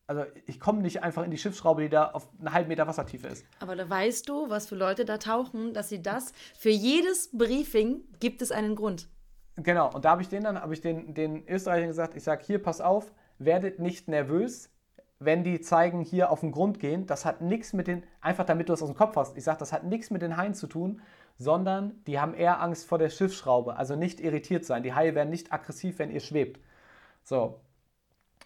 Also 0.06 0.24
ich 0.46 0.60
komme 0.60 0.82
nicht 0.82 1.02
einfach 1.02 1.24
in 1.24 1.32
die 1.32 1.38
Schiffsschraube, 1.38 1.82
die 1.82 1.88
da 1.88 2.10
auf 2.12 2.28
einen 2.38 2.52
halben 2.52 2.68
Meter 2.68 2.86
Wassertiefe 2.86 3.26
ist. 3.26 3.44
Aber 3.58 3.74
da 3.74 3.90
weißt 3.90 4.28
du, 4.28 4.48
was 4.48 4.68
für 4.68 4.76
Leute 4.76 5.04
da 5.04 5.18
tauchen, 5.18 5.74
dass 5.74 5.88
sie 5.88 6.00
das, 6.00 6.32
für 6.56 6.70
jedes 6.70 7.36
Briefing 7.36 8.02
gibt 8.20 8.40
es 8.40 8.52
einen 8.52 8.76
Grund. 8.76 9.08
Genau, 9.56 9.92
und 9.92 10.04
da 10.04 10.10
habe 10.10 10.22
ich 10.22 10.28
den 10.28 10.44
dann, 10.44 10.60
habe 10.60 10.74
ich 10.74 10.80
den, 10.80 11.14
den 11.14 11.48
Österreichern 11.48 11.88
gesagt, 11.88 12.14
ich 12.14 12.22
sage, 12.22 12.44
hier, 12.44 12.62
pass 12.62 12.80
auf, 12.80 13.12
werdet 13.38 13.80
nicht 13.80 14.06
nervös, 14.06 14.70
wenn 15.18 15.44
die 15.44 15.60
zeigen, 15.60 16.02
hier 16.02 16.30
auf 16.30 16.40
den 16.40 16.52
Grund 16.52 16.78
gehen. 16.78 17.06
Das 17.06 17.24
hat 17.24 17.40
nichts 17.40 17.72
mit 17.72 17.86
den, 17.86 18.04
einfach 18.20 18.44
damit 18.44 18.68
du 18.68 18.74
das 18.74 18.82
aus 18.82 18.90
dem 18.90 18.96
Kopf 18.96 19.16
hast. 19.16 19.36
Ich 19.36 19.44
sage, 19.44 19.58
das 19.58 19.72
hat 19.72 19.84
nichts 19.84 20.10
mit 20.10 20.22
den 20.22 20.36
Haien 20.36 20.54
zu 20.54 20.66
tun, 20.66 21.00
sondern 21.38 22.04
die 22.06 22.20
haben 22.20 22.34
eher 22.34 22.60
Angst 22.60 22.86
vor 22.86 22.98
der 22.98 23.08
Schiffsschraube. 23.08 23.76
Also 23.76 23.96
nicht 23.96 24.20
irritiert 24.20 24.64
sein. 24.64 24.82
Die 24.82 24.94
Haie 24.94 25.14
werden 25.14 25.30
nicht 25.30 25.52
aggressiv, 25.52 25.98
wenn 25.98 26.10
ihr 26.10 26.20
schwebt. 26.20 26.60
So. 27.26 27.60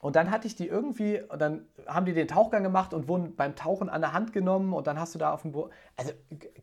Und 0.00 0.16
dann 0.16 0.30
hatte 0.30 0.46
ich 0.46 0.56
die 0.56 0.66
irgendwie, 0.66 1.20
und 1.20 1.40
dann 1.40 1.66
haben 1.86 2.06
die 2.06 2.14
den 2.14 2.26
Tauchgang 2.26 2.62
gemacht 2.62 2.94
und 2.94 3.06
wurden 3.06 3.36
beim 3.36 3.54
Tauchen 3.54 3.90
an 3.90 4.00
der 4.00 4.14
Hand 4.14 4.32
genommen 4.32 4.72
und 4.72 4.86
dann 4.86 4.98
hast 4.98 5.14
du 5.14 5.18
da 5.18 5.32
auf 5.32 5.42
dem 5.42 5.52
Boot. 5.52 5.70
Also 5.96 6.12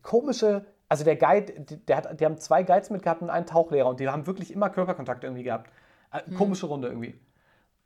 komische, 0.02 0.66
also 0.90 1.04
der 1.04 1.16
Guide, 1.18 1.54
der 1.88 1.98
hat, 1.98 2.20
die 2.20 2.26
haben 2.26 2.40
zwei 2.40 2.64
Guides 2.64 2.90
mitgehabt 2.90 3.22
und 3.22 3.30
einen 3.30 3.46
Tauchlehrer 3.46 3.88
und 3.88 4.00
die 4.00 4.10
haben 4.10 4.26
wirklich 4.26 4.52
immer 4.52 4.72
Körperkontakt 4.72 5.24
irgendwie 5.24 5.44
gehabt. 5.44 5.70
Hm. 6.10 6.36
Komische 6.36 6.66
Runde 6.66 6.88
irgendwie. 6.88 7.20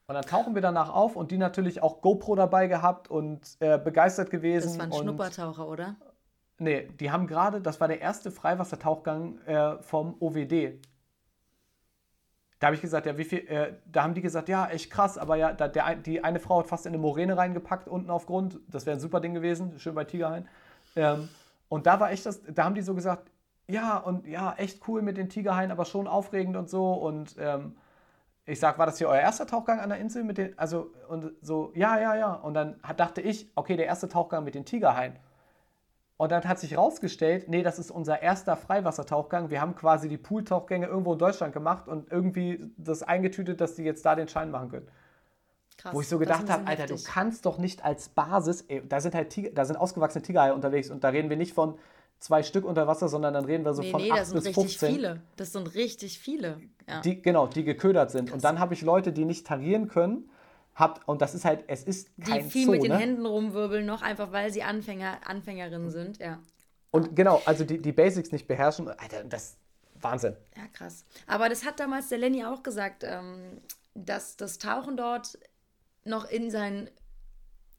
Und 0.07 0.15
dann 0.15 0.23
tauchen 0.23 0.55
wir 0.55 0.61
danach 0.61 0.89
auf 0.93 1.17
und 1.17 1.31
die 1.31 1.37
natürlich 1.37 1.83
auch 1.83 2.01
GoPro 2.01 2.35
dabei 2.35 2.67
gehabt 2.67 3.09
und 3.09 3.57
äh, 3.59 3.77
begeistert 3.77 4.29
gewesen. 4.29 4.79
Das 4.79 4.79
waren 4.79 4.93
Schnuppertaucher, 4.93 5.67
oder? 5.67 5.95
Nee, 6.59 6.87
die 6.99 7.11
haben 7.11 7.27
gerade, 7.27 7.59
das 7.59 7.81
war 7.81 7.89
der 7.89 7.99
erste 7.99 8.31
Freiwassertauchgang 8.31 9.39
äh, 9.45 9.81
vom 9.81 10.15
OWD. 10.19 10.79
Da 12.61 12.67
habe 12.67 12.75
ich 12.75 12.81
gesagt, 12.81 13.07
ja, 13.07 13.17
wie 13.17 13.23
viel, 13.23 13.39
äh, 13.47 13.73
da 13.91 14.03
haben 14.03 14.13
die 14.13 14.21
gesagt, 14.21 14.47
ja, 14.47 14.67
echt 14.67 14.91
krass, 14.91 15.17
aber 15.17 15.35
ja, 15.35 15.51
da, 15.51 15.67
der, 15.67 15.95
die 15.95 16.23
eine 16.23 16.39
Frau 16.39 16.59
hat 16.59 16.67
fast 16.67 16.85
in 16.85 16.91
eine 16.91 16.99
Moräne 17.01 17.35
reingepackt 17.35 17.87
unten 17.87 18.11
auf 18.11 18.27
Grund. 18.27 18.59
Das 18.67 18.85
wäre 18.85 18.95
ein 18.95 18.99
super 18.99 19.19
Ding 19.19 19.33
gewesen, 19.33 19.79
schön 19.79 19.95
bei 19.95 20.03
Tigerhain. 20.03 20.47
Ähm, 20.95 21.27
und 21.69 21.87
da 21.87 21.99
war 21.99 22.11
echt 22.11 22.23
das, 22.27 22.43
da 22.43 22.63
haben 22.63 22.75
die 22.75 22.83
so 22.83 22.93
gesagt, 22.93 23.31
ja, 23.67 23.97
und 23.97 24.27
ja, 24.27 24.53
echt 24.57 24.87
cool 24.87 25.01
mit 25.01 25.17
den 25.17 25.27
Tigerhaien, 25.27 25.71
aber 25.71 25.85
schon 25.85 26.05
aufregend 26.05 26.55
und 26.55 26.69
so. 26.69 26.93
Und 26.93 27.35
ähm, 27.39 27.77
ich 28.45 28.59
sag, 28.59 28.77
war 28.77 28.85
das 28.85 28.99
hier 28.99 29.07
euer 29.07 29.21
erster 29.21 29.47
Tauchgang 29.47 29.79
an 29.79 29.89
der 29.89 29.97
Insel 29.97 30.23
mit 30.23 30.37
den, 30.37 30.55
also, 30.59 30.91
und 31.09 31.31
so, 31.41 31.71
ja, 31.73 31.99
ja, 31.99 32.15
ja. 32.15 32.33
Und 32.33 32.53
dann 32.53 32.79
dachte 32.95 33.21
ich, 33.21 33.51
okay, 33.55 33.75
der 33.75 33.87
erste 33.87 34.07
Tauchgang 34.07 34.43
mit 34.43 34.53
den 34.53 34.65
Tigerhaien. 34.65 35.15
Und 36.21 36.31
dann 36.31 36.43
hat 36.43 36.59
sich 36.59 36.69
herausgestellt, 36.69 37.49
nee, 37.49 37.63
das 37.63 37.79
ist 37.79 37.89
unser 37.89 38.21
erster 38.21 38.55
Freiwassertauchgang. 38.55 39.49
Wir 39.49 39.59
haben 39.59 39.73
quasi 39.73 40.07
die 40.07 40.19
Pooltauchgänge 40.19 40.85
irgendwo 40.85 41.13
in 41.13 41.17
Deutschland 41.17 41.51
gemacht 41.51 41.87
und 41.87 42.11
irgendwie 42.11 42.63
das 42.77 43.01
eingetütet, 43.01 43.59
dass 43.59 43.73
die 43.73 43.81
jetzt 43.81 44.05
da 44.05 44.13
den 44.13 44.27
Schein 44.27 44.51
machen 44.51 44.69
können. 44.69 44.87
Krass, 45.79 45.95
Wo 45.95 46.01
ich 46.01 46.07
so 46.07 46.19
gedacht 46.19 46.47
habe, 46.47 46.67
Alter, 46.67 46.83
heftig. 46.83 47.03
du 47.05 47.11
kannst 47.11 47.47
doch 47.47 47.57
nicht 47.57 47.83
als 47.83 48.09
Basis, 48.09 48.61
ey, 48.67 48.83
da 48.87 49.01
sind 49.01 49.15
halt 49.15 49.31
Tiger, 49.31 49.49
da 49.49 49.65
sind 49.65 49.77
ausgewachsene 49.77 50.21
Tigerhaie 50.21 50.53
unterwegs 50.53 50.91
und 50.91 51.03
da 51.03 51.09
reden 51.09 51.31
wir 51.31 51.37
nicht 51.37 51.53
von 51.53 51.79
zwei 52.19 52.43
Stück 52.43 52.65
unter 52.65 52.85
Wasser, 52.85 53.07
sondern 53.07 53.33
dann 53.33 53.45
reden 53.45 53.65
wir 53.65 53.73
so 53.73 53.81
nee, 53.81 53.89
von 53.89 54.03
nee, 54.03 54.11
8 54.11 54.31
bis 54.31 54.49
15. 54.49 54.93
Viele. 54.93 55.21
Das 55.37 55.53
sind 55.53 55.73
richtig 55.73 56.19
viele. 56.19 56.61
Ja. 56.87 57.01
Die, 57.01 57.19
genau, 57.19 57.47
die 57.47 57.63
geködert 57.63 58.11
sind. 58.11 58.25
Krass. 58.25 58.35
Und 58.35 58.43
dann 58.43 58.59
habe 58.59 58.75
ich 58.75 58.83
Leute, 58.83 59.11
die 59.11 59.25
nicht 59.25 59.47
tarieren 59.47 59.87
können 59.87 60.29
habt, 60.81 61.07
und 61.07 61.21
das 61.21 61.33
ist 61.33 61.45
halt, 61.45 61.63
es 61.67 61.83
ist 61.83 62.09
kein 62.19 62.43
Die 62.43 62.49
viel 62.49 62.65
Zoo, 62.65 62.71
mit 62.71 62.83
den 62.83 62.91
ne? 62.91 62.97
Händen 62.97 63.25
rumwirbeln 63.25 63.85
noch, 63.85 64.01
einfach 64.01 64.33
weil 64.33 64.51
sie 64.51 64.63
Anfänger, 64.63 65.19
Anfängerinnen 65.25 65.89
sind, 65.89 66.17
ja. 66.17 66.39
Und 66.91 67.15
genau, 67.15 67.41
also 67.45 67.63
die, 67.63 67.81
die 67.81 67.93
Basics 67.93 68.33
nicht 68.33 68.47
beherrschen, 68.47 68.89
Alter, 68.89 69.23
das 69.23 69.55
Wahnsinn. 70.01 70.35
Ja, 70.57 70.67
krass. 70.73 71.05
Aber 71.25 71.47
das 71.47 71.63
hat 71.65 71.79
damals 71.79 72.09
der 72.09 72.17
Lenny 72.17 72.43
auch 72.43 72.63
gesagt, 72.63 73.05
ähm, 73.05 73.61
dass 73.93 74.35
das 74.35 74.57
Tauchen 74.57 74.97
dort 74.97 75.39
noch 76.03 76.29
in 76.29 76.51
sein 76.51 76.89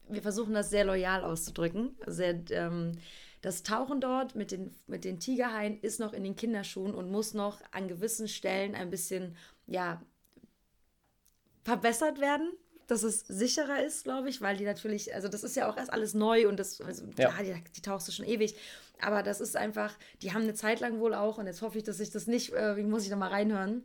wir 0.07 0.21
versuchen 0.21 0.53
das 0.53 0.69
sehr 0.69 0.85
loyal 0.85 1.23
auszudrücken. 1.23 1.95
Sehr, 2.05 2.39
ähm, 2.51 2.93
das 3.41 3.63
Tauchen 3.63 3.99
dort 3.99 4.35
mit 4.35 4.51
den, 4.51 4.73
mit 4.87 5.03
den 5.03 5.19
Tigerhaien 5.19 5.79
ist 5.81 5.99
noch 5.99 6.13
in 6.13 6.23
den 6.23 6.35
Kinderschuhen 6.35 6.93
und 6.93 7.11
muss 7.11 7.33
noch 7.33 7.59
an 7.71 7.87
gewissen 7.87 8.27
Stellen 8.27 8.75
ein 8.75 8.89
bisschen, 8.89 9.35
ja, 9.67 10.01
verbessert 11.63 12.19
werden, 12.19 12.51
dass 12.87 13.03
es 13.03 13.21
sicherer 13.21 13.83
ist, 13.83 14.03
glaube 14.03 14.29
ich, 14.29 14.41
weil 14.41 14.57
die 14.57 14.65
natürlich, 14.65 15.13
also 15.13 15.27
das 15.27 15.43
ist 15.43 15.55
ja 15.55 15.69
auch 15.69 15.77
erst 15.77 15.91
alles 15.91 16.13
neu 16.13 16.47
und 16.47 16.59
das, 16.59 16.81
also 16.81 17.05
ja, 17.17 17.29
ja 17.41 17.55
die, 17.55 17.63
die, 17.75 17.81
tauchst 17.81 18.07
du 18.07 18.11
schon 18.11 18.25
ewig. 18.25 18.55
Aber 19.01 19.23
das 19.23 19.41
ist 19.41 19.57
einfach, 19.57 19.93
die 20.21 20.33
haben 20.33 20.43
eine 20.43 20.53
Zeit 20.53 20.79
lang 20.79 20.99
wohl 20.99 21.13
auch, 21.13 21.37
und 21.37 21.47
jetzt 21.47 21.61
hoffe 21.61 21.77
ich, 21.77 21.83
dass 21.83 21.99
ich 21.99 22.11
das 22.11 22.27
nicht, 22.27 22.53
äh, 22.53 22.75
muss 22.83 23.03
ich 23.03 23.11
nochmal 23.11 23.29
reinhören. 23.29 23.83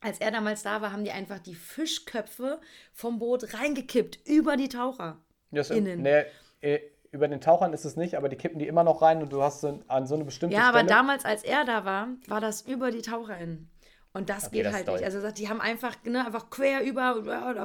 Als 0.00 0.18
er 0.18 0.30
damals 0.30 0.62
da 0.62 0.80
war, 0.80 0.92
haben 0.92 1.04
die 1.04 1.10
einfach 1.10 1.38
die 1.38 1.54
Fischköpfe 1.54 2.60
vom 2.92 3.18
Boot 3.18 3.54
reingekippt 3.54 4.26
über 4.26 4.56
die 4.56 4.68
Taucher. 4.68 5.18
Ja, 5.50 5.62
so, 5.62 5.74
innen. 5.74 6.02
Nee, 6.02 6.24
äh, 6.60 6.80
über 7.12 7.28
den 7.28 7.40
Tauchern 7.40 7.72
ist 7.72 7.84
es 7.84 7.96
nicht, 7.96 8.14
aber 8.14 8.28
die 8.28 8.36
kippen 8.36 8.58
die 8.58 8.66
immer 8.66 8.84
noch 8.84 9.02
rein 9.02 9.22
und 9.22 9.32
du 9.32 9.42
hast 9.42 9.60
so, 9.60 9.80
an 9.88 10.06
so 10.06 10.14
eine 10.14 10.24
bestimmte 10.24 10.56
Ja, 10.56 10.68
aber 10.68 10.84
damals, 10.84 11.24
als 11.24 11.42
er 11.42 11.64
da 11.64 11.84
war, 11.84 12.08
war 12.28 12.40
das 12.40 12.62
über 12.62 12.90
die 12.90 13.02
Taucher 13.02 13.36
innen. 13.38 13.68
Und 14.12 14.28
das 14.28 14.46
okay, 14.46 14.56
geht 14.56 14.66
das 14.66 14.74
halt 14.74 14.88
nicht. 14.88 15.04
Also 15.04 15.20
sagt, 15.20 15.38
die 15.38 15.48
haben 15.48 15.60
einfach, 15.60 15.94
ne, 16.02 16.26
einfach 16.26 16.50
quer 16.50 16.82
über, 16.82 17.62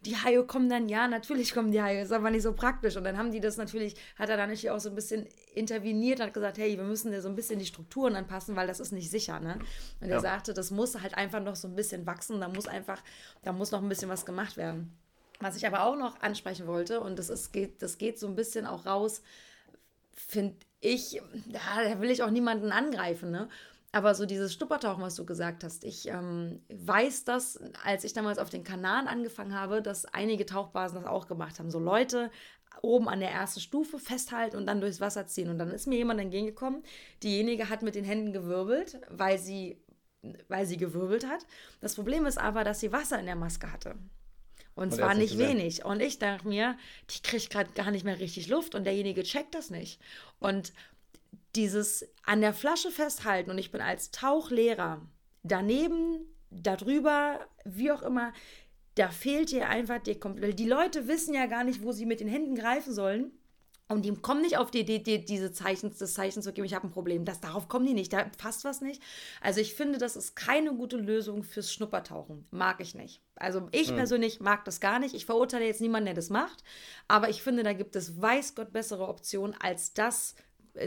die 0.00 0.16
Haie 0.16 0.42
kommen 0.42 0.68
dann, 0.68 0.88
ja, 0.88 1.06
natürlich 1.06 1.54
kommen 1.54 1.70
die 1.70 1.80
Haie, 1.80 2.02
ist 2.02 2.10
aber 2.10 2.30
nicht 2.30 2.42
so 2.42 2.52
praktisch. 2.52 2.96
Und 2.96 3.04
dann 3.04 3.16
haben 3.16 3.30
die 3.30 3.38
das 3.38 3.58
natürlich, 3.58 3.94
hat 4.16 4.28
er 4.28 4.36
dann 4.36 4.48
natürlich 4.48 4.70
auch 4.70 4.80
so 4.80 4.88
ein 4.88 4.96
bisschen 4.96 5.28
interveniert, 5.54 6.20
hat 6.20 6.34
gesagt, 6.34 6.58
hey, 6.58 6.76
wir 6.76 6.82
müssen 6.84 7.12
ja 7.12 7.20
so 7.20 7.28
ein 7.28 7.36
bisschen 7.36 7.60
die 7.60 7.66
Strukturen 7.66 8.16
anpassen, 8.16 8.56
weil 8.56 8.66
das 8.66 8.80
ist 8.80 8.90
nicht 8.90 9.08
sicher, 9.08 9.38
ne? 9.38 9.56
Und 10.00 10.08
ja. 10.08 10.16
er 10.16 10.20
sagte, 10.20 10.52
das 10.52 10.72
muss 10.72 11.00
halt 11.00 11.14
einfach 11.16 11.40
noch 11.40 11.54
so 11.54 11.68
ein 11.68 11.76
bisschen 11.76 12.06
wachsen, 12.06 12.40
da 12.40 12.48
muss 12.48 12.66
einfach, 12.66 13.00
da 13.44 13.52
muss 13.52 13.70
noch 13.70 13.80
ein 13.80 13.88
bisschen 13.88 14.08
was 14.08 14.26
gemacht 14.26 14.56
werden. 14.56 14.92
Was 15.38 15.56
ich 15.56 15.64
aber 15.64 15.84
auch 15.84 15.96
noch 15.96 16.20
ansprechen 16.20 16.66
wollte, 16.66 17.00
und 17.00 17.20
das, 17.20 17.30
ist, 17.30 17.52
geht, 17.52 17.82
das 17.82 17.98
geht 17.98 18.18
so 18.18 18.26
ein 18.26 18.34
bisschen 18.34 18.66
auch 18.66 18.84
raus, 18.84 19.22
finde 20.12 20.56
ich, 20.80 21.22
da 21.46 22.00
will 22.00 22.10
ich 22.10 22.24
auch 22.24 22.30
niemanden 22.30 22.72
angreifen, 22.72 23.30
ne? 23.30 23.48
Aber 23.90 24.14
so 24.14 24.26
dieses 24.26 24.52
Stuppertauchen, 24.52 25.02
was 25.02 25.14
du 25.14 25.24
gesagt 25.24 25.64
hast, 25.64 25.82
ich 25.82 26.08
ähm, 26.08 26.60
weiß 26.68 27.24
das, 27.24 27.58
als 27.84 28.04
ich 28.04 28.12
damals 28.12 28.38
auf 28.38 28.50
den 28.50 28.62
Kanaren 28.62 29.08
angefangen 29.08 29.54
habe, 29.54 29.80
dass 29.80 30.04
einige 30.04 30.44
Tauchbasen 30.44 31.00
das 31.00 31.10
auch 31.10 31.26
gemacht 31.26 31.58
haben. 31.58 31.70
So 31.70 31.78
Leute 31.78 32.30
oben 32.82 33.08
an 33.08 33.20
der 33.20 33.30
ersten 33.30 33.60
Stufe 33.60 33.98
festhalten 33.98 34.56
und 34.56 34.66
dann 34.66 34.80
durchs 34.80 35.00
Wasser 35.00 35.26
ziehen. 35.26 35.48
Und 35.48 35.58
dann 35.58 35.70
ist 35.70 35.86
mir 35.86 35.96
jemand 35.96 36.20
entgegengekommen, 36.20 36.82
diejenige 37.22 37.70
hat 37.70 37.82
mit 37.82 37.94
den 37.94 38.04
Händen 38.04 38.32
gewirbelt, 38.32 39.00
weil 39.08 39.38
sie, 39.38 39.82
weil 40.48 40.66
sie 40.66 40.76
gewirbelt 40.76 41.26
hat. 41.26 41.46
Das 41.80 41.94
Problem 41.94 42.26
ist 42.26 42.38
aber, 42.38 42.64
dass 42.64 42.80
sie 42.80 42.92
Wasser 42.92 43.18
in 43.18 43.26
der 43.26 43.36
Maske 43.36 43.72
hatte. 43.72 43.96
Und, 44.74 44.92
und 44.92 44.94
zwar 44.94 45.14
nicht 45.14 45.38
wenig. 45.38 45.84
Und 45.84 46.00
ich 46.00 46.18
dachte 46.18 46.46
mir, 46.46 46.76
die 47.10 47.22
kriegt 47.22 47.50
gerade 47.50 47.72
gar 47.72 47.90
nicht 47.90 48.04
mehr 48.04 48.20
richtig 48.20 48.48
Luft 48.48 48.74
und 48.74 48.84
derjenige 48.84 49.24
checkt 49.24 49.54
das 49.54 49.70
nicht. 49.70 50.00
Und 50.38 50.72
dieses 51.56 52.08
an 52.24 52.40
der 52.40 52.54
Flasche 52.54 52.90
festhalten 52.90 53.50
und 53.50 53.58
ich 53.58 53.70
bin 53.70 53.80
als 53.80 54.10
Tauchlehrer 54.10 55.02
daneben, 55.42 56.20
darüber, 56.50 57.40
wie 57.64 57.92
auch 57.92 58.02
immer, 58.02 58.32
da 58.94 59.10
fehlt 59.10 59.50
dir 59.50 59.68
einfach 59.68 59.98
die 59.98 60.18
komplett. 60.18 60.58
Die 60.58 60.68
Leute 60.68 61.06
wissen 61.06 61.34
ja 61.34 61.46
gar 61.46 61.64
nicht, 61.64 61.82
wo 61.82 61.92
sie 61.92 62.06
mit 62.06 62.20
den 62.20 62.28
Händen 62.28 62.54
greifen 62.54 62.92
sollen. 62.92 63.32
Und 63.90 64.04
die 64.04 64.14
kommen 64.14 64.42
nicht 64.42 64.58
auf 64.58 64.70
die 64.70 64.80
Idee, 64.80 65.18
diese 65.18 65.50
Zeichen, 65.50 65.94
das 65.98 66.12
Zeichen 66.12 66.42
zu 66.42 66.52
geben, 66.52 66.66
ich 66.66 66.74
habe 66.74 66.86
ein 66.86 66.90
Problem. 66.90 67.24
Das, 67.24 67.40
darauf 67.40 67.68
kommen 67.68 67.86
die 67.86 67.94
nicht, 67.94 68.12
da 68.12 68.24
passt 68.36 68.64
was 68.64 68.82
nicht. 68.82 69.02
Also 69.40 69.62
ich 69.62 69.74
finde, 69.74 69.96
das 69.96 70.14
ist 70.14 70.36
keine 70.36 70.74
gute 70.74 70.98
Lösung 70.98 71.42
fürs 71.42 71.72
Schnuppertauchen. 71.72 72.46
Mag 72.50 72.80
ich 72.80 72.94
nicht. 72.94 73.22
Also 73.34 73.66
ich 73.72 73.90
mhm. 73.90 73.96
persönlich 73.96 74.40
mag 74.40 74.66
das 74.66 74.80
gar 74.80 74.98
nicht. 74.98 75.14
Ich 75.14 75.24
verurteile 75.24 75.64
jetzt 75.64 75.80
niemanden, 75.80 76.06
der 76.06 76.14
das 76.14 76.28
macht. 76.28 76.62
Aber 77.06 77.30
ich 77.30 77.42
finde, 77.42 77.62
da 77.62 77.72
gibt 77.72 77.96
es 77.96 78.20
weiß 78.20 78.54
Gott 78.54 78.74
bessere 78.74 79.08
Optionen 79.08 79.56
als 79.58 79.94
das, 79.94 80.34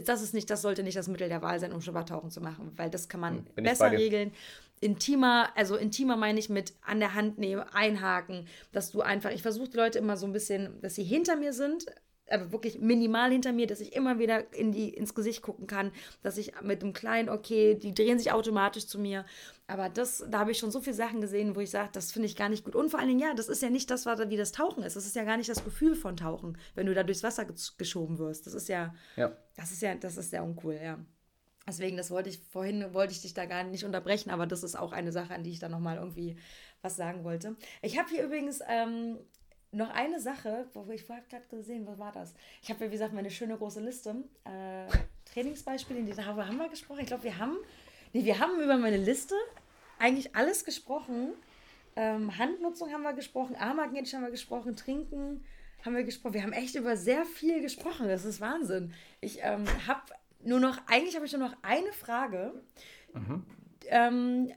das 0.06 0.22
ist 0.22 0.34
nicht, 0.34 0.50
das 0.50 0.62
sollte 0.62 0.84
nicht 0.84 0.98
das 0.98 1.08
Mittel 1.08 1.30
der 1.30 1.42
Wahl 1.42 1.60
sein, 1.60 1.74
um 1.74 1.82
Schnuppertauchen 1.82 2.32
zu 2.32 2.42
machen, 2.42 2.72
weil 2.76 2.90
das 2.90 3.10
kann 3.10 3.20
man 3.20 3.38
hm, 3.38 3.46
Bin 3.56 3.64
besser 3.64 3.92
regeln. 3.92 4.32
Intimer, 4.80 5.50
also 5.56 5.76
intimer 5.76 6.18
meine 6.18 6.40
ich 6.40 6.50
mit 6.50 6.74
an 6.82 7.00
der 7.00 7.14
Hand 7.14 7.38
nehmen, 7.38 7.62
einhaken, 7.72 8.48
dass 8.72 8.92
du 8.92 9.02
einfach, 9.02 9.30
ich 9.30 9.44
versuche 9.44 9.70
die 9.70 9.78
Leute 9.78 10.00
immer 10.00 10.18
so 10.18 10.26
ein 10.26 10.34
bisschen, 10.34 10.82
dass 10.82 10.96
sie 10.96 11.04
hinter 11.04 11.36
mir 11.36 11.54
sind, 11.54 11.86
aber 12.32 12.52
wirklich 12.52 12.80
minimal 12.80 13.32
hinter 13.32 13.52
mir, 13.52 13.68
dass 13.68 13.82
ich 13.82 13.94
immer 13.94 14.18
wieder 14.18 14.54
in 14.54 14.72
die, 14.72 14.90
ins 14.90 15.14
Gesicht 15.14 15.42
gucken 15.42 15.68
kann, 15.68 15.92
dass 16.24 16.38
ich 16.38 16.54
mit 16.62 16.82
einem 16.82 16.94
kleinen, 16.94 17.30
okay, 17.30 17.76
die 17.76 17.94
drehen 17.94 18.18
sich 18.18 18.32
automatisch 18.32 18.88
zu 18.88 19.00
mir. 19.00 19.26
Aber 19.72 19.88
das, 19.88 20.26
da 20.30 20.40
habe 20.40 20.52
ich 20.52 20.58
schon 20.58 20.70
so 20.70 20.82
viele 20.82 20.96
Sachen 20.96 21.22
gesehen, 21.22 21.56
wo 21.56 21.62
ich 21.62 21.70
sage, 21.70 21.90
das 21.94 22.12
finde 22.12 22.26
ich 22.26 22.36
gar 22.36 22.50
nicht 22.50 22.66
gut. 22.66 22.76
Und 22.76 22.90
vor 22.90 23.00
allen 23.00 23.08
Dingen, 23.08 23.22
ja, 23.22 23.34
das 23.34 23.48
ist 23.48 23.62
ja 23.62 23.70
nicht 23.70 23.90
das, 23.90 24.06
wie 24.06 24.36
das 24.36 24.52
Tauchen 24.52 24.84
ist. 24.84 24.98
Das 24.98 25.06
ist 25.06 25.16
ja 25.16 25.24
gar 25.24 25.38
nicht 25.38 25.50
das 25.50 25.64
Gefühl 25.64 25.96
von 25.96 26.18
Tauchen, 26.18 26.58
wenn 26.76 26.88
du 26.88 26.94
da 26.94 27.04
durchs 27.04 27.24
Wasser 27.24 27.46
geschoben 27.78 28.20
wirst. 28.20 28.48
Das 28.48 28.54
ist 28.54 28.68
ja, 28.68 28.94
ja. 29.16 29.32
das 29.56 29.72
ist 29.72 29.82
ja, 29.82 29.96
das 29.96 30.18
ist 30.18 30.32
sehr 30.32 30.44
uncool, 30.44 30.78
ja. 30.82 31.00
Deswegen, 31.66 31.96
das 31.96 32.12
wollte 32.12 32.28
ich 32.28 32.40
vorhin, 32.40 32.94
wollte 32.94 33.14
ich 33.14 33.22
dich 33.22 33.34
da 33.34 33.46
gar 33.46 33.64
nicht 33.64 33.86
unterbrechen, 33.86 34.30
aber 34.30 34.46
das 34.46 34.64
ist 34.64 34.76
auch 34.76 34.92
eine 34.92 35.14
Sache, 35.14 35.34
an 35.34 35.44
die 35.44 35.52
ich 35.52 35.60
da 35.60 35.70
nochmal 35.70 35.98
irgendwie 35.98 36.38
was 36.82 36.98
sagen 36.98 37.24
wollte. 37.24 37.56
Ich 37.82 37.98
habe 37.98 38.10
hier 38.10 38.26
übrigens 38.26 38.60
ähm, 38.68 39.20
noch 39.72 39.92
eine 39.92 40.20
Sache, 40.20 40.68
wo 40.74 40.92
ich 40.92 41.04
vorher 41.04 41.24
gerade 41.30 41.46
gesehen, 41.48 41.88
was 41.88 41.98
war 41.98 42.12
das? 42.12 42.34
Ich 42.62 42.70
habe 42.70 42.84
ja, 42.84 42.88
wie 42.88 42.96
gesagt, 42.96 43.14
meine 43.14 43.32
schöne 43.32 43.58
große 43.58 43.80
Liste. 43.80 44.16
Äh, 44.44 44.88
Trainingsbeispiele, 45.34 46.04
die 46.04 46.12
darüber 46.12 46.46
haben 46.48 46.58
wir 46.58 46.68
gesprochen. 46.68 47.00
Ich 47.02 47.08
glaube, 47.08 47.24
wir 47.24 47.38
haben, 47.38 47.58
nee, 48.14 48.26
wir 48.26 48.40
haben 48.40 48.60
über 48.62 48.78
meine 48.78 48.98
Liste 48.98 49.36
eigentlich 50.00 50.36
alles 50.36 50.66
gesprochen. 50.66 51.34
Ähm, 51.96 52.38
Handnutzung 52.38 52.92
haben 52.92 53.04
wir 53.04 53.14
gesprochen, 53.14 53.56
Armagentisch 53.56 54.14
haben 54.14 54.24
wir 54.24 54.32
gesprochen, 54.32 54.76
Trinken 54.76 55.44
haben 55.84 55.96
wir 55.96 56.04
gesprochen. 56.04 56.34
Wir 56.34 56.44
haben 56.44 56.54
echt 56.54 56.76
über 56.76 56.96
sehr 56.96 57.26
viel 57.26 57.62
gesprochen. 57.62 58.08
Das 58.08 58.26
ist 58.26 58.40
Wahnsinn. 58.40 58.94
Ich 59.20 59.40
ähm, 59.42 59.66
habe 59.88 60.02
nur 60.44 60.60
noch, 60.60 60.78
eigentlich 60.88 61.16
habe 61.16 61.26
ich 61.26 61.32
nur 61.34 61.42
noch 61.42 61.56
eine 61.62 61.92
Frage. 61.94 62.54
Mhm. 63.14 63.44
Ähm, 63.88 64.52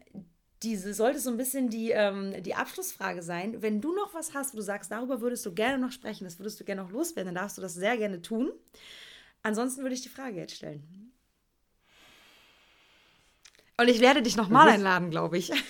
diese 0.62 0.95
sollte 0.95 1.19
so 1.19 1.31
ein 1.31 1.37
bisschen 1.37 1.69
die, 1.69 1.90
ähm, 1.90 2.43
die 2.43 2.55
Abschlussfrage 2.55 3.23
sein. 3.23 3.61
Wenn 3.61 3.81
du 3.81 3.95
noch 3.95 4.14
was 4.14 4.35
hast, 4.35 4.55
wo 4.55 4.59
du 4.59 4.62
sagst, 4.62 4.90
darüber 4.90 5.21
würdest 5.21 5.45
du 5.45 5.53
gerne 5.53 5.79
noch 5.79 5.93
sprechen, 5.93 6.25
das 6.25 6.38
würdest 6.38 6.59
du 6.61 6.64
gerne 6.64 6.83
noch 6.83 6.90
loswerden, 6.90 7.35
dann 7.35 7.43
darfst 7.43 7.59
du 7.59 7.62
das 7.62 7.75
sehr 7.75 7.97
gerne 7.97 8.23
tun. 8.23 8.51
Ansonsten 9.43 9.83
würde 9.83 9.95
ich 9.95 10.03
die 10.03 10.09
Frage 10.09 10.37
jetzt 10.37 10.57
stellen. 10.57 11.04
Und 13.77 13.89
ich 13.89 14.01
werde 14.01 14.23
dich 14.23 14.37
nochmal 14.37 14.69
einladen, 14.69 15.11
glaube 15.11 15.39
ich. 15.39 15.53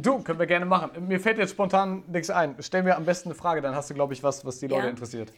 Du, 0.00 0.22
können 0.22 0.38
wir 0.38 0.46
gerne 0.46 0.64
machen. 0.64 1.08
Mir 1.08 1.18
fällt 1.18 1.38
jetzt 1.38 1.50
spontan 1.50 2.04
nichts 2.06 2.30
ein. 2.30 2.54
Stell 2.60 2.84
mir 2.84 2.96
am 2.96 3.04
besten 3.04 3.30
eine 3.30 3.34
Frage, 3.34 3.60
dann 3.60 3.74
hast 3.74 3.90
du, 3.90 3.94
glaube 3.94 4.12
ich, 4.12 4.22
was, 4.22 4.44
was 4.44 4.60
die 4.60 4.68
Leute 4.68 4.84
ja. 4.84 4.90
interessiert. 4.90 5.32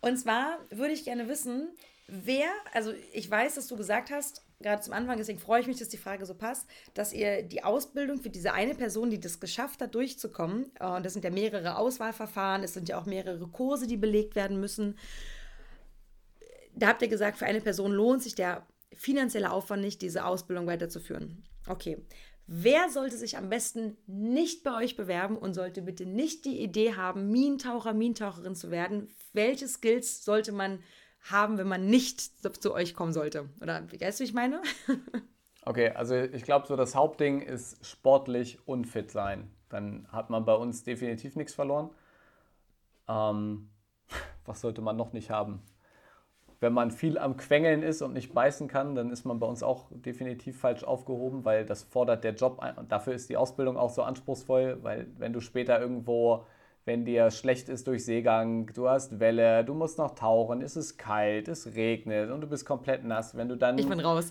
Und 0.00 0.16
zwar 0.16 0.56
würde 0.70 0.94
ich 0.94 1.04
gerne 1.04 1.28
wissen, 1.28 1.68
wer, 2.06 2.48
also 2.72 2.94
ich 3.12 3.30
weiß, 3.30 3.56
dass 3.56 3.66
du 3.66 3.76
gesagt 3.76 4.10
hast, 4.10 4.42
gerade 4.60 4.80
zum 4.80 4.94
Anfang, 4.94 5.18
deswegen 5.18 5.38
freue 5.38 5.60
ich 5.60 5.66
mich, 5.66 5.78
dass 5.78 5.88
die 5.88 5.98
Frage 5.98 6.24
so 6.24 6.34
passt, 6.34 6.66
dass 6.94 7.12
ihr 7.12 7.42
die 7.42 7.62
Ausbildung 7.62 8.20
für 8.20 8.30
diese 8.30 8.54
eine 8.54 8.74
Person, 8.74 9.10
die 9.10 9.20
das 9.20 9.38
geschafft 9.38 9.82
hat, 9.82 9.94
durchzukommen, 9.94 10.70
äh, 10.80 10.86
und 10.86 11.04
das 11.04 11.12
sind 11.12 11.24
ja 11.24 11.30
mehrere 11.30 11.76
Auswahlverfahren, 11.76 12.62
es 12.62 12.72
sind 12.72 12.88
ja 12.88 12.98
auch 12.98 13.06
mehrere 13.06 13.46
Kurse, 13.48 13.86
die 13.86 13.98
belegt 13.98 14.34
werden 14.34 14.60
müssen. 14.60 14.96
Da 16.74 16.88
habt 16.88 17.02
ihr 17.02 17.08
gesagt, 17.08 17.38
für 17.38 17.46
eine 17.46 17.60
Person 17.60 17.92
lohnt 17.92 18.22
sich 18.22 18.34
der 18.34 18.66
finanzielle 18.96 19.50
Aufwand 19.50 19.82
nicht, 19.82 20.02
diese 20.02 20.24
Ausbildung 20.24 20.66
weiterzuführen. 20.66 21.44
Okay. 21.68 21.98
Wer 22.48 22.90
sollte 22.90 23.16
sich 23.16 23.36
am 23.36 23.48
besten 23.48 23.96
nicht 24.06 24.62
bei 24.62 24.76
euch 24.76 24.96
bewerben 24.96 25.36
und 25.36 25.54
sollte 25.54 25.82
bitte 25.82 26.06
nicht 26.06 26.44
die 26.44 26.62
Idee 26.62 26.94
haben, 26.94 27.28
Minentaucher, 27.30 27.92
Minentaucherin 27.92 28.54
zu 28.54 28.70
werden? 28.70 29.08
Welche 29.32 29.66
Skills 29.66 30.24
sollte 30.24 30.52
man 30.52 30.78
haben, 31.22 31.58
wenn 31.58 31.66
man 31.66 31.86
nicht 31.86 32.20
zu 32.62 32.72
euch 32.72 32.94
kommen 32.94 33.12
sollte? 33.12 33.48
Oder 33.60 33.82
weißt 33.90 34.20
du, 34.20 34.22
wie 34.22 34.28
ich 34.28 34.34
meine? 34.34 34.62
okay, 35.64 35.90
also 35.90 36.14
ich 36.14 36.44
glaube, 36.44 36.68
so 36.68 36.76
das 36.76 36.94
Hauptding 36.94 37.42
ist 37.42 37.84
sportlich 37.84 38.60
unfit 38.66 39.10
sein. 39.10 39.50
Dann 39.68 40.06
hat 40.12 40.30
man 40.30 40.44
bei 40.44 40.54
uns 40.54 40.84
definitiv 40.84 41.34
nichts 41.34 41.52
verloren. 41.52 41.90
Ähm, 43.08 43.70
was 44.44 44.60
sollte 44.60 44.82
man 44.82 44.96
noch 44.96 45.12
nicht 45.12 45.30
haben? 45.30 45.62
Wenn 46.60 46.72
man 46.72 46.90
viel 46.90 47.18
am 47.18 47.36
Quengeln 47.36 47.82
ist 47.82 48.00
und 48.00 48.14
nicht 48.14 48.32
beißen 48.32 48.68
kann, 48.68 48.94
dann 48.94 49.10
ist 49.10 49.24
man 49.24 49.38
bei 49.38 49.46
uns 49.46 49.62
auch 49.62 49.86
definitiv 49.90 50.58
falsch 50.58 50.84
aufgehoben, 50.84 51.44
weil 51.44 51.66
das 51.66 51.82
fordert 51.82 52.24
der 52.24 52.34
Job 52.34 52.60
ein. 52.60 52.76
Und 52.76 52.92
dafür 52.92 53.12
ist 53.12 53.28
die 53.28 53.36
Ausbildung 53.36 53.76
auch 53.76 53.90
so 53.90 54.02
anspruchsvoll, 54.02 54.78
weil 54.82 55.06
wenn 55.18 55.34
du 55.34 55.40
später 55.40 55.78
irgendwo, 55.78 56.46
wenn 56.86 57.04
dir 57.04 57.30
schlecht 57.30 57.68
ist 57.68 57.86
durch 57.86 58.06
Seegang, 58.06 58.70
du 58.72 58.88
hast 58.88 59.20
Welle, 59.20 59.64
du 59.64 59.74
musst 59.74 59.98
noch 59.98 60.14
tauchen, 60.14 60.62
ist 60.62 60.76
es 60.76 60.96
kalt, 60.96 61.48
es 61.48 61.74
regnet 61.74 62.30
und 62.30 62.40
du 62.40 62.46
bist 62.46 62.64
komplett 62.64 63.04
nass, 63.04 63.36
wenn 63.36 63.48
du 63.48 63.56
dann... 63.56 63.76
Ich 63.76 63.88
bin 63.88 64.00
raus. 64.00 64.30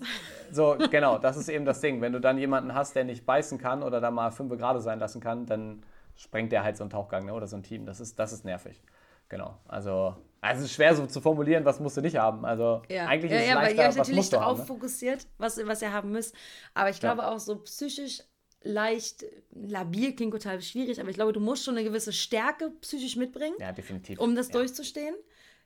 So, 0.50 0.76
genau, 0.90 1.18
das 1.18 1.36
ist 1.36 1.48
eben 1.48 1.64
das 1.64 1.80
Ding. 1.80 2.00
Wenn 2.00 2.12
du 2.12 2.20
dann 2.20 2.38
jemanden 2.38 2.74
hast, 2.74 2.96
der 2.96 3.04
nicht 3.04 3.24
beißen 3.24 3.58
kann 3.58 3.84
oder 3.84 4.00
da 4.00 4.10
mal 4.10 4.32
fünf 4.32 4.56
Grad 4.58 4.82
sein 4.82 4.98
lassen 4.98 5.20
kann, 5.20 5.46
dann 5.46 5.84
sprengt 6.16 6.50
der 6.50 6.64
halt 6.64 6.76
so 6.76 6.82
einen 6.82 6.90
Tauchgang 6.90 7.26
ne, 7.26 7.34
oder 7.34 7.46
so 7.46 7.56
ein 7.56 7.62
Team. 7.62 7.86
Das 7.86 8.00
ist, 8.00 8.18
das 8.18 8.32
ist 8.32 8.44
nervig. 8.44 8.80
Genau, 9.28 9.58
also 9.66 10.14
also 10.40 10.60
es 10.60 10.70
ist 10.70 10.76
schwer 10.76 10.94
so 10.94 11.06
zu 11.06 11.20
formulieren, 11.20 11.64
was 11.64 11.80
musst 11.80 11.96
du 11.96 12.00
nicht 12.00 12.16
haben. 12.16 12.44
Also 12.44 12.82
ja. 12.88 13.06
eigentlich 13.06 13.32
ist 13.32 13.38
ja, 13.38 13.42
es 13.42 13.48
ja, 13.48 13.54
leichter, 13.54 13.78
weil 13.78 13.84
ihr 13.84 13.88
euch 13.88 13.96
natürlich 13.96 14.30
darauf 14.30 14.46
haben, 14.46 14.60
ne? 14.60 14.66
fokussiert, 14.66 15.26
was, 15.38 15.66
was 15.66 15.82
ihr 15.82 15.92
haben 15.92 16.12
müsst. 16.12 16.34
Aber 16.74 16.90
ich 16.90 17.00
glaube 17.00 17.22
ja. 17.22 17.30
auch 17.30 17.40
so 17.40 17.56
psychisch 17.56 18.22
leicht 18.62 19.24
labil 19.52 20.14
klingt 20.14 20.32
total 20.32 20.60
schwierig, 20.60 21.00
aber 21.00 21.08
ich 21.08 21.16
glaube, 21.16 21.32
du 21.32 21.40
musst 21.40 21.64
schon 21.64 21.76
eine 21.76 21.84
gewisse 21.84 22.12
Stärke 22.12 22.70
psychisch 22.80 23.16
mitbringen. 23.16 23.56
Ja, 23.60 23.72
definitiv. 23.72 24.18
Um 24.18 24.34
das 24.34 24.48
ja. 24.48 24.54
durchzustehen. 24.54 25.14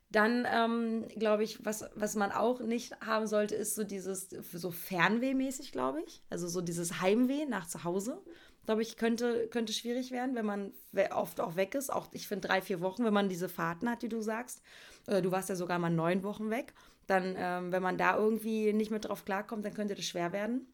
Dann 0.09 0.45
ähm, 0.51 1.07
glaube 1.17 1.43
ich, 1.43 1.63
was, 1.65 1.85
was 1.95 2.15
man 2.15 2.33
auch 2.33 2.59
nicht 2.59 2.99
haben 2.99 3.27
sollte, 3.27 3.55
ist 3.55 3.75
so 3.75 3.85
dieses, 3.85 4.29
so 4.29 4.69
Fernweh-mäßig, 4.71 5.71
glaube 5.71 6.01
ich. 6.05 6.21
Also 6.29 6.49
so 6.49 6.59
dieses 6.59 7.01
Heimweh 7.01 7.45
nach 7.45 7.65
zu 7.65 7.85
Hause. 7.85 8.21
Glaube 8.65 8.81
ich, 8.83 8.95
könnte, 8.97 9.47
könnte 9.49 9.73
schwierig 9.73 10.11
werden, 10.11 10.35
wenn 10.35 10.45
man 10.45 10.71
oft 11.11 11.39
auch 11.41 11.55
weg 11.55 11.75
ist. 11.75 11.91
Auch 11.91 12.07
ich 12.11 12.27
finde 12.27 12.47
drei, 12.47 12.61
vier 12.61 12.79
Wochen, 12.81 13.03
wenn 13.03 13.13
man 13.13 13.29
diese 13.29 13.49
Fahrten 13.49 13.89
hat, 13.89 14.01
die 14.01 14.09
du 14.09 14.21
sagst. 14.21 14.61
Äh, 15.07 15.21
du 15.21 15.31
warst 15.31 15.49
ja 15.49 15.55
sogar 15.55 15.79
mal 15.79 15.89
neun 15.89 16.23
Wochen 16.23 16.49
weg. 16.49 16.73
Dann, 17.07 17.35
ähm, 17.37 17.71
wenn 17.71 17.81
man 17.83 17.97
da 17.97 18.15
irgendwie 18.17 18.73
nicht 18.73 18.91
mit 18.91 19.05
drauf 19.07 19.25
klarkommt, 19.25 19.65
dann 19.65 19.73
könnte 19.73 19.95
das 19.95 20.05
schwer 20.05 20.31
werden. 20.31 20.67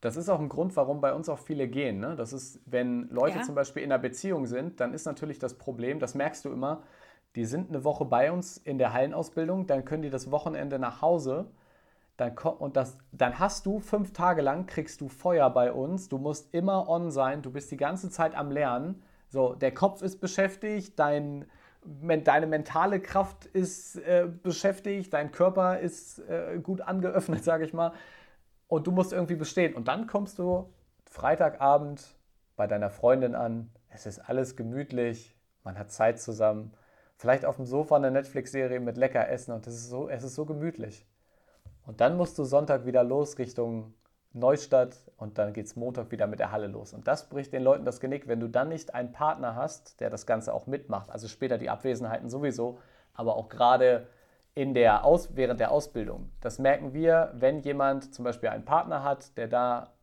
Das 0.00 0.16
ist 0.16 0.28
auch 0.28 0.38
ein 0.40 0.48
Grund, 0.48 0.76
warum 0.76 1.00
bei 1.00 1.12
uns 1.12 1.28
auch 1.28 1.40
viele 1.40 1.68
gehen. 1.68 1.98
Ne? 1.98 2.14
Das 2.16 2.32
ist, 2.32 2.60
wenn 2.66 3.08
Leute 3.10 3.38
Ja. 3.38 3.42
zum 3.42 3.54
Beispiel 3.54 3.82
in 3.82 3.90
einer 3.92 4.00
Beziehung 4.00 4.46
sind, 4.46 4.80
dann 4.80 4.94
ist 4.94 5.06
natürlich 5.06 5.38
das 5.38 5.54
Problem, 5.58 5.98
das 5.98 6.14
merkst 6.14 6.44
du 6.44 6.52
immer, 6.52 6.82
die 7.34 7.44
sind 7.44 7.68
eine 7.70 7.84
Woche 7.84 8.04
bei 8.04 8.30
uns 8.32 8.56
in 8.58 8.78
der 8.78 8.92
Hallenausbildung, 8.92 9.66
dann 9.66 9.84
können 9.84 10.02
die 10.02 10.10
das 10.10 10.30
Wochenende 10.30 10.78
nach 10.78 11.02
Hause. 11.02 11.50
Dann, 12.18 12.36
und 12.36 12.76
das, 12.76 12.98
dann 13.12 13.38
hast 13.38 13.64
du 13.64 13.78
fünf 13.78 14.12
Tage 14.12 14.42
lang, 14.42 14.66
kriegst 14.66 15.00
du 15.00 15.08
Feuer 15.08 15.48
bei 15.50 15.72
uns. 15.72 16.08
Du 16.08 16.18
musst 16.18 16.52
immer 16.52 16.88
on 16.88 17.12
sein, 17.12 17.42
du 17.42 17.52
bist 17.52 17.70
die 17.70 17.76
ganze 17.76 18.10
Zeit 18.10 18.34
am 18.34 18.50
Lernen. 18.50 19.04
So, 19.28 19.54
der 19.54 19.72
Kopf 19.72 20.02
ist 20.02 20.20
beschäftigt, 20.20 20.98
dein, 20.98 21.46
deine 21.84 22.48
mentale 22.48 22.98
Kraft 23.00 23.46
ist 23.46 23.96
äh, 23.98 24.26
beschäftigt, 24.42 25.14
dein 25.14 25.30
Körper 25.30 25.78
ist 25.78 26.18
äh, 26.28 26.58
gut 26.60 26.80
angeöffnet, 26.80 27.44
sage 27.44 27.64
ich 27.64 27.72
mal. 27.72 27.92
Und 28.66 28.88
du 28.88 28.90
musst 28.90 29.12
irgendwie 29.12 29.36
bestehen. 29.36 29.74
Und 29.74 29.86
dann 29.86 30.08
kommst 30.08 30.40
du 30.40 30.74
Freitagabend 31.08 32.16
bei 32.56 32.66
deiner 32.66 32.90
Freundin 32.90 33.36
an. 33.36 33.70
Es 33.90 34.06
ist 34.06 34.18
alles 34.18 34.56
gemütlich, 34.56 35.36
man 35.62 35.78
hat 35.78 35.92
Zeit 35.92 36.18
zusammen. 36.18 36.72
Vielleicht 37.16 37.44
auf 37.44 37.56
dem 37.56 37.64
Sofa 37.64 37.94
eine 37.94 38.10
Netflix-Serie 38.10 38.80
mit 38.80 38.96
lecker 38.96 39.28
Essen 39.28 39.52
und 39.52 39.68
es 39.68 39.74
ist 39.74 39.88
so, 39.88 40.08
es 40.08 40.24
ist 40.24 40.34
so 40.34 40.46
gemütlich. 40.46 41.06
Und 41.88 42.02
dann 42.02 42.18
musst 42.18 42.38
du 42.38 42.44
Sonntag 42.44 42.84
wieder 42.84 43.02
los 43.02 43.38
Richtung 43.38 43.94
Neustadt 44.34 44.94
und 45.16 45.38
dann 45.38 45.54
geht 45.54 45.64
es 45.64 45.74
Montag 45.74 46.10
wieder 46.10 46.26
mit 46.26 46.38
der 46.38 46.52
Halle 46.52 46.66
los. 46.66 46.92
Und 46.92 47.08
das 47.08 47.30
bricht 47.30 47.54
den 47.54 47.62
Leuten 47.62 47.86
das 47.86 47.98
Genick, 47.98 48.28
wenn 48.28 48.40
du 48.40 48.46
dann 48.46 48.68
nicht 48.68 48.94
einen 48.94 49.10
Partner 49.10 49.56
hast, 49.56 49.98
der 50.00 50.10
das 50.10 50.26
Ganze 50.26 50.52
auch 50.52 50.66
mitmacht. 50.66 51.08
Also 51.08 51.28
später 51.28 51.56
die 51.56 51.70
Abwesenheiten 51.70 52.28
sowieso, 52.28 52.78
aber 53.14 53.36
auch 53.36 53.48
gerade 53.48 54.06
in 54.54 54.74
der 54.74 55.02
Aus 55.06 55.34
während 55.34 55.60
der 55.60 55.70
Ausbildung. 55.70 56.30
Das 56.42 56.58
merken 56.58 56.92
wir, 56.92 57.32
wenn 57.32 57.60
jemand 57.60 58.14
zum 58.14 58.22
Beispiel 58.22 58.50
einen 58.50 58.66
Partner 58.66 59.02
hat, 59.02 59.38
der 59.38 59.48
da 59.48 59.94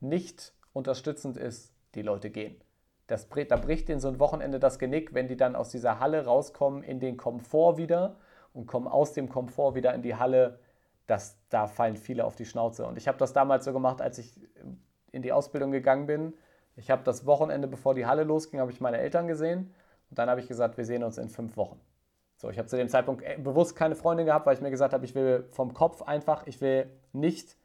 nicht 0.00 0.54
unterstützend 0.72 1.36
ist, 1.36 1.74
die 1.94 2.00
Leute 2.00 2.30
gehen. 2.30 2.58
Das, 3.06 3.28
da 3.28 3.56
bricht 3.56 3.90
ihnen 3.90 4.00
so 4.00 4.08
ein 4.08 4.18
Wochenende 4.18 4.58
das 4.58 4.78
Genick, 4.78 5.12
wenn 5.12 5.28
die 5.28 5.36
dann 5.36 5.56
aus 5.56 5.68
dieser 5.68 6.00
Halle 6.00 6.24
rauskommen 6.24 6.82
in 6.82 7.00
den 7.00 7.18
Komfort 7.18 7.76
wieder 7.76 8.16
und 8.54 8.66
kommen 8.66 8.88
aus 8.88 9.12
dem 9.12 9.28
Komfort 9.28 9.74
wieder 9.74 9.92
in 9.92 10.00
die 10.00 10.14
Halle. 10.14 10.58
Das, 11.06 11.36
da 11.50 11.66
fallen 11.66 11.96
viele 11.96 12.24
auf 12.24 12.36
die 12.36 12.46
Schnauze. 12.46 12.86
Und 12.86 12.96
ich 12.96 13.08
habe 13.08 13.18
das 13.18 13.32
damals 13.32 13.64
so 13.64 13.72
gemacht, 13.72 14.00
als 14.00 14.18
ich 14.18 14.40
in 15.12 15.22
die 15.22 15.32
Ausbildung 15.32 15.70
gegangen 15.70 16.06
bin. 16.06 16.34
Ich 16.76 16.90
habe 16.90 17.02
das 17.04 17.26
Wochenende, 17.26 17.68
bevor 17.68 17.94
die 17.94 18.06
Halle 18.06 18.24
losging, 18.24 18.60
habe 18.60 18.72
ich 18.72 18.80
meine 18.80 18.98
Eltern 18.98 19.28
gesehen. 19.28 19.74
Und 20.10 20.18
dann 20.18 20.28
habe 20.30 20.40
ich 20.40 20.48
gesagt, 20.48 20.76
wir 20.76 20.84
sehen 20.84 21.04
uns 21.04 21.18
in 21.18 21.28
fünf 21.28 21.56
Wochen. 21.56 21.80
So, 22.36 22.50
ich 22.50 22.58
habe 22.58 22.68
zu 22.68 22.76
dem 22.76 22.88
Zeitpunkt 22.88 23.22
äh, 23.22 23.38
bewusst 23.38 23.76
keine 23.76 23.94
Freundin 23.94 24.26
gehabt, 24.26 24.44
weil 24.46 24.54
ich 24.54 24.60
mir 24.60 24.70
gesagt 24.70 24.92
habe, 24.92 25.04
ich 25.04 25.14
will 25.14 25.44
vom 25.50 25.72
Kopf 25.72 26.02
einfach, 26.02 26.46
ich 26.46 26.60
will 26.60 26.90
nicht, 27.12 27.56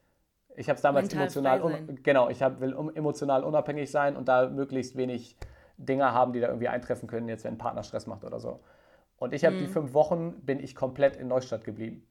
ich 0.56 0.70
habe 0.70 0.76
es 0.76 0.82
damals 0.82 1.06
Mental 1.08 1.22
emotional, 1.22 1.62
un, 1.62 2.00
genau, 2.04 2.30
ich 2.30 2.44
hab, 2.44 2.60
will 2.60 2.74
um, 2.74 2.94
emotional 2.94 3.44
unabhängig 3.44 3.90
sein 3.90 4.16
und 4.16 4.28
da 4.28 4.48
möglichst 4.48 4.96
wenig 4.96 5.38
Dinge 5.78 6.14
haben, 6.14 6.34
die 6.34 6.40
da 6.40 6.48
irgendwie 6.48 6.68
eintreffen 6.68 7.08
können, 7.08 7.28
jetzt 7.30 7.46
wenn 7.46 7.56
ein 7.56 7.58
Partner 7.58 7.84
Stress 7.84 8.06
macht 8.06 8.24
oder 8.24 8.40
so. 8.40 8.60
Und 9.18 9.34
ich 9.34 9.44
habe 9.44 9.56
Mhm. 9.56 9.60
die 9.60 9.68
fünf 9.68 9.94
Wochen, 9.94 10.34
bin 10.42 10.60
ich 10.60 10.76
komplett 10.76 11.16
in 11.16 11.28
Neustadt 11.28 11.64
geblieben. 11.64 12.06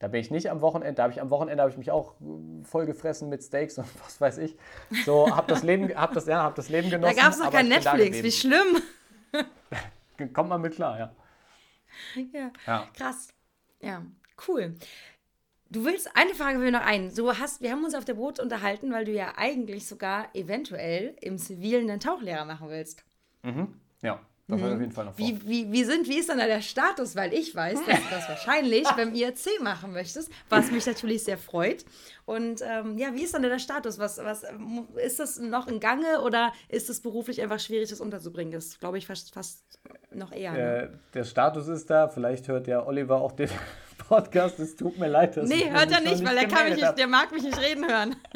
Da 0.00 0.06
bin 0.06 0.20
ich 0.20 0.30
nicht 0.30 0.48
am 0.50 0.60
Wochenende, 0.60 0.94
da 0.94 1.02
habe 1.04 1.12
ich 1.12 1.20
am 1.20 1.30
Wochenende 1.30 1.60
habe 1.62 1.72
ich 1.72 1.76
mich 1.78 1.90
auch 1.90 2.14
äh, 2.20 2.64
voll 2.64 2.86
gefressen 2.86 3.28
mit 3.28 3.42
Steaks 3.42 3.78
und 3.78 3.86
was 4.04 4.20
weiß 4.20 4.38
ich. 4.38 4.56
So, 5.04 5.34
habe 5.34 5.48
das 5.48 5.62
Leben, 5.62 5.92
habe 5.96 6.14
das, 6.14 6.26
ja, 6.26 6.42
hab 6.42 6.54
das 6.54 6.68
Leben 6.68 6.88
Da 6.90 6.96
genossen. 6.98 7.16
gab 7.16 7.32
es 7.32 7.38
noch 7.38 7.50
kein 7.50 7.68
da 7.68 7.76
Netflix. 7.76 8.22
Wie 8.22 8.32
schlimm. 8.32 8.82
Kommt 10.32 10.48
man 10.48 10.60
mit 10.60 10.74
klar, 10.74 10.98
ja. 10.98 11.12
Ja. 12.32 12.50
Ja. 12.66 12.86
Krass. 12.94 13.28
Ja, 13.80 14.02
cool. 14.46 14.76
Du 15.70 15.84
willst, 15.84 16.10
eine 16.16 16.34
Frage 16.34 16.60
will 16.60 16.70
noch 16.70 16.80
ein. 16.84 17.14
Du 17.14 17.30
hast, 17.36 17.60
wir 17.60 17.70
haben 17.72 17.84
uns 17.84 17.94
auf 17.94 18.04
der 18.04 18.14
Boot 18.14 18.40
unterhalten, 18.40 18.90
weil 18.92 19.04
du 19.04 19.12
ja 19.12 19.34
eigentlich 19.36 19.86
sogar 19.86 20.34
eventuell 20.34 21.14
im 21.20 21.38
Zivilen 21.38 21.90
einen 21.90 22.00
Tauchlehrer 22.00 22.44
machen 22.44 22.68
willst. 22.70 23.04
Ja, 24.02 24.20
das 24.48 24.60
wird 24.62 24.72
auf 24.72 24.80
jeden 24.80 24.92
Fall 24.92 25.04
noch 25.04 25.14
vor. 25.14 25.26
Wie, 25.26 25.46
wie, 25.46 25.70
wie, 25.70 25.84
sind, 25.84 26.08
wie 26.08 26.18
ist 26.18 26.30
dann 26.30 26.38
da 26.38 26.46
der 26.46 26.62
Status? 26.62 27.14
Weil 27.14 27.34
ich 27.34 27.54
weiß, 27.54 27.84
dass 27.84 27.98
du 27.98 28.10
das 28.10 28.28
wahrscheinlich 28.28 28.88
beim 28.96 29.14
IRC 29.14 29.60
machen 29.62 29.92
möchtest, 29.92 30.30
was 30.48 30.70
mich 30.70 30.86
natürlich 30.86 31.22
sehr 31.22 31.36
freut. 31.36 31.84
Und 32.24 32.62
ähm, 32.62 32.96
ja, 32.96 33.14
wie 33.14 33.24
ist 33.24 33.34
dann 33.34 33.42
der 33.42 33.58
Status? 33.58 33.98
Was, 33.98 34.16
was, 34.18 34.44
ist 34.96 35.20
das 35.20 35.38
noch 35.38 35.68
in 35.68 35.80
Gange 35.80 36.22
oder 36.22 36.52
ist 36.68 36.88
es 36.88 37.00
beruflich 37.00 37.42
einfach 37.42 37.60
schwierig, 37.60 37.90
das 37.90 38.00
unterzubringen? 38.00 38.52
Das 38.52 38.80
glaube 38.80 38.96
ich, 38.96 39.06
fast, 39.06 39.34
fast 39.34 39.62
noch 40.10 40.32
eher. 40.32 40.52
Ne? 40.52 40.58
Äh, 40.58 40.88
der 41.12 41.24
Status 41.24 41.68
ist 41.68 41.90
da, 41.90 42.08
vielleicht 42.08 42.48
hört 42.48 42.66
ja 42.66 42.86
Oliver 42.86 43.20
auch 43.20 43.32
den 43.32 43.50
Podcast, 44.08 44.58
es 44.60 44.76
tut 44.76 44.98
mir 44.98 45.08
leid. 45.08 45.36
Dass 45.36 45.46
Nee, 45.46 45.70
hört 45.70 45.90
er 45.90 46.00
noch 46.00 46.10
nicht, 46.10 46.24
weil 46.24 46.34
der 46.34 46.48
kann 46.48 46.70
mich 46.70 46.76
nicht, 46.76 46.98
der 46.98 47.06
mag 47.06 47.32
mich 47.32 47.42
nicht 47.42 47.60
reden 47.60 47.86
hören. 47.86 48.16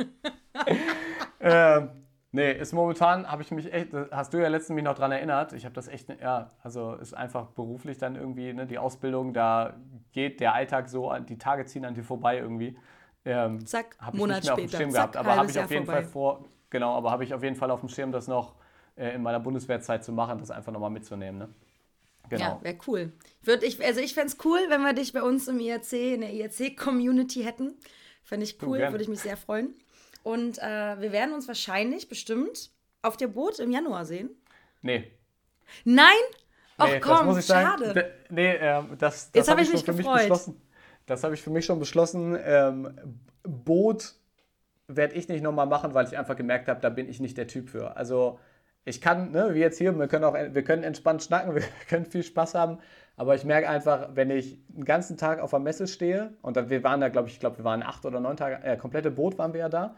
Ähm, 1.45 1.89
nee, 2.33 2.53
ist 2.53 2.73
momentan, 2.73 3.31
habe 3.31 3.43
ich 3.43 3.51
mich 3.51 3.73
echt, 3.73 3.91
hast 4.11 4.33
du 4.35 4.39
ja 4.39 4.49
letztens 4.49 4.75
mich 4.75 4.85
noch 4.85 4.95
dran 4.95 5.13
erinnert, 5.13 5.53
ich 5.53 5.65
habe 5.65 5.75
das 5.75 5.89
echt, 5.89 6.09
ja, 6.21 6.51
also 6.63 6.95
ist 6.95 7.15
einfach 7.15 7.47
beruflich 7.49 7.99
dann 7.99 8.17
irgendwie, 8.17 8.53
ne, 8.53 8.67
die 8.67 8.79
Ausbildung, 8.79 9.33
da 9.35 9.75
geht 10.13 10.41
der 10.41 10.55
Alltag 10.55 10.89
so, 10.89 11.11
an- 11.11 11.27
die 11.27 11.39
Tage 11.39 11.65
ziehen 11.67 11.85
an 11.85 11.95
dir 11.95 12.05
vorbei 12.05 12.39
irgendwie. 12.39 12.77
Ähm, 13.25 13.67
Zack, 13.67 13.97
habe 14.01 14.17
ich 14.17 14.21
Monat 14.21 14.37
nicht 14.39 14.45
mehr 14.45 14.55
auf 14.55 14.61
dem 14.61 14.69
später. 14.69 14.79
Schirm 14.79 14.91
Zack, 14.91 15.13
gehabt, 15.13 15.17
aber 15.17 15.37
habe 15.37 15.51
ich 15.51 15.57
Jahr 15.57 15.65
auf 15.65 15.71
jeden 15.71 15.87
vorbei. 15.87 16.03
Fall 16.03 16.11
vor, 16.11 16.45
genau, 16.71 16.97
aber 16.97 17.11
habe 17.11 17.25
ich 17.25 17.35
auf 17.35 17.43
jeden 17.43 17.57
Fall 17.57 17.71
auf 17.71 17.81
dem 17.81 17.89
Schirm, 17.89 18.11
das 18.13 18.27
noch 18.29 18.55
äh, 18.97 19.15
in 19.15 19.23
meiner 19.23 19.41
Bundeswehrzeit 19.41 20.05
zu 20.05 20.13
machen, 20.13 20.39
das 20.39 20.51
einfach 20.51 20.73
nochmal 20.73 20.91
mitzunehmen, 20.91 21.39
ne? 21.39 21.49
Genau. 22.31 22.59
Ja, 22.59 22.65
wäre 22.65 22.79
cool. 22.87 23.13
Würd 23.43 23.63
ich, 23.63 23.85
also 23.85 24.01
ich 24.01 24.15
fände 24.15 24.29
es 24.29 24.45
cool, 24.45 24.59
wenn 24.69 24.81
wir 24.83 24.93
dich 24.95 25.13
bei 25.13 25.23
uns 25.23 25.49
im 25.49 25.61
IRC, 25.61 26.15
in 26.15 26.21
der 26.23 26.33
IRC-Community 26.33 27.43
hätten. 27.43 27.75
Fände 28.25 28.45
ich 28.45 28.57
cool, 28.63 28.79
würde 28.79 29.03
ich 29.03 29.09
mich 29.09 29.21
sehr 29.21 29.37
freuen. 29.37 29.75
Und 30.23 30.59
äh, 30.59 31.01
wir 31.01 31.13
werden 31.13 31.35
uns 31.35 31.49
wahrscheinlich 31.49 32.09
bestimmt 32.09 32.71
auf 33.03 33.17
der 33.17 33.29
Boot 33.29 33.59
im 33.59 33.71
Januar 33.73 34.05
sehen. 34.05 34.31
Nee, 34.83 35.13
Nein? 35.85 36.07
Ach 36.79 36.87
Nee, 36.89 37.01
komm, 37.01 37.13
das 37.13 37.25
muss 37.25 37.39
ich 37.39 37.47
sagen. 37.47 37.69
schade. 37.85 37.95
D- 37.95 38.05
Nee, 38.35 38.55
ähm, 38.57 38.97
das, 38.99 39.31
das 39.33 39.35
Jetzt 39.35 39.49
hab 39.49 39.53
habe 39.53 39.63
ich 39.63 39.69
ich 39.69 39.73
mich 39.75 39.85
schon 39.85 39.95
für 39.95 40.03
gefreut. 40.03 40.15
mich 40.15 40.23
beschlossen. 40.23 40.61
Das 41.07 41.25
habe 41.25 41.35
ich 41.35 41.43
für 41.43 41.51
mich 41.51 41.65
schon 41.65 41.79
beschlossen. 41.79 42.39
Ähm, 42.43 43.21
Boot 43.43 44.15
werde 44.89 45.15
ich 45.15 45.29
nicht 45.29 45.43
nochmal 45.43 45.67
machen, 45.67 45.95
weil 45.95 46.07
ich 46.07 46.17
einfach 46.19 46.37
gemerkt 46.37 46.69
habe, 46.69 46.81
da 46.81 46.91
bin 46.91 47.09
ich 47.09 47.21
nicht 47.21 47.37
der 47.39 47.47
Typ 47.47 47.69
für. 47.71 47.97
Also 47.97 48.39
ich 48.85 49.01
kann, 49.01 49.31
ne, 49.31 49.55
wie 49.55 49.61
jetzt 49.61 49.79
hier, 49.79 49.97
wir 49.99 50.09
können 50.09 50.25
auch, 50.25 50.35
wir 50.35 50.65
können 50.65 50.83
entspannt 50.83 51.23
schnacken, 51.23 51.55
wir 51.55 51.63
können 51.89 52.07
viel 52.07 52.23
Spaß 52.23 52.55
haben, 52.55 52.79
aber 53.17 53.35
ich 53.35 53.45
merke 53.45 53.69
einfach, 53.69 54.11
wenn 54.15 54.31
ich 54.31 54.59
einen 54.75 54.85
ganzen 54.85 55.17
Tag 55.17 55.41
auf 55.41 55.51
der 55.51 55.61
Messe 55.61 55.87
stehe 55.87 56.35
und 56.43 56.57
dann, 56.57 56.69
wir 56.71 56.83
waren 56.83 57.01
da, 57.01 57.09
glaube 57.09 57.29
ich, 57.29 57.35
ich 57.35 57.41
glaube, 57.41 57.59
wir 57.59 57.65
waren 57.65 57.83
acht 57.83 58.05
oder 58.05 58.21
neun 58.21 58.37
Tage, 58.37 58.63
äh, 58.65 58.77
komplette 58.77 59.11
Boot 59.11 59.39
waren 59.39 59.53
wir 59.53 59.61
ja 59.61 59.69
da. 59.69 59.97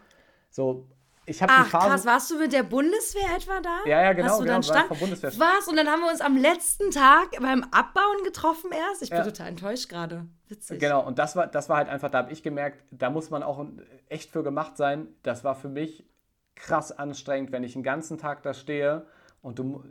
So, 0.54 0.86
ich 1.26 1.42
habe 1.42 1.52
die 1.64 1.68
Phase. 1.68 1.88
krass, 1.88 2.06
warst 2.06 2.30
du 2.30 2.38
mit 2.38 2.52
der 2.52 2.62
Bundeswehr 2.62 3.34
etwa 3.36 3.60
da? 3.60 3.78
Ja, 3.86 4.02
ja, 4.02 4.12
genau, 4.12 4.28
Hast 4.28 4.38
du 4.38 4.42
genau, 4.44 4.54
dann 4.54 4.62
stand? 4.62 4.86
vom 4.86 4.98
Bundeswehr- 4.98 5.32
Was? 5.36 5.66
Und 5.66 5.74
dann 5.76 5.88
haben 5.88 6.00
wir 6.02 6.10
uns 6.12 6.20
am 6.20 6.36
letzten 6.36 6.92
Tag 6.92 7.30
beim 7.40 7.64
Abbauen 7.72 8.22
getroffen 8.22 8.70
erst? 8.70 9.02
Ich 9.02 9.10
bin 9.10 9.18
Ja. 9.18 9.24
total 9.24 9.48
enttäuscht 9.48 9.88
gerade. 9.88 10.26
Witzig. 10.48 10.78
Genau, 10.78 11.04
und 11.04 11.18
das 11.18 11.34
war, 11.34 11.48
das 11.48 11.68
war 11.68 11.78
halt 11.78 11.88
einfach, 11.88 12.08
da 12.08 12.18
habe 12.18 12.32
ich 12.32 12.44
gemerkt, 12.44 12.84
da 12.92 13.10
muss 13.10 13.30
man 13.30 13.42
auch 13.42 13.66
echt 14.08 14.30
für 14.30 14.44
gemacht 14.44 14.76
sein. 14.76 15.08
Das 15.24 15.42
war 15.42 15.56
für 15.56 15.68
mich 15.68 16.06
krass 16.54 16.92
anstrengend, 16.96 17.50
wenn 17.50 17.64
ich 17.64 17.72
den 17.72 17.82
ganzen 17.82 18.16
Tag 18.16 18.44
da 18.44 18.54
stehe 18.54 19.06
und 19.42 19.58
du 19.58 19.82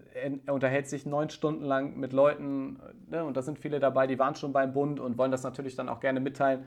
unterhältst 0.47 0.93
dich 0.93 1.05
neun 1.05 1.29
Stunden 1.29 1.65
lang 1.65 1.97
mit 1.97 2.13
Leuten, 2.13 2.79
ne, 3.09 3.25
und 3.25 3.35
da 3.35 3.41
sind 3.41 3.59
viele 3.59 3.81
dabei, 3.81 4.07
die 4.07 4.17
waren 4.17 4.35
schon 4.35 4.53
beim 4.53 4.71
Bund 4.71 5.01
und 5.01 5.17
wollen 5.17 5.31
das 5.31 5.43
natürlich 5.43 5.75
dann 5.75 5.89
auch 5.89 5.99
gerne 5.99 6.21
mitteilen. 6.21 6.65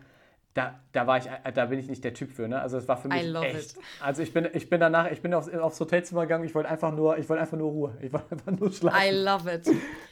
Da, 0.57 0.81
da, 0.92 1.07
war 1.07 1.19
ich, 1.19 1.27
äh, 1.27 1.53
da 1.53 1.66
bin 1.66 1.79
ich 1.79 1.87
nicht 1.87 2.03
der 2.03 2.14
Typ 2.14 2.33
für, 2.33 2.49
ne? 2.49 2.59
Also 2.59 2.79
es 2.79 2.88
war 2.88 2.97
für 2.97 3.09
mich 3.09 3.23
I 3.23 3.27
love 3.27 3.45
echt. 3.47 3.73
it. 3.73 3.77
Also 4.01 4.23
ich 4.23 4.33
bin, 4.33 4.49
ich 4.55 4.71
bin 4.71 4.81
danach, 4.81 5.11
ich 5.11 5.21
bin 5.21 5.35
aufs, 5.35 5.51
aufs 5.53 5.79
Hotelzimmer 5.79 6.23
gegangen, 6.23 6.45
ich 6.45 6.55
wollte 6.55 6.71
einfach 6.71 6.92
nur, 6.92 7.19
ich 7.19 7.29
wollte 7.29 7.42
einfach 7.42 7.59
nur 7.59 7.71
Ruhe. 7.71 7.99
Ich 8.01 8.11
wollte 8.11 8.27
einfach 8.31 8.53
nur 8.53 8.73
schlafen. 8.73 8.99
I 8.99 9.11
love 9.11 9.53
it. 9.53 9.69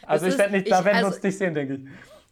also 0.07 0.26
Das 0.26 0.35
ich 0.35 0.38
werde 0.38 0.52
nicht, 0.52 0.70
da 0.70 0.85
werden 0.85 1.00
wir 1.00 1.07
uns 1.07 1.22
nicht 1.22 1.38
sehen, 1.38 1.54
denke 1.54 1.74
ich. 1.76 1.80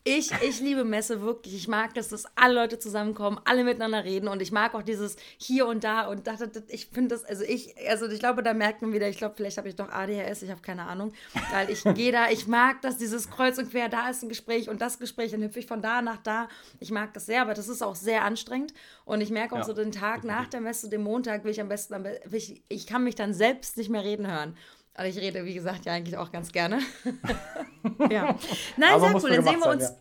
Ich, 0.05 0.33
ich 0.43 0.61
liebe 0.61 0.83
Messe 0.83 1.23
wirklich. 1.23 1.55
Ich 1.55 1.69
mag, 1.69 1.95
dass 1.95 2.09
das 2.09 2.27
alle 2.35 2.55
Leute 2.55 2.81
zusammenkommen, 2.81 3.39
alle 3.45 3.63
miteinander 3.63 4.03
reden 4.05 4.27
und 4.27 4.43
ich 4.43 4.51
mag 4.51 4.75
auch 4.75 4.83
dieses 4.83 5.15
hier 5.39 5.67
und 5.69 5.85
da 5.85 6.09
und 6.09 6.27
da, 6.27 6.35
da, 6.35 6.47
da. 6.47 6.61
ich 6.69 6.87
finde 6.87 7.11
das, 7.11 7.25
also 7.25 7.45
ich, 7.45 7.75
also 7.89 8.09
ich 8.09 8.19
glaube, 8.19 8.43
da 8.43 8.53
merkt 8.53 8.83
man 8.83 8.93
wieder, 8.93 9.09
ich 9.09 9.17
glaube, 9.17 9.35
vielleicht 9.37 9.59
habe 9.59 9.69
ich 9.69 9.77
doch 9.77 9.91
ADHS, 9.91 10.43
ich 10.43 10.51
habe 10.51 10.61
keine 10.61 10.87
Ahnung, 10.87 11.13
weil 11.53 11.71
ich 11.71 11.85
gehe 11.95 12.11
da, 12.11 12.31
ich 12.31 12.49
mag, 12.49 12.83
dass 12.83 12.99
dieses 12.99 13.31
Kreuz 13.31 13.59
und 13.59 13.71
Quer, 13.71 13.89
da 13.89 14.11
ist 14.11 14.25
ein 14.25 14.29
Gespräch 14.29 14.69
und 14.69 14.83
das 14.83 14.99
Gespräch, 14.99 15.31
dann 15.31 15.43
hüpfe 15.43 15.61
ich 15.61 15.67
von 15.67 15.83
da 15.83 16.03
nach 16.03 16.19
da. 16.19 16.49
Ich 16.81 16.91
mag 16.91 17.15
das 17.15 17.27
sehr, 17.27 17.43
aber 17.43 17.55
das 17.55 17.69
ist 17.69 17.81
auch 17.81 17.95
sehr 17.95 18.25
anstrengend 18.25 18.75
und 19.05 19.21
ich 19.21 19.31
merke 19.31 19.55
auch 19.55 19.59
Ja, 19.59 19.65
so 19.65 19.73
den 19.73 19.93
Tag 19.93 20.25
nach 20.25 20.49
der 20.49 20.61
Messe, 20.61 20.89
den 20.89 21.05
Montag, 21.05 21.45
will 21.45 21.53
ich 21.53 21.61
am 21.61 21.69
besten, 21.69 22.03
will 22.03 22.19
ich, 22.33 22.65
ich 22.69 22.89
kann 22.89 23.05
mich 23.05 23.15
dann 23.15 23.35
selbst 23.35 23.77
nicht 23.77 23.89
mehr 23.89 24.03
reden 24.03 24.29
hören. 24.29 24.57
Aber 24.95 25.09
ich 25.09 25.17
rede, 25.19 25.45
wie 25.45 25.55
gesagt, 25.55 25.87
ja 25.87 25.93
eigentlich 25.93 26.17
auch 26.17 26.31
ganz 26.31 26.53
gerne. 26.53 26.81
ja. 28.11 28.37
Nein, 28.77 29.01
sehr 29.01 29.15
cool. 29.15 29.31
Dann 29.31 29.45
sehen 29.45 29.59
wir 29.59 29.61
sein, 29.61 29.73
uns. 29.73 29.93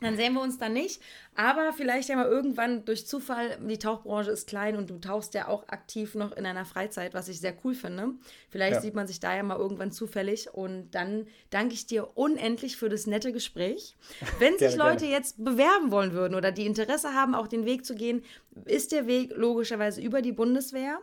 Dann 0.00 0.16
sehen 0.16 0.34
wir 0.34 0.40
uns 0.40 0.58
dann 0.58 0.72
nicht. 0.72 1.00
Aber 1.36 1.72
vielleicht 1.72 2.08
ja 2.08 2.16
mal 2.16 2.26
irgendwann 2.26 2.84
durch 2.84 3.06
Zufall, 3.06 3.56
die 3.60 3.78
Tauchbranche 3.78 4.32
ist 4.32 4.48
klein 4.48 4.76
und 4.76 4.90
du 4.90 4.98
tauchst 4.98 5.32
ja 5.34 5.46
auch 5.46 5.68
aktiv 5.68 6.14
noch 6.14 6.32
in 6.32 6.44
einer 6.44 6.64
Freizeit, 6.64 7.14
was 7.14 7.28
ich 7.28 7.40
sehr 7.40 7.54
cool 7.64 7.74
finde. 7.74 8.10
Vielleicht 8.50 8.74
ja. 8.74 8.80
sieht 8.80 8.94
man 8.94 9.06
sich 9.06 9.20
da 9.20 9.34
ja 9.34 9.44
mal 9.44 9.56
irgendwann 9.56 9.92
zufällig. 9.92 10.52
Und 10.52 10.90
dann 10.90 11.28
danke 11.50 11.74
ich 11.74 11.86
dir 11.86 12.16
unendlich 12.16 12.76
für 12.76 12.88
das 12.88 13.06
nette 13.06 13.32
Gespräch. 13.32 13.96
Wenn 14.40 14.52
sich 14.58 14.76
gerne, 14.76 14.90
Leute 14.90 15.04
gerne. 15.04 15.14
jetzt 15.14 15.42
bewerben 15.42 15.92
wollen 15.92 16.12
würden 16.12 16.34
oder 16.34 16.50
die 16.50 16.66
Interesse 16.66 17.14
haben, 17.14 17.36
auch 17.36 17.46
den 17.46 17.64
Weg 17.64 17.86
zu 17.86 17.94
gehen, 17.94 18.24
ist 18.64 18.90
der 18.90 19.06
Weg 19.06 19.32
logischerweise 19.36 20.02
über 20.02 20.20
die 20.20 20.32
Bundeswehr, 20.32 20.98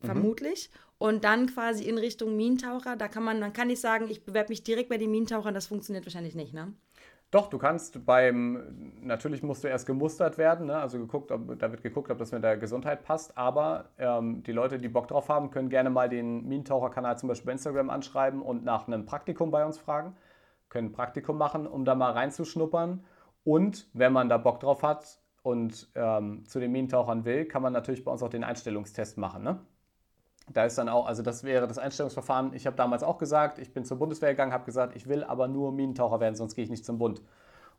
mhm. 0.00 0.06
vermutlich. 0.06 0.70
Und 0.98 1.24
dann 1.24 1.46
quasi 1.46 1.84
in 1.84 1.96
Richtung 1.96 2.36
Minentaucher. 2.36 2.96
Da 2.96 3.08
kann 3.08 3.22
man, 3.22 3.38
man 3.38 3.52
kann 3.52 3.68
nicht 3.68 3.80
sagen, 3.80 4.06
ich 4.08 4.24
bewerbe 4.24 4.50
mich 4.50 4.64
direkt 4.64 4.88
bei 4.88 4.98
den 4.98 5.10
Minentauchern, 5.10 5.54
das 5.54 5.68
funktioniert 5.68 6.04
wahrscheinlich 6.04 6.34
nicht, 6.34 6.52
ne? 6.52 6.74
Doch, 7.30 7.50
du 7.50 7.58
kannst 7.58 8.06
beim, 8.06 8.94
natürlich 9.02 9.42
musst 9.42 9.62
du 9.62 9.68
erst 9.68 9.86
gemustert 9.86 10.38
werden, 10.38 10.66
ne? 10.66 10.78
also 10.78 10.98
geguckt, 10.98 11.30
ob, 11.30 11.58
da 11.58 11.70
wird 11.70 11.82
geguckt, 11.82 12.10
ob 12.10 12.16
das 12.16 12.32
mit 12.32 12.42
der 12.42 12.56
Gesundheit 12.56 13.02
passt, 13.02 13.36
aber 13.36 13.90
ähm, 13.98 14.42
die 14.44 14.52
Leute, 14.52 14.78
die 14.78 14.88
Bock 14.88 15.08
drauf 15.08 15.28
haben, 15.28 15.50
können 15.50 15.68
gerne 15.68 15.90
mal 15.90 16.08
den 16.08 16.48
Minentaucher-Kanal 16.48 17.18
zum 17.18 17.28
Beispiel 17.28 17.46
bei 17.46 17.52
Instagram 17.52 17.90
anschreiben 17.90 18.40
und 18.40 18.64
nach 18.64 18.86
einem 18.86 19.04
Praktikum 19.04 19.50
bei 19.50 19.66
uns 19.66 19.76
fragen, 19.76 20.16
können 20.70 20.88
ein 20.88 20.92
Praktikum 20.92 21.36
machen, 21.36 21.66
um 21.66 21.84
da 21.84 21.94
mal 21.94 22.12
reinzuschnuppern 22.12 23.04
und 23.44 23.90
wenn 23.92 24.14
man 24.14 24.30
da 24.30 24.38
Bock 24.38 24.60
drauf 24.60 24.82
hat 24.82 25.20
und 25.42 25.90
ähm, 25.96 26.46
zu 26.46 26.60
den 26.60 26.72
Minentauchern 26.72 27.26
will, 27.26 27.44
kann 27.44 27.60
man 27.60 27.74
natürlich 27.74 28.04
bei 28.04 28.10
uns 28.10 28.22
auch 28.22 28.30
den 28.30 28.44
Einstellungstest 28.44 29.18
machen. 29.18 29.42
Ne? 29.42 29.60
Da 30.52 30.64
ist 30.64 30.78
dann 30.78 30.88
auch, 30.88 31.06
also 31.06 31.22
das 31.22 31.44
wäre 31.44 31.66
das 31.66 31.78
Einstellungsverfahren. 31.78 32.54
Ich 32.54 32.66
habe 32.66 32.76
damals 32.76 33.02
auch 33.02 33.18
gesagt, 33.18 33.58
ich 33.58 33.72
bin 33.72 33.84
zur 33.84 33.98
Bundeswehr 33.98 34.30
gegangen, 34.30 34.52
habe 34.52 34.64
gesagt, 34.64 34.96
ich 34.96 35.08
will 35.08 35.24
aber 35.24 35.48
nur 35.48 35.72
Minentaucher 35.72 36.20
werden, 36.20 36.34
sonst 36.36 36.54
gehe 36.54 36.64
ich 36.64 36.70
nicht 36.70 36.84
zum 36.84 36.98
Bund. 36.98 37.22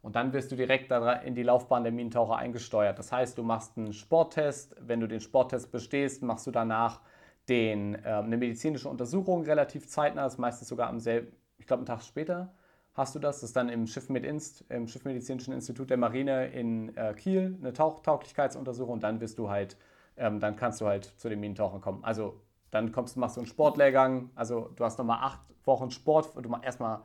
Und 0.01 0.15
dann 0.15 0.32
wirst 0.34 0.51
du 0.51 0.55
direkt 0.55 0.91
in 1.25 1.36
die 1.36 1.43
Laufbahn 1.43 1.84
der 1.84 1.91
Minentaucher 1.91 2.38
eingesteuert. 2.38 2.97
Das 2.97 3.12
heißt, 3.12 3.38
du 3.38 3.43
machst 3.43 3.77
einen 3.77 3.91
Sporttest. 3.91 4.75
Wenn 4.79 5.01
du 5.01 5.08
den 5.08 5.19
Sporttest 5.19 5.71
bestehst, 5.71 6.23
machst 6.23 6.47
du 6.47 6.51
danach 6.51 7.01
den, 7.49 7.95
äh, 7.95 8.08
eine 8.08 8.38
medizinische 8.38 8.88
Untersuchung 8.88 9.43
relativ 9.43 9.89
zeitnah. 9.89 10.23
Das 10.23 10.34
ist 10.34 10.39
meistens 10.39 10.67
sogar 10.69 10.88
am 10.88 10.99
selben, 10.99 11.36
ich 11.58 11.67
glaube, 11.67 11.82
einen 11.82 11.88
Tag 11.88 12.03
später 12.03 12.53
hast 12.93 13.15
du 13.15 13.19
das. 13.19 13.41
Das 13.41 13.49
ist 13.49 13.55
dann 13.55 13.69
im 13.69 13.88
Schiff 13.88 14.10
mit 14.10 14.23
Inst, 14.23 14.63
im 14.69 14.88
Schiffmedizinischen 14.88 15.53
Institut 15.53 15.89
der 15.89 15.97
Marine 15.97 16.47
in 16.47 16.95
äh, 16.95 17.13
Kiel 17.13 17.58
eine 17.60 17.73
Tauchtauglichkeitsuntersuchung. 17.73 18.93
Und 18.93 19.03
dann 19.03 19.19
wirst 19.19 19.38
du 19.38 19.49
halt, 19.49 19.77
ähm, 20.15 20.39
dann 20.39 20.55
kannst 20.55 20.79
du 20.79 20.86
halt 20.86 21.05
zu 21.17 21.27
den 21.27 21.39
Minentauchern 21.39 21.82
kommen. 21.82 22.03
Also 22.03 22.39
dann 22.71 22.91
kommst, 22.91 23.17
machst 23.17 23.38
du 23.38 23.41
einen 23.41 23.47
Sportlehrgang, 23.47 24.29
also 24.36 24.69
du 24.75 24.84
hast 24.84 24.97
nochmal 24.97 25.19
acht 25.21 25.39
Wochen 25.65 25.91
Sport, 25.91 26.34
du 26.41 26.49
machst 26.49 26.65
erstmal 26.65 27.01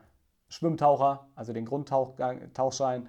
Schwimmtaucher, 0.49 1.29
also 1.35 1.53
den 1.53 1.65
Grundtauchschein, 1.65 3.09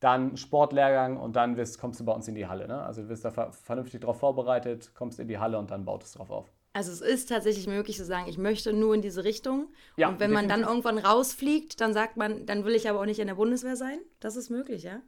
dann 0.00 0.36
Sportlehrgang 0.36 1.16
und 1.16 1.34
dann 1.34 1.56
wirst, 1.56 1.78
kommst 1.78 2.00
du 2.00 2.04
bei 2.04 2.12
uns 2.12 2.28
in 2.28 2.34
die 2.34 2.46
Halle. 2.46 2.68
Ne? 2.68 2.82
Also 2.82 3.02
du 3.02 3.08
wirst 3.08 3.24
da 3.24 3.30
vernünftig 3.52 4.02
darauf 4.02 4.18
vorbereitet, 4.18 4.92
kommst 4.94 5.18
in 5.18 5.28
die 5.28 5.38
Halle 5.38 5.58
und 5.58 5.70
dann 5.70 5.84
baut 5.84 6.04
es 6.04 6.12
drauf 6.12 6.30
auf. 6.30 6.52
Also 6.74 6.90
es 6.90 7.00
ist 7.00 7.28
tatsächlich 7.28 7.68
möglich 7.68 7.96
zu 7.96 8.04
sagen, 8.04 8.28
ich 8.28 8.36
möchte 8.36 8.72
nur 8.72 8.94
in 8.94 9.00
diese 9.00 9.24
Richtung. 9.24 9.68
Ja, 9.96 10.08
und 10.08 10.18
wenn 10.18 10.30
definitiv. 10.30 10.34
man 10.34 10.48
dann 10.48 10.68
irgendwann 10.68 10.98
rausfliegt, 10.98 11.80
dann 11.80 11.94
sagt 11.94 12.16
man, 12.16 12.46
dann 12.46 12.64
will 12.64 12.74
ich 12.74 12.90
aber 12.90 13.00
auch 13.00 13.06
nicht 13.06 13.20
in 13.20 13.28
der 13.28 13.36
Bundeswehr 13.36 13.76
sein. 13.76 13.98
Das 14.18 14.34
ist 14.36 14.50
möglich, 14.50 14.82
ja? 14.82 15.00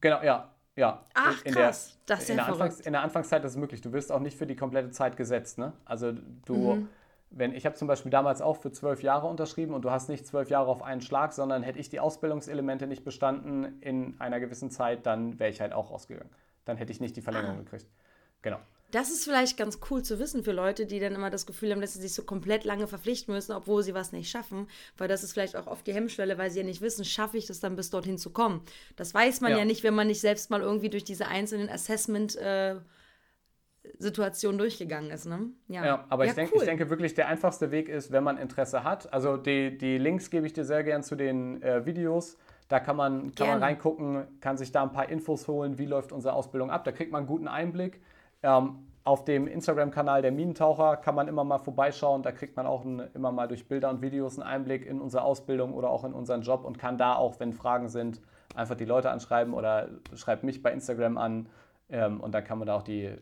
Genau, 0.00 0.22
ja. 0.22 0.52
Ja. 0.78 1.02
Ach, 1.12 1.44
in 1.44 1.54
krass. 1.54 1.98
Der, 2.08 2.16
das 2.16 2.22
ist 2.22 2.30
in 2.30 2.38
ja 2.38 2.44
der, 2.44 2.52
Anfangs, 2.52 2.80
in 2.80 2.92
der 2.92 3.02
Anfangszeit 3.02 3.44
ist 3.44 3.50
es 3.52 3.56
möglich. 3.56 3.80
Du 3.80 3.92
wirst 3.92 4.12
auch 4.12 4.20
nicht 4.20 4.38
für 4.38 4.46
die 4.46 4.54
komplette 4.54 4.90
Zeit 4.90 5.16
gesetzt. 5.16 5.58
Ne? 5.58 5.72
Also 5.84 6.12
du, 6.46 6.74
mhm. 6.74 6.88
wenn 7.30 7.52
ich 7.52 7.66
habe 7.66 7.74
zum 7.74 7.88
Beispiel 7.88 8.12
damals 8.12 8.40
auch 8.40 8.58
für 8.58 8.70
zwölf 8.70 9.02
Jahre 9.02 9.26
unterschrieben 9.26 9.74
und 9.74 9.84
du 9.84 9.90
hast 9.90 10.08
nicht 10.08 10.24
zwölf 10.24 10.50
Jahre 10.50 10.70
auf 10.70 10.82
einen 10.82 11.00
Schlag, 11.00 11.32
sondern 11.32 11.64
hätte 11.64 11.80
ich 11.80 11.88
die 11.88 11.98
Ausbildungselemente 11.98 12.86
nicht 12.86 13.04
bestanden 13.04 13.80
in 13.80 14.20
einer 14.20 14.38
gewissen 14.38 14.70
Zeit, 14.70 15.04
dann 15.04 15.40
wäre 15.40 15.50
ich 15.50 15.60
halt 15.60 15.72
auch 15.72 15.90
rausgegangen. 15.90 16.32
Dann 16.64 16.76
hätte 16.76 16.92
ich 16.92 17.00
nicht 17.00 17.16
die 17.16 17.22
Verlängerung 17.22 17.58
ah. 17.58 17.62
gekriegt. 17.62 17.88
Genau. 18.42 18.58
Das 18.90 19.10
ist 19.10 19.24
vielleicht 19.24 19.58
ganz 19.58 19.80
cool 19.90 20.02
zu 20.02 20.18
wissen 20.18 20.42
für 20.42 20.52
Leute, 20.52 20.86
die 20.86 20.98
dann 20.98 21.14
immer 21.14 21.28
das 21.28 21.44
Gefühl 21.44 21.72
haben, 21.72 21.80
dass 21.80 21.92
sie 21.92 22.00
sich 22.00 22.14
so 22.14 22.22
komplett 22.22 22.64
lange 22.64 22.86
verpflichten 22.86 23.34
müssen, 23.34 23.52
obwohl 23.52 23.82
sie 23.82 23.92
was 23.92 24.12
nicht 24.12 24.30
schaffen. 24.30 24.66
Weil 24.96 25.08
das 25.08 25.22
ist 25.22 25.34
vielleicht 25.34 25.56
auch 25.56 25.66
oft 25.66 25.86
die 25.86 25.92
Hemmschwelle, 25.92 26.38
weil 26.38 26.50
sie 26.50 26.60
ja 26.60 26.64
nicht 26.64 26.80
wissen, 26.80 27.04
schaffe 27.04 27.36
ich 27.36 27.46
das 27.46 27.60
dann 27.60 27.76
bis 27.76 27.90
dorthin 27.90 28.16
zu 28.16 28.30
kommen. 28.30 28.62
Das 28.96 29.12
weiß 29.12 29.42
man 29.42 29.52
ja, 29.52 29.58
ja 29.58 29.64
nicht, 29.66 29.82
wenn 29.82 29.94
man 29.94 30.06
nicht 30.06 30.20
selbst 30.20 30.50
mal 30.50 30.62
irgendwie 30.62 30.88
durch 30.88 31.04
diese 31.04 31.28
einzelnen 31.28 31.68
Assessment- 31.68 32.36
äh, 32.36 32.76
Situation 33.98 34.58
durchgegangen 34.58 35.10
ist. 35.10 35.26
Ne? 35.26 35.50
Ja. 35.68 35.84
ja 35.84 36.04
aber 36.08 36.24
ja, 36.24 36.30
ich, 36.30 36.34
denk, 36.34 36.50
cool. 36.52 36.58
ich 36.60 36.66
denke 36.66 36.90
wirklich, 36.90 37.14
der 37.14 37.28
einfachste 37.28 37.70
Weg 37.70 37.88
ist, 37.88 38.12
wenn 38.12 38.24
man 38.24 38.38
Interesse 38.38 38.84
hat. 38.84 39.12
Also 39.12 39.36
die, 39.36 39.76
die 39.76 39.98
Links 39.98 40.30
gebe 40.30 40.46
ich 40.46 40.52
dir 40.52 40.64
sehr 40.64 40.84
gern 40.84 41.02
zu 41.02 41.16
den 41.16 41.62
äh, 41.62 41.86
Videos. 41.86 42.36
Da 42.68 42.80
kann 42.80 42.96
man, 42.96 43.34
kann 43.34 43.48
man 43.48 43.62
reingucken, 43.62 44.40
kann 44.40 44.58
sich 44.58 44.72
da 44.72 44.82
ein 44.82 44.92
paar 44.92 45.08
Infos 45.08 45.48
holen, 45.48 45.78
wie 45.78 45.86
läuft 45.86 46.12
unsere 46.12 46.34
Ausbildung 46.34 46.70
ab. 46.70 46.84
Da 46.84 46.92
kriegt 46.92 47.10
man 47.10 47.20
einen 47.20 47.26
guten 47.26 47.48
Einblick. 47.48 48.00
Ähm, 48.42 48.88
auf 49.04 49.24
dem 49.24 49.46
Instagram-Kanal 49.46 50.20
der 50.20 50.32
Minentaucher 50.32 50.98
kann 50.98 51.14
man 51.14 51.28
immer 51.28 51.42
mal 51.42 51.58
vorbeischauen. 51.58 52.22
Da 52.22 52.30
kriegt 52.30 52.56
man 52.56 52.66
auch 52.66 52.84
ein, 52.84 53.00
immer 53.14 53.32
mal 53.32 53.48
durch 53.48 53.66
Bilder 53.66 53.88
und 53.88 54.02
Videos 54.02 54.38
einen 54.38 54.46
Einblick 54.46 54.84
in 54.84 55.00
unsere 55.00 55.22
Ausbildung 55.22 55.72
oder 55.72 55.88
auch 55.88 56.04
in 56.04 56.12
unseren 56.12 56.42
Job 56.42 56.64
und 56.64 56.78
kann 56.78 56.98
da 56.98 57.14
auch, 57.14 57.40
wenn 57.40 57.54
Fragen 57.54 57.88
sind, 57.88 58.20
einfach 58.54 58.74
die 58.74 58.84
Leute 58.84 59.10
anschreiben 59.10 59.54
oder 59.54 59.88
schreibt 60.14 60.44
mich 60.44 60.62
bei 60.62 60.72
Instagram 60.72 61.16
an. 61.16 61.48
Ähm, 61.88 62.20
und 62.20 62.32
dann 62.32 62.44
kann 62.44 62.58
man 62.58 62.66
da 62.66 62.76
auch 62.76 62.82
die, 62.82 63.14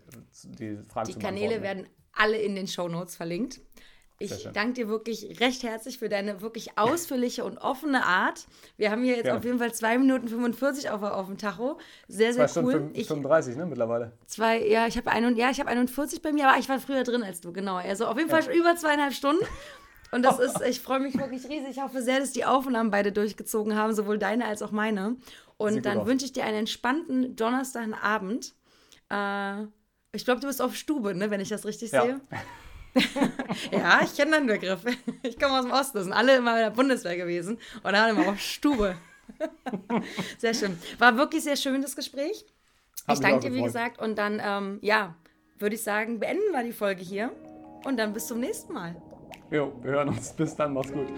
die 0.43 0.79
Fragen 0.89 1.07
Die 1.07 1.19
Kanäle 1.19 1.63
werden 1.63 1.87
alle 2.13 2.39
in 2.39 2.57
den 2.57 2.67
Show 2.67 2.89
Notes 2.89 3.15
verlinkt. 3.15 3.61
Ich 4.19 4.49
danke 4.55 4.73
dir 4.73 4.89
wirklich 4.89 5.41
recht 5.41 5.63
herzlich 5.63 5.99
für 5.99 6.09
deine 6.09 6.41
wirklich 6.41 6.79
ausführliche 6.79 7.45
und 7.45 7.59
offene 7.59 8.05
Art. 8.05 8.47
Wir 8.79 8.91
haben 8.91 9.03
hier 9.03 9.17
jetzt 9.17 9.27
ja. 9.27 9.37
auf 9.37 9.45
jeden 9.45 9.59
Fall 9.59 9.75
2 9.75 9.99
Minuten 9.99 10.29
45 10.29 10.89
auf, 10.89 11.03
auf 11.03 11.27
dem 11.27 11.37
Tacho. 11.37 11.79
Sehr, 12.09 12.33
sehr 12.33 12.49
zwei 12.49 12.63
cool. 12.63 12.71
Stunden 12.73 12.95
35, 12.95 13.53
ich, 13.53 13.59
ne, 13.59 13.67
mittlerweile. 13.67 14.13
Zwei, 14.27 14.67
ja, 14.67 14.87
ich 14.87 14.97
habe 14.97 15.11
ja, 15.37 15.53
hab 15.53 15.67
41 15.67 16.23
bei 16.23 16.33
mir, 16.33 16.49
aber 16.49 16.59
ich 16.59 16.69
war 16.69 16.81
früher 16.81 17.03
drin 17.03 17.23
als 17.23 17.43
du, 17.43 17.53
genau. 17.53 17.77
Also 17.77 18.07
auf 18.07 18.17
jeden 18.17 18.31
Fall 18.31 18.45
ja. 18.45 18.53
über 18.53 18.75
zweieinhalb 18.77 19.13
Stunden. 19.13 19.45
Und 20.13 20.23
das 20.23 20.39
ist, 20.41 20.63
ich 20.63 20.81
freue 20.81 21.01
mich 21.01 21.19
wirklich 21.19 21.45
riesig. 21.45 21.73
Ich 21.73 21.83
hoffe 21.83 22.01
sehr, 22.01 22.19
dass 22.19 22.33
die 22.33 22.47
Aufnahmen 22.47 22.91
beide 22.91 23.13
durchgezogen 23.13 23.77
haben, 23.77 23.95
sowohl 23.95 24.19
deine 24.19 24.47
als 24.47 24.63
auch 24.63 24.71
meine. 24.71 25.17
Und 25.59 25.85
dann 25.85 26.07
wünsche 26.07 26.25
ich 26.25 26.33
dir 26.33 26.45
einen 26.45 26.59
entspannten 26.61 27.37
Donnerstagabend. 27.37 28.55
Äh, 29.11 29.65
ich 30.13 30.25
glaube, 30.25 30.41
du 30.41 30.47
bist 30.47 30.63
auf 30.63 30.75
Stube, 30.75 31.15
ne, 31.15 31.31
wenn 31.31 31.41
ich 31.41 31.51
das 31.51 31.67
richtig 31.67 31.93
ja. 31.93 32.03
sehe. 32.03 32.21
ja, 33.71 34.01
ich 34.03 34.17
kenne 34.17 34.39
den 34.39 34.47
Begriff. 34.47 34.81
Ich 35.23 35.39
komme 35.39 35.59
aus 35.59 35.65
dem 35.65 35.73
Osten, 35.73 35.99
das 35.99 36.05
sind 36.05 36.13
alle 36.13 36.37
immer 36.37 36.53
in 36.53 36.65
der 36.65 36.71
Bundeswehr 36.71 37.17
gewesen 37.17 37.59
und 37.83 37.93
da 37.93 38.07
haben 38.07 38.17
wir 38.17 38.29
auch 38.29 38.37
Stube. 38.37 38.97
sehr 40.39 40.55
schön. 40.55 40.79
War 40.99 41.17
wirklich 41.17 41.43
sehr 41.43 41.57
schön, 41.57 41.83
das 41.83 41.97
Gespräch. 41.97 42.45
Hab 43.07 43.15
ich 43.15 43.21
danke 43.21 43.41
dir, 43.41 43.55
wie 43.55 43.63
gesagt. 43.63 44.01
Und 44.01 44.17
dann, 44.17 44.41
ähm, 44.45 44.79
ja, 44.83 45.15
würde 45.59 45.75
ich 45.75 45.83
sagen, 45.83 46.21
beenden 46.21 46.53
wir 46.53 46.63
die 46.63 46.73
Folge 46.73 47.03
hier. 47.03 47.33
Und 47.85 47.99
dann 47.99 48.13
bis 48.13 48.27
zum 48.27 48.41
nächsten 48.41 48.73
Mal. 48.73 48.97
Jo, 49.51 49.73
wir 49.83 49.93
hören 49.93 50.09
uns. 50.09 50.33
Bis 50.33 50.57
dann, 50.57 50.75
mach's 50.75 50.93
gut. 50.93 51.09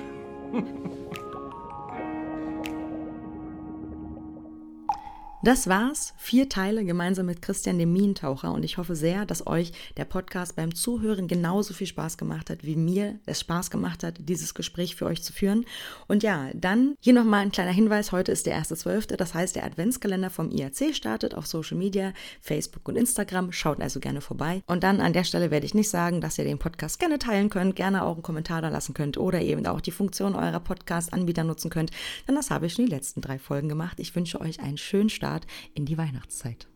Das 5.40 5.68
war's. 5.68 6.14
Vier 6.16 6.48
Teile 6.48 6.84
gemeinsam 6.84 7.26
mit 7.26 7.42
Christian, 7.42 7.78
dem 7.78 7.92
Minentaucher. 7.92 8.52
Und 8.52 8.64
ich 8.64 8.76
hoffe 8.76 8.96
sehr, 8.96 9.24
dass 9.24 9.46
euch 9.46 9.70
der 9.96 10.04
Podcast 10.04 10.56
beim 10.56 10.74
Zuhören 10.74 11.28
genauso 11.28 11.74
viel 11.74 11.86
Spaß 11.86 12.18
gemacht 12.18 12.50
hat, 12.50 12.64
wie 12.64 12.74
mir 12.74 13.20
es 13.24 13.38
Spaß 13.38 13.70
gemacht 13.70 14.02
hat, 14.02 14.16
dieses 14.18 14.52
Gespräch 14.54 14.96
für 14.96 15.06
euch 15.06 15.22
zu 15.22 15.32
führen. 15.32 15.64
Und 16.08 16.24
ja, 16.24 16.50
dann 16.54 16.96
hier 16.98 17.12
nochmal 17.12 17.42
ein 17.42 17.52
kleiner 17.52 17.70
Hinweis. 17.70 18.10
Heute 18.10 18.32
ist 18.32 18.46
der 18.46 18.60
1.12. 18.60 19.14
Das 19.14 19.32
heißt, 19.32 19.54
der 19.54 19.64
Adventskalender 19.64 20.28
vom 20.30 20.50
IAC 20.50 20.92
startet 20.92 21.36
auf 21.36 21.46
Social 21.46 21.78
Media, 21.78 22.14
Facebook 22.40 22.88
und 22.88 22.96
Instagram. 22.96 23.52
Schaut 23.52 23.80
also 23.80 24.00
gerne 24.00 24.20
vorbei. 24.20 24.64
Und 24.66 24.82
dann 24.82 25.00
an 25.00 25.12
der 25.12 25.22
Stelle 25.22 25.52
werde 25.52 25.66
ich 25.66 25.74
nicht 25.74 25.88
sagen, 25.88 26.20
dass 26.20 26.38
ihr 26.38 26.44
den 26.44 26.58
Podcast 26.58 26.98
gerne 26.98 27.20
teilen 27.20 27.48
könnt, 27.48 27.76
gerne 27.76 28.02
auch 28.02 28.14
einen 28.14 28.24
Kommentar 28.24 28.60
da 28.60 28.70
lassen 28.70 28.92
könnt 28.92 29.18
oder 29.18 29.40
eben 29.40 29.64
auch 29.68 29.80
die 29.80 29.92
Funktion 29.92 30.34
eurer 30.34 30.58
Podcast-Anbieter 30.58 31.44
nutzen 31.44 31.70
könnt. 31.70 31.92
Denn 32.26 32.34
das 32.34 32.50
habe 32.50 32.66
ich 32.66 32.74
schon 32.74 32.86
die 32.86 32.92
letzten 32.92 33.20
drei 33.20 33.38
Folgen 33.38 33.68
gemacht. 33.68 34.00
Ich 34.00 34.16
wünsche 34.16 34.40
euch 34.40 34.58
einen 34.58 34.78
schönen 34.78 35.10
Start 35.10 35.27
Start 35.28 35.46
in 35.74 35.84
die 35.84 35.98
Weihnachtszeit. 35.98 36.68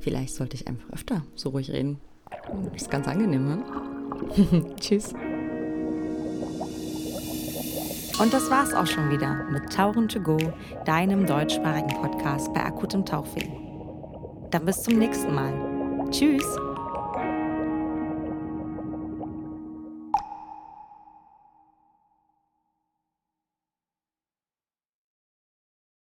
Vielleicht 0.00 0.34
sollte 0.34 0.56
ich 0.56 0.68
einfach 0.68 0.90
öfter 0.90 1.22
so 1.34 1.48
ruhig 1.48 1.70
reden. 1.70 1.98
Ist 2.74 2.90
ganz 2.90 3.08
angenehm, 3.08 3.48
ne? 3.48 4.74
Tschüss. 4.80 5.14
Und 8.18 8.32
das 8.32 8.50
war's 8.50 8.74
auch 8.74 8.86
schon 8.86 9.10
wieder 9.10 9.44
mit 9.50 9.72
Tauchen 9.72 10.08
to 10.08 10.20
Go, 10.20 10.36
deinem 10.84 11.26
deutschsprachigen 11.26 11.88
Podcast 12.00 12.52
bei 12.52 12.62
akutem 12.62 13.06
Tauchweh. 13.06 13.48
Dann 14.50 14.66
bis 14.66 14.82
zum 14.82 14.98
nächsten 14.98 15.34
Mal. 15.34 15.52
Tschüss. 16.10 16.44